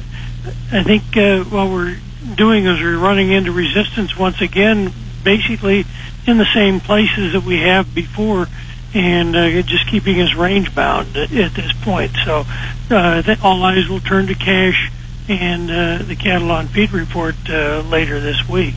I 0.71 0.83
think 0.83 1.15
uh, 1.15 1.43
what 1.43 1.69
we're 1.69 1.99
doing 2.35 2.65
is 2.65 2.79
we're 2.79 2.97
running 2.97 3.31
into 3.31 3.51
resistance 3.51 4.17
once 4.17 4.41
again, 4.41 4.93
basically 5.23 5.85
in 6.27 6.37
the 6.37 6.47
same 6.53 6.79
places 6.79 7.33
that 7.33 7.43
we 7.43 7.59
have 7.59 7.93
before, 7.93 8.47
and 8.93 9.35
uh, 9.35 9.61
just 9.61 9.87
keeping 9.87 10.21
us 10.21 10.35
range 10.35 10.73
bound 10.75 11.15
at, 11.15 11.29
this 11.29 11.71
point. 11.81 12.11
So 12.25 12.45
uh, 12.89 13.21
th- 13.21 13.39
all 13.43 13.63
eyes 13.63 13.87
will 13.87 14.01
turn 14.01 14.27
to 14.27 14.35
cash 14.35 14.91
and 15.27 15.71
uh, 15.71 16.03
the 16.03 16.15
cattle 16.15 16.51
on 16.51 16.67
feed 16.67 16.91
report 16.91 17.35
uh, 17.49 17.81
later 17.81 18.19
this 18.19 18.47
week. 18.49 18.75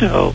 So 0.00 0.34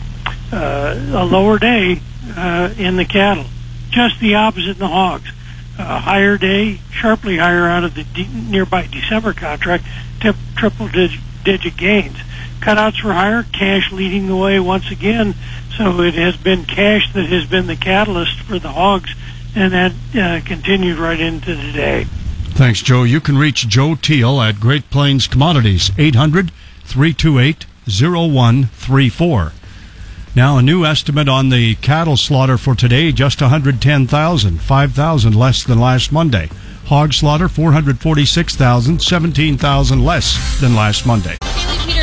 uh, 0.52 0.94
a 0.96 1.24
lower 1.24 1.58
day 1.58 2.00
uh, 2.34 2.72
in 2.76 2.96
the 2.96 3.04
cattle. 3.04 3.46
Just 3.90 4.20
the 4.20 4.36
opposite 4.36 4.72
in 4.72 4.78
the 4.78 4.88
hogs. 4.88 5.30
Uh, 5.78 6.00
higher 6.00 6.36
day, 6.36 6.80
sharply 6.90 7.36
higher 7.36 7.66
out 7.66 7.84
of 7.84 7.94
the 7.94 8.04
de- 8.04 8.26
nearby 8.28 8.86
December 8.90 9.32
contract, 9.32 9.84
triple 10.56 10.88
digit, 10.88 11.20
digit 11.44 11.76
gains. 11.76 12.16
Cutouts 12.60 13.02
were 13.02 13.12
higher, 13.12 13.44
cash 13.44 13.92
leading 13.92 14.26
the 14.26 14.36
way 14.36 14.60
once 14.60 14.90
again. 14.90 15.34
So 15.76 16.00
it 16.00 16.14
has 16.14 16.36
been 16.36 16.64
cash 16.64 17.12
that 17.14 17.26
has 17.26 17.46
been 17.46 17.66
the 17.66 17.76
catalyst 17.76 18.40
for 18.40 18.58
the 18.58 18.72
hogs, 18.72 19.14
and 19.54 19.72
that 19.72 19.92
uh, 20.14 20.46
continued 20.46 20.98
right 20.98 21.20
into 21.20 21.54
today. 21.54 22.04
Thanks, 22.50 22.82
Joe. 22.82 23.04
You 23.04 23.20
can 23.20 23.38
reach 23.38 23.68
Joe 23.68 23.94
Teal 23.94 24.40
at 24.40 24.58
Great 24.58 24.90
Plains 24.90 25.28
Commodities, 25.28 25.92
800 25.96 26.50
328 26.84 27.66
0134. 27.86 29.52
Now, 30.34 30.58
a 30.58 30.62
new 30.62 30.84
estimate 30.84 31.28
on 31.28 31.48
the 31.48 31.76
cattle 31.76 32.16
slaughter 32.16 32.58
for 32.58 32.74
today, 32.74 33.12
just 33.12 33.40
110,000, 33.40 34.60
5,000 34.60 35.34
less 35.34 35.64
than 35.64 35.78
last 35.78 36.12
Monday. 36.12 36.48
Hog 36.86 37.12
slaughter, 37.12 37.48
446,000, 37.48 39.00
17,000 39.00 40.04
less 40.04 40.60
than 40.60 40.74
last 40.74 41.06
Monday. 41.06 41.36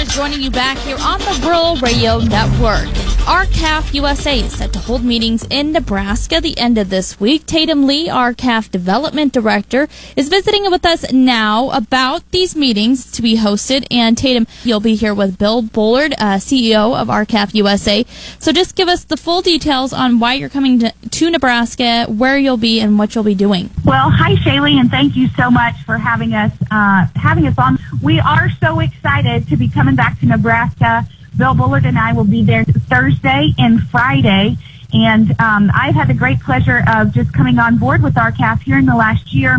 Joining 0.10 0.42
you 0.42 0.52
back 0.52 0.78
here 0.78 0.98
on 1.00 1.20
the 1.20 1.42
Rural 1.46 1.76
Radio 1.78 2.20
Network. 2.20 2.88
R-CALF 3.28 3.96
USA 3.96 4.40
is 4.40 4.54
set 4.56 4.72
to 4.74 4.80
hold 4.80 5.04
meetings 5.04 5.48
in 5.50 5.72
Nebraska 5.72 6.40
the 6.40 6.58
end 6.60 6.78
of 6.78 6.92
this 6.92 7.20
week. 7.20 7.48
Tatum 7.48 7.88
Lee, 7.88 8.08
R-CALF 8.08 8.70
Development 8.70 9.34
Director, 9.34 9.88
is 10.16 10.30
visiting 10.30 10.70
with 10.70 10.86
us 10.86 11.12
now 11.12 11.72
about 11.72 12.30
these 12.30 12.56
meetings 12.56 13.12
to 13.14 13.24
be 13.24 13.36
hosted. 13.36 13.88
And 13.90 14.16
Tatum, 14.16 14.46
you'll 14.64 14.80
be 14.80 14.94
here 14.94 15.14
with 15.14 15.40
Bill 15.40 15.64
Bullard, 15.64 16.14
uh, 16.20 16.36
CEO 16.36 16.96
of 16.96 17.10
R-CALF 17.10 17.56
USA. 17.56 18.06
So 18.40 18.52
just 18.52 18.76
give 18.76 18.88
us 18.88 19.06
the 19.06 19.18
full 19.18 19.42
details 19.42 19.92
on 19.92 20.20
why 20.20 20.36
you're 20.36 20.50
coming 20.50 20.78
to, 20.80 20.94
to 21.10 21.32
Nebraska, 21.32 22.06
where 22.06 22.38
you'll 22.38 22.58
be, 22.58 22.80
and 22.80 23.00
what 23.00 23.16
you'll 23.16 23.24
be 23.24 23.34
doing. 23.34 23.72
Well, 23.84 24.12
hi 24.12 24.36
Shaylee, 24.36 24.80
and 24.80 24.92
thank 24.92 25.16
you 25.16 25.30
so 25.30 25.50
much 25.50 25.76
for 25.84 25.98
having 25.98 26.34
us 26.34 26.52
uh, 26.70 27.08
having 27.16 27.48
us 27.48 27.58
on. 27.58 27.80
We 28.04 28.20
are 28.20 28.50
so 28.62 28.82
excited 28.82 29.48
to 29.48 29.58
be 29.58 29.68
coming 29.68 29.95
back 29.96 30.20
to 30.20 30.26
Nebraska. 30.26 31.08
Bill 31.38 31.54
Bullard 31.54 31.86
and 31.86 31.98
I 31.98 32.14
will 32.14 32.24
be 32.24 32.44
there 32.44 32.64
Thursday 32.64 33.54
and 33.58 33.82
Friday. 33.90 34.58
And 34.94 35.40
um, 35.42 35.72
I've 35.74 35.96
had 35.96 36.08
the 36.08 36.14
great 36.14 36.40
pleasure 36.40 36.84
of 36.88 37.14
just 37.14 37.34
coming 37.34 37.60
on 37.60 37.78
board 37.78 38.02
with 38.02 38.18
R-CALF 38.18 38.62
here 38.62 38.78
in 38.78 38.86
the 38.86 38.96
last 38.96 39.34
year 39.34 39.58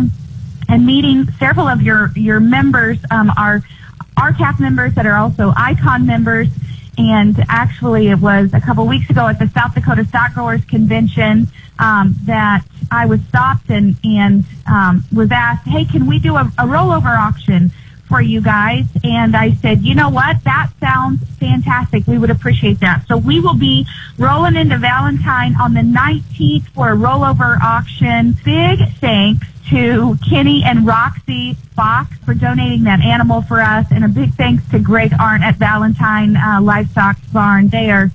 and 0.69 0.85
meeting 0.85 1.31
several 1.39 1.67
of 1.67 1.81
your, 1.81 2.11
your 2.15 2.39
members, 2.39 2.97
um, 3.11 3.31
our 3.37 3.61
R-CALF 4.17 4.59
members 4.59 4.93
that 4.95 5.05
are 5.05 5.17
also 5.17 5.53
ICON 5.55 6.05
members. 6.05 6.47
And 6.97 7.37
actually, 7.49 8.07
it 8.07 8.19
was 8.19 8.53
a 8.53 8.61
couple 8.61 8.87
weeks 8.87 9.09
ago 9.11 9.27
at 9.27 9.37
the 9.37 9.47
South 9.49 9.75
Dakota 9.75 10.03
Stock 10.05 10.33
Growers 10.33 10.65
Convention 10.65 11.47
um, 11.77 12.15
that 12.25 12.63
I 12.91 13.05
was 13.05 13.21
stopped 13.29 13.69
and, 13.69 13.95
and 14.03 14.43
um, 14.65 15.03
was 15.13 15.31
asked, 15.31 15.67
hey, 15.67 15.85
can 15.85 16.07
we 16.07 16.17
do 16.17 16.35
a, 16.35 16.41
a 16.57 16.63
rollover 16.63 17.15
auction? 17.15 17.71
For 18.07 18.21
you 18.21 18.41
guys. 18.41 18.85
And 19.03 19.35
I 19.35 19.53
said, 19.53 19.81
you 19.81 19.95
know 19.95 20.09
what? 20.09 20.43
That 20.43 20.69
sounds 20.79 21.21
fantastic. 21.39 22.07
We 22.07 22.17
would 22.17 22.29
appreciate 22.29 22.79
that. 22.79 23.05
So 23.07 23.17
we 23.17 23.39
will 23.39 23.57
be 23.57 23.85
rolling 24.17 24.55
into 24.55 24.77
Valentine 24.77 25.55
on 25.59 25.73
the 25.73 25.81
19th 25.81 26.67
for 26.69 26.91
a 26.91 26.95
rollover 26.95 27.59
auction. 27.61 28.35
Big 28.43 28.79
thanks 28.99 29.47
to 29.69 30.17
Kenny 30.29 30.63
and 30.63 30.87
Roxy 30.87 31.55
Fox 31.75 32.15
for 32.25 32.33
donating 32.33 32.83
that 32.85 33.01
animal 33.01 33.41
for 33.41 33.59
us. 33.59 33.85
And 33.91 34.05
a 34.05 34.07
big 34.07 34.33
thanks 34.35 34.63
to 34.71 34.79
Greg 34.79 35.11
Arndt 35.19 35.43
at 35.43 35.55
Valentine 35.55 36.37
uh, 36.37 36.61
Livestock 36.61 37.17
Barn. 37.33 37.67
They 37.67 37.91
are 37.91 38.11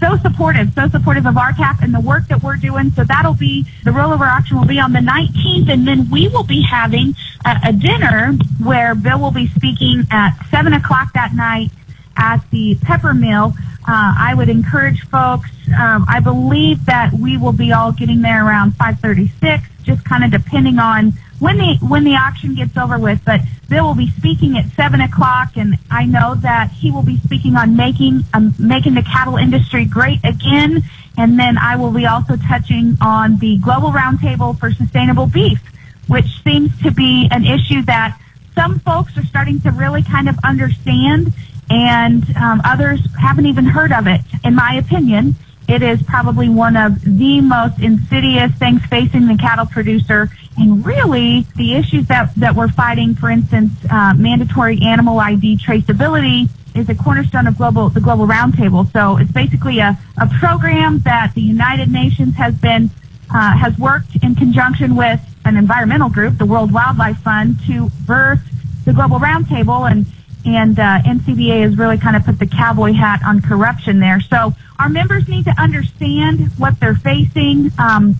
so 0.00 0.16
supportive, 0.18 0.72
so 0.74 0.88
supportive 0.88 1.26
of 1.26 1.36
R-CALF 1.36 1.82
and 1.82 1.94
the 1.94 2.00
work 2.00 2.28
that 2.28 2.42
we're 2.42 2.56
doing. 2.56 2.90
So 2.92 3.04
that'll 3.04 3.34
be 3.34 3.66
the 3.84 3.90
rollover 3.90 4.26
auction 4.30 4.58
will 4.58 4.66
be 4.66 4.78
on 4.78 4.92
the 4.92 5.00
19th, 5.00 5.70
and 5.70 5.86
then 5.86 6.08
we 6.10 6.28
will 6.28 6.44
be 6.44 6.62
having 6.62 7.14
a, 7.44 7.56
a 7.68 7.72
dinner 7.72 8.32
where 8.62 8.94
Bill 8.94 9.20
will 9.20 9.30
be 9.30 9.48
speaking 9.48 10.06
at 10.10 10.36
seven 10.50 10.72
o'clock 10.72 11.12
that 11.14 11.34
night 11.34 11.70
at 12.16 12.38
the 12.50 12.76
Pepper 12.82 13.14
Mill. 13.14 13.54
Uh, 13.88 14.14
I 14.18 14.34
would 14.36 14.48
encourage 14.48 15.02
folks. 15.08 15.50
Um, 15.78 16.06
I 16.08 16.20
believe 16.20 16.86
that 16.86 17.12
we 17.12 17.36
will 17.36 17.52
be 17.52 17.72
all 17.72 17.92
getting 17.92 18.22
there 18.22 18.44
around 18.44 18.72
5:36, 18.72 19.62
just 19.84 20.04
kind 20.04 20.24
of 20.24 20.30
depending 20.30 20.78
on 20.78 21.12
when 21.38 21.58
the 21.58 21.78
when 21.86 22.04
the 22.04 22.14
auction 22.14 22.54
gets 22.54 22.76
over 22.76 22.98
with. 22.98 23.20
But 23.24 23.40
Bill 23.68 23.86
will 23.86 23.94
be 23.94 24.10
speaking 24.10 24.56
at 24.56 24.66
seven 24.76 25.00
o'clock, 25.00 25.56
and 25.56 25.78
I 25.90 26.06
know 26.06 26.34
that 26.36 26.70
he 26.70 26.90
will 26.90 27.02
be 27.02 27.18
speaking 27.18 27.56
on 27.56 27.76
making 27.76 28.24
um, 28.34 28.54
making 28.58 28.94
the 28.94 29.02
cattle 29.02 29.36
industry 29.36 29.84
great 29.84 30.20
again. 30.24 30.82
And 31.18 31.38
then 31.38 31.56
I 31.56 31.76
will 31.76 31.92
be 31.92 32.04
also 32.06 32.36
touching 32.36 32.96
on 33.00 33.38
the 33.38 33.56
global 33.58 33.90
roundtable 33.90 34.58
for 34.58 34.70
sustainable 34.70 35.26
beef, 35.26 35.60
which 36.08 36.42
seems 36.44 36.70
to 36.82 36.90
be 36.90 37.26
an 37.30 37.46
issue 37.46 37.82
that 37.82 38.18
some 38.54 38.78
folks 38.80 39.16
are 39.16 39.24
starting 39.24 39.60
to 39.60 39.70
really 39.70 40.02
kind 40.02 40.28
of 40.28 40.36
understand, 40.44 41.32
and 41.70 42.24
um, 42.36 42.60
others 42.64 43.00
haven't 43.18 43.46
even 43.46 43.64
heard 43.64 43.92
of 43.92 44.06
it. 44.06 44.20
In 44.44 44.54
my 44.54 44.74
opinion, 44.74 45.34
it 45.68 45.82
is 45.82 46.02
probably 46.02 46.48
one 46.48 46.76
of 46.76 47.00
the 47.02 47.40
most 47.40 47.80
insidious 47.80 48.52
things 48.52 48.84
facing 48.86 49.26
the 49.26 49.36
cattle 49.36 49.66
producer. 49.66 50.30
And 50.58 50.84
really, 50.84 51.46
the 51.56 51.74
issues 51.74 52.06
that, 52.06 52.34
that 52.36 52.54
we're 52.54 52.68
fighting, 52.68 53.14
for 53.14 53.30
instance, 53.30 53.72
uh, 53.90 54.14
mandatory 54.14 54.80
animal 54.82 55.20
ID 55.20 55.58
traceability, 55.58 56.48
is 56.74 56.88
a 56.88 56.94
cornerstone 56.94 57.46
of 57.46 57.56
global 57.56 57.88
the 57.88 58.00
global 58.00 58.26
roundtable. 58.26 58.90
So 58.92 59.16
it's 59.16 59.32
basically 59.32 59.78
a, 59.78 59.98
a 60.20 60.26
program 60.38 60.98
that 61.00 61.32
the 61.34 61.40
United 61.40 61.90
Nations 61.90 62.34
has 62.36 62.54
been 62.54 62.90
uh, 63.34 63.56
has 63.56 63.78
worked 63.78 64.16
in 64.22 64.34
conjunction 64.34 64.94
with 64.94 65.20
an 65.44 65.56
environmental 65.56 66.10
group, 66.10 66.38
the 66.38 66.46
World 66.46 66.72
Wildlife 66.72 67.18
Fund, 67.18 67.56
to 67.66 67.90
birth 68.06 68.40
the 68.84 68.92
global 68.92 69.18
roundtable 69.18 69.90
and 69.90 70.06
and 70.44 70.78
uh, 70.78 71.00
NCBA 71.04 71.62
has 71.62 71.76
really 71.76 71.98
kind 71.98 72.14
of 72.14 72.24
put 72.24 72.38
the 72.38 72.46
cowboy 72.46 72.92
hat 72.92 73.20
on 73.26 73.42
corruption 73.42 73.98
there. 73.98 74.20
So 74.20 74.54
our 74.78 74.88
members 74.88 75.26
need 75.26 75.44
to 75.46 75.54
understand 75.60 76.52
what 76.56 76.78
they're 76.78 76.94
facing, 76.94 77.72
um, 77.78 78.14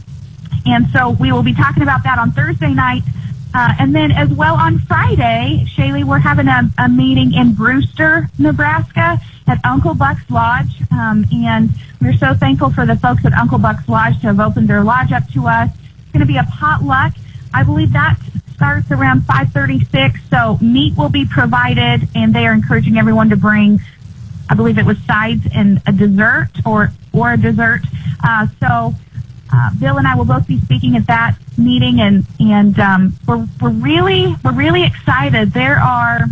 and 0.66 0.88
so 0.90 1.10
we 1.10 1.32
will 1.32 1.42
be 1.42 1.54
talking 1.54 1.82
about 1.82 2.02
that 2.04 2.18
on 2.18 2.32
Thursday 2.32 2.74
night. 2.74 3.02
Uh, 3.54 3.72
and 3.78 3.94
then 3.94 4.10
as 4.12 4.28
well 4.30 4.54
on 4.54 4.78
Friday, 4.80 5.64
Shaylee, 5.66 6.04
we're 6.04 6.18
having 6.18 6.48
a, 6.48 6.68
a 6.78 6.88
meeting 6.88 7.32
in 7.32 7.54
Brewster, 7.54 8.28
Nebraska 8.38 9.18
at 9.46 9.64
Uncle 9.64 9.94
Buck's 9.94 10.28
Lodge. 10.30 10.82
Um, 10.90 11.24
and 11.32 11.70
we're 12.00 12.16
so 12.18 12.34
thankful 12.34 12.70
for 12.70 12.84
the 12.84 12.96
folks 12.96 13.24
at 13.24 13.32
Uncle 13.32 13.58
Buck's 13.58 13.88
Lodge 13.88 14.20
to 14.20 14.26
have 14.26 14.40
opened 14.40 14.68
their 14.68 14.84
lodge 14.84 15.12
up 15.12 15.26
to 15.32 15.46
us. 15.46 15.70
It's 15.72 16.12
going 16.12 16.20
to 16.20 16.26
be 16.26 16.36
a 16.36 16.44
potluck. 16.44 17.14
I 17.54 17.62
believe 17.62 17.92
that 17.92 18.18
starts 18.54 18.90
around 18.90 19.24
536. 19.26 20.20
So 20.28 20.58
meat 20.60 20.96
will 20.96 21.08
be 21.08 21.24
provided 21.24 22.08
and 22.14 22.34
they 22.34 22.46
are 22.46 22.52
encouraging 22.52 22.98
everyone 22.98 23.30
to 23.30 23.36
bring, 23.36 23.80
I 24.50 24.54
believe 24.54 24.78
it 24.78 24.84
was 24.84 24.98
sides 25.04 25.46
and 25.54 25.80
a 25.86 25.92
dessert 25.92 26.50
or, 26.64 26.90
or 27.12 27.32
a 27.32 27.36
dessert. 27.36 27.82
Uh, 28.22 28.46
so, 28.60 28.94
uh, 29.53 29.70
Bill 29.78 29.99
and 29.99 30.07
I 30.07 30.14
will 30.16 30.24
both 30.24 30.47
be 30.47 30.59
speaking 30.61 30.97
at 30.97 31.07
that 31.07 31.36
meeting, 31.57 32.01
and 32.01 32.24
and 32.40 32.78
um, 32.78 33.14
we're 33.26 33.47
we're 33.61 33.70
really 33.70 34.34
we're 34.44 34.53
really 34.53 34.84
excited. 34.84 35.53
There 35.53 35.78
are 35.78 36.26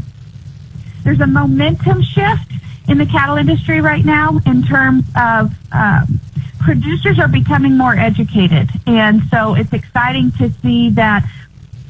there's 1.05 1.21
a 1.21 1.27
momentum 1.27 2.03
shift 2.03 2.53
in 2.89 2.99
the 2.99 3.07
cattle 3.07 3.37
industry 3.37 3.81
right 3.81 4.05
now 4.05 4.39
in 4.47 4.63
terms 4.63 5.05
of 5.17 5.53
um, 5.73 6.21
producers 6.61 7.19
are 7.19 7.29
becoming 7.29 7.77
more 7.77 7.97
educated, 7.97 8.69
and 8.87 9.23
so 9.31 9.55
it's 9.55 9.73
exciting 9.73 10.33
to 10.33 10.51
see 10.63 10.91
that 10.91 11.25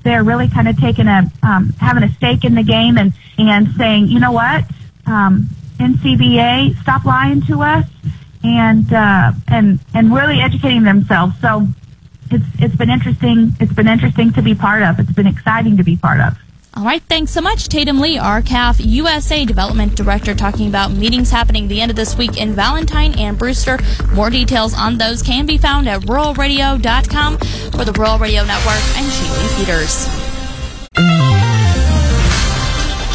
they're 0.03 0.25
really 0.25 0.49
kind 0.49 0.69
of 0.69 0.79
taking 0.79 1.09
a 1.09 1.31
um, 1.43 1.73
having 1.81 2.03
a 2.03 2.13
stake 2.13 2.45
in 2.45 2.55
the 2.55 2.63
game 2.63 2.99
and 2.99 3.13
and 3.39 3.69
saying, 3.77 4.09
you 4.09 4.21
know 4.21 4.33
what, 4.33 4.65
um, 5.07 5.49
NCBA, 5.79 6.81
stop 6.83 7.05
lying 7.05 7.43
to 7.43 7.63
us 7.63 7.87
and 8.45 8.93
uh, 8.93 9.33
and 9.49 9.81
and 9.95 10.15
really 10.15 10.41
educating 10.41 10.85
themselves. 10.85 11.35
So 11.41 11.67
it's 12.31 12.45
it's 12.59 12.77
been 12.77 12.91
interesting. 12.91 13.57
It's 13.61 13.73
been 13.73 13.89
interesting 13.89 14.33
to 14.35 14.43
be 14.43 14.55
part 14.55 14.83
of. 14.83 15.01
It's 15.01 15.13
been 15.13 15.27
exciting 15.27 15.79
to 15.79 15.85
be 15.85 15.97
part 15.97 16.21
of. 16.21 16.37
All 16.77 16.85
right, 16.85 17.03
thanks 17.03 17.31
so 17.31 17.41
much, 17.41 17.69
Tatum 17.69 18.01
Lee, 18.01 18.19
R-CALF 18.19 18.81
USA 18.81 19.45
Development 19.45 19.95
Director, 19.95 20.35
talking 20.35 20.67
about 20.67 20.91
meetings 20.91 21.31
happening 21.31 21.69
the 21.69 21.81
end 21.81 21.93
of 21.93 21.97
this 21.97 22.19
week 22.19 22.37
in 22.37 22.53
Valentine 22.53 23.17
and 23.17 23.39
Brewster. 23.39 23.79
More 24.13 24.29
details 24.29 24.75
on 24.75 24.99
those 24.99 25.23
can 25.23 25.47
be 25.47 25.57
found 25.57 25.89
at 25.89 26.01
ruralradio.com. 26.03 27.39
For 27.39 27.85
the 27.85 27.93
Rural 27.93 28.19
Radio 28.19 28.45
Network, 28.45 28.83
I'm 28.97 29.05
Shaylee 29.05 29.57
Peters. 29.57 30.09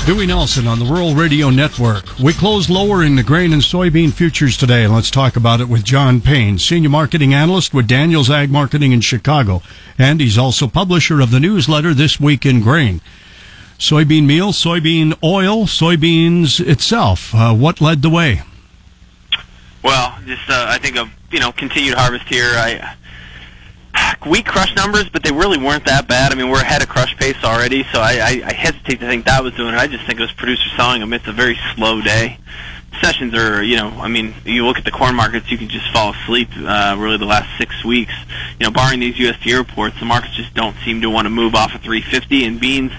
Dewey 0.09 0.25
Nelson 0.25 0.65
on 0.65 0.79
the 0.79 0.85
Rural 0.85 1.13
Radio 1.13 1.51
Network. 1.51 2.17
We 2.17 2.33
closed 2.33 2.71
lower 2.71 3.03
in 3.03 3.15
the 3.15 3.21
grain 3.21 3.53
and 3.53 3.61
soybean 3.61 4.11
futures 4.11 4.57
today. 4.57 4.87
Let's 4.87 5.11
talk 5.11 5.35
about 5.35 5.61
it 5.61 5.69
with 5.69 5.83
John 5.83 6.19
Payne, 6.19 6.57
Senior 6.57 6.89
Marketing 6.89 7.31
Analyst 7.35 7.75
with 7.75 7.87
Daniels 7.87 8.27
Ag 8.27 8.49
Marketing 8.49 8.91
in 8.91 9.01
Chicago. 9.01 9.61
And 9.99 10.19
he's 10.19 10.35
also 10.35 10.67
publisher 10.67 11.21
of 11.21 11.29
the 11.29 11.39
newsletter 11.39 11.93
This 11.93 12.19
Week 12.19 12.43
in 12.43 12.61
Grain. 12.61 13.01
Soybean 13.77 14.25
meal, 14.25 14.51
soybean 14.51 15.15
oil, 15.23 15.67
soybeans 15.67 16.59
itself. 16.59 17.35
Uh, 17.35 17.53
what 17.53 17.79
led 17.79 18.01
the 18.01 18.09
way? 18.09 18.41
Well, 19.83 20.17
just 20.25 20.49
uh, 20.49 20.65
I 20.69 20.79
think 20.79 20.95
a 20.95 21.07
you 21.29 21.39
know 21.39 21.51
continued 21.51 21.93
harvest 21.93 22.27
here. 22.27 22.49
I 22.55 22.95
weak 24.25 24.45
crush 24.45 24.75
numbers, 24.75 25.09
but 25.09 25.23
they 25.23 25.31
really 25.31 25.57
weren't 25.57 25.85
that 25.85 26.07
bad. 26.07 26.31
I 26.31 26.35
mean, 26.35 26.49
we're 26.49 26.61
ahead 26.61 26.81
of 26.81 26.89
crush 26.89 27.15
pace 27.17 27.43
already, 27.43 27.83
so 27.91 27.99
I, 27.99 28.13
I, 28.13 28.41
I 28.45 28.53
hesitate 28.53 28.99
to 28.99 29.07
think 29.07 29.25
that 29.25 29.43
was 29.43 29.53
doing 29.53 29.73
it. 29.73 29.77
I 29.77 29.87
just 29.87 30.05
think 30.05 30.19
it 30.19 30.23
was 30.23 30.31
producers 30.31 30.71
selling 30.75 31.01
them. 31.01 31.13
It's 31.13 31.27
a 31.27 31.31
very 31.31 31.57
slow 31.75 32.01
day. 32.01 32.37
Sessions 33.01 33.33
are, 33.33 33.63
you 33.63 33.77
know, 33.77 33.89
I 33.89 34.07
mean, 34.07 34.33
you 34.45 34.65
look 34.65 34.77
at 34.77 34.83
the 34.83 34.91
corn 34.91 35.15
markets, 35.15 35.49
you 35.51 35.57
can 35.57 35.69
just 35.69 35.89
fall 35.93 36.13
asleep. 36.13 36.49
Uh, 36.57 36.95
really, 36.99 37.17
the 37.17 37.25
last 37.25 37.57
six 37.57 37.83
weeks, 37.85 38.13
you 38.59 38.65
know, 38.65 38.71
barring 38.71 38.99
these 38.99 39.15
USDA 39.15 39.57
reports, 39.57 39.97
the 39.99 40.05
markets 40.05 40.35
just 40.35 40.53
don't 40.53 40.75
seem 40.83 41.01
to 41.01 41.09
want 41.09 41.25
to 41.25 41.29
move 41.29 41.55
off 41.55 41.73
of 41.75 41.81
350. 41.81 42.45
And 42.45 42.59
beans, 42.59 42.91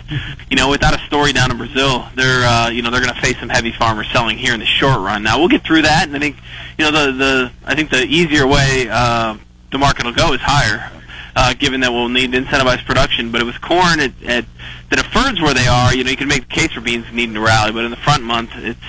you 0.49 0.57
know, 0.57 0.71
without 0.71 0.95
a 0.95 1.05
story 1.07 1.33
down 1.33 1.51
in 1.51 1.59
Brazil, 1.59 2.07
they're, 2.15 2.45
uh, 2.47 2.71
you 2.71 2.83
know, 2.83 2.91
they're 2.91 3.03
going 3.03 3.15
to 3.15 3.21
face 3.21 3.39
some 3.41 3.49
heavy 3.49 3.73
farmers 3.73 4.09
selling 4.13 4.39
here 4.39 4.55
in 4.55 4.61
the 4.61 4.67
short 4.67 4.99
run. 5.01 5.23
Now 5.23 5.39
we'll 5.39 5.49
get 5.49 5.65
through 5.65 5.83
that, 5.83 6.07
and 6.07 6.17
I 6.17 6.19
think, 6.19 6.37
you 6.79 6.85
know, 6.85 6.93
the 6.93 7.13
the 7.13 7.53
I 7.67 7.75
think 7.75 7.91
the 7.91 8.05
easier 8.05 8.47
way. 8.47 8.89
Uh, 8.91 9.37
the 9.71 9.79
market 9.79 10.05
will 10.05 10.13
go 10.13 10.33
is 10.33 10.41
higher. 10.41 10.91
Uh, 11.37 11.55
given 11.55 11.81
that 11.81 11.93
we'll 11.93 12.09
need 12.09 12.33
incentivized 12.33 12.85
production. 12.85 13.31
But 13.31 13.41
it 13.41 13.45
was 13.45 13.59
corn 13.59 14.01
at, 14.01 14.13
at 14.25 14.45
the 14.91 14.97
deferreds 14.97 15.43
where 15.43 15.55
they 15.55 15.67
are. 15.67 15.95
You 15.95 16.05
know, 16.05 16.11
you 16.11 16.17
can 16.17 16.29
make 16.29 16.49
the 16.49 16.55
case 16.55 16.73
for 16.73 16.81
beans 16.81 17.07
needing 17.13 17.35
to 17.35 17.41
rally, 17.41 17.73
but 17.73 17.85
in 17.85 17.91
the 17.91 17.97
front 17.97 18.25
month, 18.25 18.51
it's 18.55 18.81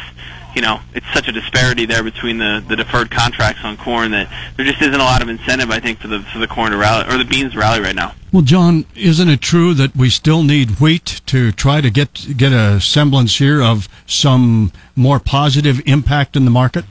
you 0.55 0.61
know, 0.61 0.81
it's 0.93 1.05
such 1.13 1.27
a 1.27 1.31
disparity 1.31 1.85
there 1.85 2.03
between 2.03 2.37
the, 2.37 2.63
the 2.67 2.75
deferred 2.75 3.09
contracts 3.09 3.61
on 3.63 3.77
corn 3.77 4.11
that 4.11 4.29
there 4.57 4.65
just 4.65 4.81
isn't 4.81 4.93
a 4.93 5.03
lot 5.03 5.21
of 5.21 5.29
incentive, 5.29 5.71
I 5.71 5.79
think, 5.79 5.99
for 5.99 6.07
the 6.07 6.21
for 6.33 6.39
the 6.39 6.47
corn 6.47 6.71
to 6.71 6.77
rally 6.77 7.07
or 7.07 7.17
the 7.17 7.25
beans 7.25 7.53
to 7.53 7.59
rally 7.59 7.79
right 7.79 7.95
now. 7.95 8.13
Well, 8.31 8.41
John, 8.41 8.85
isn't 8.95 9.29
it 9.29 9.41
true 9.41 9.73
that 9.75 9.95
we 9.95 10.09
still 10.09 10.43
need 10.43 10.79
wheat 10.79 11.21
to 11.27 11.51
try 11.51 11.81
to 11.81 11.89
get 11.89 12.37
get 12.37 12.51
a 12.51 12.81
semblance 12.81 13.37
here 13.37 13.61
of 13.61 13.87
some 14.05 14.71
more 14.95 15.19
positive 15.19 15.81
impact 15.85 16.35
in 16.35 16.45
the 16.45 16.51
market? 16.51 16.85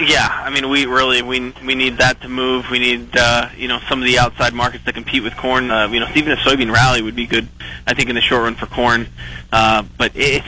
Yeah, 0.00 0.26
I 0.30 0.48
mean, 0.48 0.70
we 0.70 0.86
really 0.86 1.20
we 1.20 1.52
we 1.64 1.74
need 1.74 1.98
that 1.98 2.22
to 2.22 2.28
move. 2.28 2.70
We 2.70 2.78
need 2.78 3.14
uh, 3.14 3.50
you 3.54 3.68
know 3.68 3.80
some 3.86 4.00
of 4.00 4.06
the 4.06 4.18
outside 4.18 4.54
markets 4.54 4.84
to 4.86 4.94
compete 4.94 5.22
with 5.22 5.36
corn. 5.36 5.70
Uh, 5.70 5.88
you 5.88 6.00
know, 6.00 6.08
even 6.14 6.32
a 6.32 6.36
soybean 6.36 6.72
rally 6.72 7.02
would 7.02 7.14
be 7.14 7.26
good, 7.26 7.48
I 7.86 7.92
think, 7.92 8.08
in 8.08 8.14
the 8.14 8.22
short 8.22 8.44
run 8.44 8.54
for 8.54 8.64
corn. 8.64 9.08
Uh, 9.52 9.82
but 9.98 10.12
it's 10.14 10.46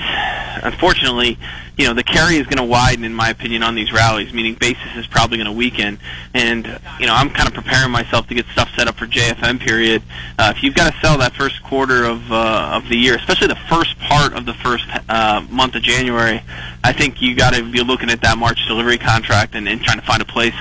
unfortunately 0.65 1.39
you 1.79 1.87
know, 1.87 1.95
the 1.95 2.05
carry 2.05 2.37
is 2.37 2.47
going 2.47 2.59
to 2.59 2.65
widen, 2.65 3.05
in 3.05 3.15
my 3.15 3.31
opinion, 3.31 3.63
on 3.63 3.75
these 3.75 3.93
rallies, 3.93 4.33
meaning 4.33 4.55
basis 4.55 4.95
is 4.97 5.07
probably 5.07 5.39
going 5.39 5.47
to 5.47 5.53
weaken. 5.53 5.99
And, 6.35 6.67
you 7.01 7.07
know, 7.07 7.15
I'm 7.15 7.31
kind 7.31 7.49
of 7.49 7.55
preparing 7.55 7.91
myself 7.91 8.27
to 8.29 8.35
get 8.35 8.45
stuff 8.47 8.71
set 8.77 8.89
up 8.89 8.97
for 8.97 9.07
JFM 9.07 9.59
period. 9.59 10.03
Uh, 10.39 10.53
if 10.55 10.63
you've 10.63 10.75
got 10.75 10.93
to 10.93 11.01
sell 11.01 11.17
that 11.19 11.35
first 11.35 11.63
quarter 11.63 12.05
of, 12.05 12.31
uh, 12.31 12.73
of 12.75 12.89
the 12.89 12.97
year, 12.97 13.17
especially 13.17 13.47
the 13.47 13.59
first 13.71 13.99
part 14.01 14.35
of 14.35 14.45
the 14.45 14.53
first 14.55 14.85
uh, 15.09 15.45
month 15.49 15.75
of 15.75 15.83
January, 15.83 16.43
I 16.85 16.93
think 16.93 17.23
you 17.23 17.35
got 17.35 17.55
to 17.55 17.63
be 17.63 17.83
looking 17.83 18.11
at 18.11 18.21
that 18.21 18.37
March 18.37 18.67
delivery 18.67 18.99
contract 18.99 19.55
and, 19.55 19.67
and 19.67 19.83
trying 19.83 19.99
to 19.99 20.07
find 20.07 20.21
a 20.21 20.27
place. 20.27 20.55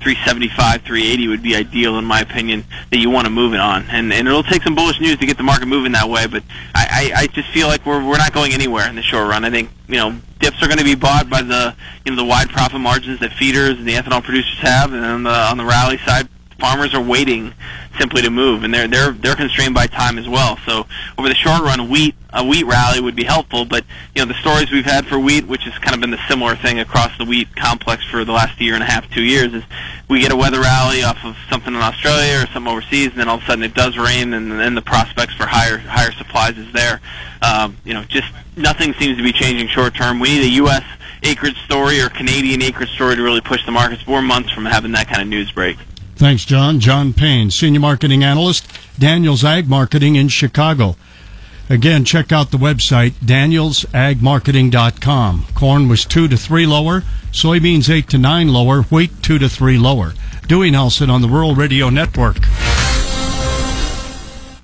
375, 0.00 0.82
380 0.82 1.28
would 1.28 1.42
be 1.42 1.56
ideal, 1.56 1.98
in 1.98 2.04
my 2.04 2.20
opinion, 2.20 2.64
that 2.90 2.98
you 2.98 3.10
want 3.10 3.26
to 3.26 3.30
move 3.30 3.52
it 3.52 3.60
on. 3.60 3.84
And, 3.90 4.12
and 4.12 4.28
it'll 4.28 4.44
take 4.44 4.62
some 4.62 4.74
bullish 4.74 5.00
news 5.00 5.16
to 5.16 5.26
get 5.26 5.36
the 5.36 5.42
market 5.42 5.66
moving 5.66 5.92
that 5.92 6.08
way, 6.08 6.26
but 6.26 6.44
I, 6.74 7.10
I, 7.16 7.22
I 7.22 7.26
just 7.26 7.48
feel 7.48 7.66
like 7.68 7.84
we're, 7.84 8.06
we're 8.06 8.18
not 8.18 8.32
going 8.32 8.52
anywhere 8.52 8.88
in 8.88 8.94
the 8.94 9.02
short 9.02 9.28
run. 9.28 9.44
I 9.44 9.50
think, 9.50 9.70
you 9.88 9.96
know, 9.96 10.16
dips 10.38 10.62
are 10.62 10.66
going 10.66 10.78
to 10.78 10.84
be 10.84 10.94
bought 10.94 11.28
by 11.28 11.42
the 11.42 11.74
you 12.04 12.12
know 12.12 12.16
the 12.16 12.24
wide 12.24 12.48
profit 12.50 12.80
margins 12.80 13.20
that 13.20 13.32
feeders 13.32 13.78
and 13.78 13.86
the 13.86 13.94
ethanol 13.94 14.22
producers 14.22 14.58
have, 14.60 14.92
and 14.92 15.04
on 15.04 15.22
the 15.22 15.30
on 15.30 15.56
the 15.56 15.64
rally 15.64 15.98
side, 15.98 16.28
farmers 16.58 16.94
are 16.94 17.02
waiting 17.02 17.54
simply 17.98 18.22
to 18.22 18.30
move, 18.30 18.64
and 18.64 18.72
they're 18.72 18.88
they're 18.88 19.12
they're 19.12 19.36
constrained 19.36 19.74
by 19.74 19.86
time 19.86 20.18
as 20.18 20.28
well. 20.28 20.58
So 20.66 20.86
over 21.16 21.28
the 21.28 21.34
short 21.34 21.62
run, 21.62 21.88
wheat 21.88 22.14
a 22.32 22.44
wheat 22.44 22.64
rally 22.66 23.00
would 23.00 23.16
be 23.16 23.24
helpful, 23.24 23.64
but 23.64 23.84
you 24.14 24.22
know 24.22 24.26
the 24.26 24.38
stories 24.40 24.70
we've 24.70 24.84
had 24.84 25.06
for 25.06 25.18
wheat, 25.18 25.46
which 25.46 25.62
has 25.62 25.76
kind 25.78 25.94
of 25.94 26.00
been 26.00 26.10
the 26.10 26.20
similar 26.28 26.56
thing 26.56 26.78
across 26.78 27.16
the 27.18 27.24
wheat 27.24 27.54
complex 27.56 28.04
for 28.04 28.24
the 28.24 28.32
last 28.32 28.60
year 28.60 28.74
and 28.74 28.82
a 28.82 28.86
half, 28.86 29.08
two 29.10 29.22
years, 29.22 29.54
is 29.54 29.64
we 30.08 30.20
get 30.20 30.32
a 30.32 30.36
weather 30.36 30.60
rally 30.60 31.02
off 31.02 31.24
of 31.24 31.36
something 31.48 31.74
in 31.74 31.80
Australia 31.80 32.42
or 32.42 32.46
something 32.52 32.70
overseas, 32.70 33.08
and 33.08 33.20
then 33.20 33.28
all 33.28 33.36
of 33.36 33.42
a 33.42 33.46
sudden 33.46 33.64
it 33.64 33.74
does 33.74 33.96
rain, 33.96 34.32
and 34.34 34.50
then 34.52 34.74
the 34.74 34.82
prospects 34.82 35.34
for 35.34 35.46
higher 35.46 35.78
higher 35.78 36.12
supplies 36.12 36.58
is 36.58 36.70
there. 36.72 37.00
Um, 37.42 37.76
you 37.84 37.94
know, 37.94 38.04
just 38.04 38.32
nothing 38.56 38.94
seems 38.94 39.16
to 39.16 39.22
be 39.22 39.32
changing 39.32 39.68
short 39.68 39.94
term. 39.94 40.18
We 40.18 40.30
need 40.30 40.44
a 40.44 40.54
U.S. 40.62 40.84
acreage 41.22 41.56
story 41.64 42.00
or 42.00 42.08
Canadian 42.08 42.62
acreage 42.62 42.90
story 42.90 43.16
to 43.16 43.22
really 43.22 43.40
push 43.40 43.64
the 43.64 43.72
markets. 43.72 44.02
Four 44.02 44.22
months 44.22 44.50
from 44.50 44.64
having 44.64 44.92
that 44.92 45.08
kind 45.08 45.22
of 45.22 45.28
news 45.28 45.50
break. 45.52 45.78
Thanks, 46.18 46.44
John. 46.44 46.80
John 46.80 47.12
Payne, 47.12 47.52
Senior 47.52 47.78
Marketing 47.78 48.24
Analyst, 48.24 48.66
Daniels 48.98 49.44
Ag 49.44 49.68
Marketing 49.68 50.16
in 50.16 50.26
Chicago. 50.26 50.96
Again, 51.70 52.04
check 52.04 52.32
out 52.32 52.50
the 52.50 52.58
website, 52.58 53.12
danielsagmarketing.com. 53.24 55.44
Corn 55.54 55.88
was 55.88 56.04
2 56.04 56.26
to 56.26 56.36
3 56.36 56.66
lower, 56.66 57.02
soybeans 57.30 57.88
8 57.88 58.08
to 58.08 58.18
9 58.18 58.48
lower, 58.48 58.82
wheat 58.82 59.12
2 59.22 59.38
to 59.38 59.48
3 59.48 59.78
lower. 59.78 60.14
Dewey 60.48 60.72
Nelson 60.72 61.08
on 61.08 61.22
the 61.22 61.28
Rural 61.28 61.54
Radio 61.54 61.88
Network. 61.88 62.38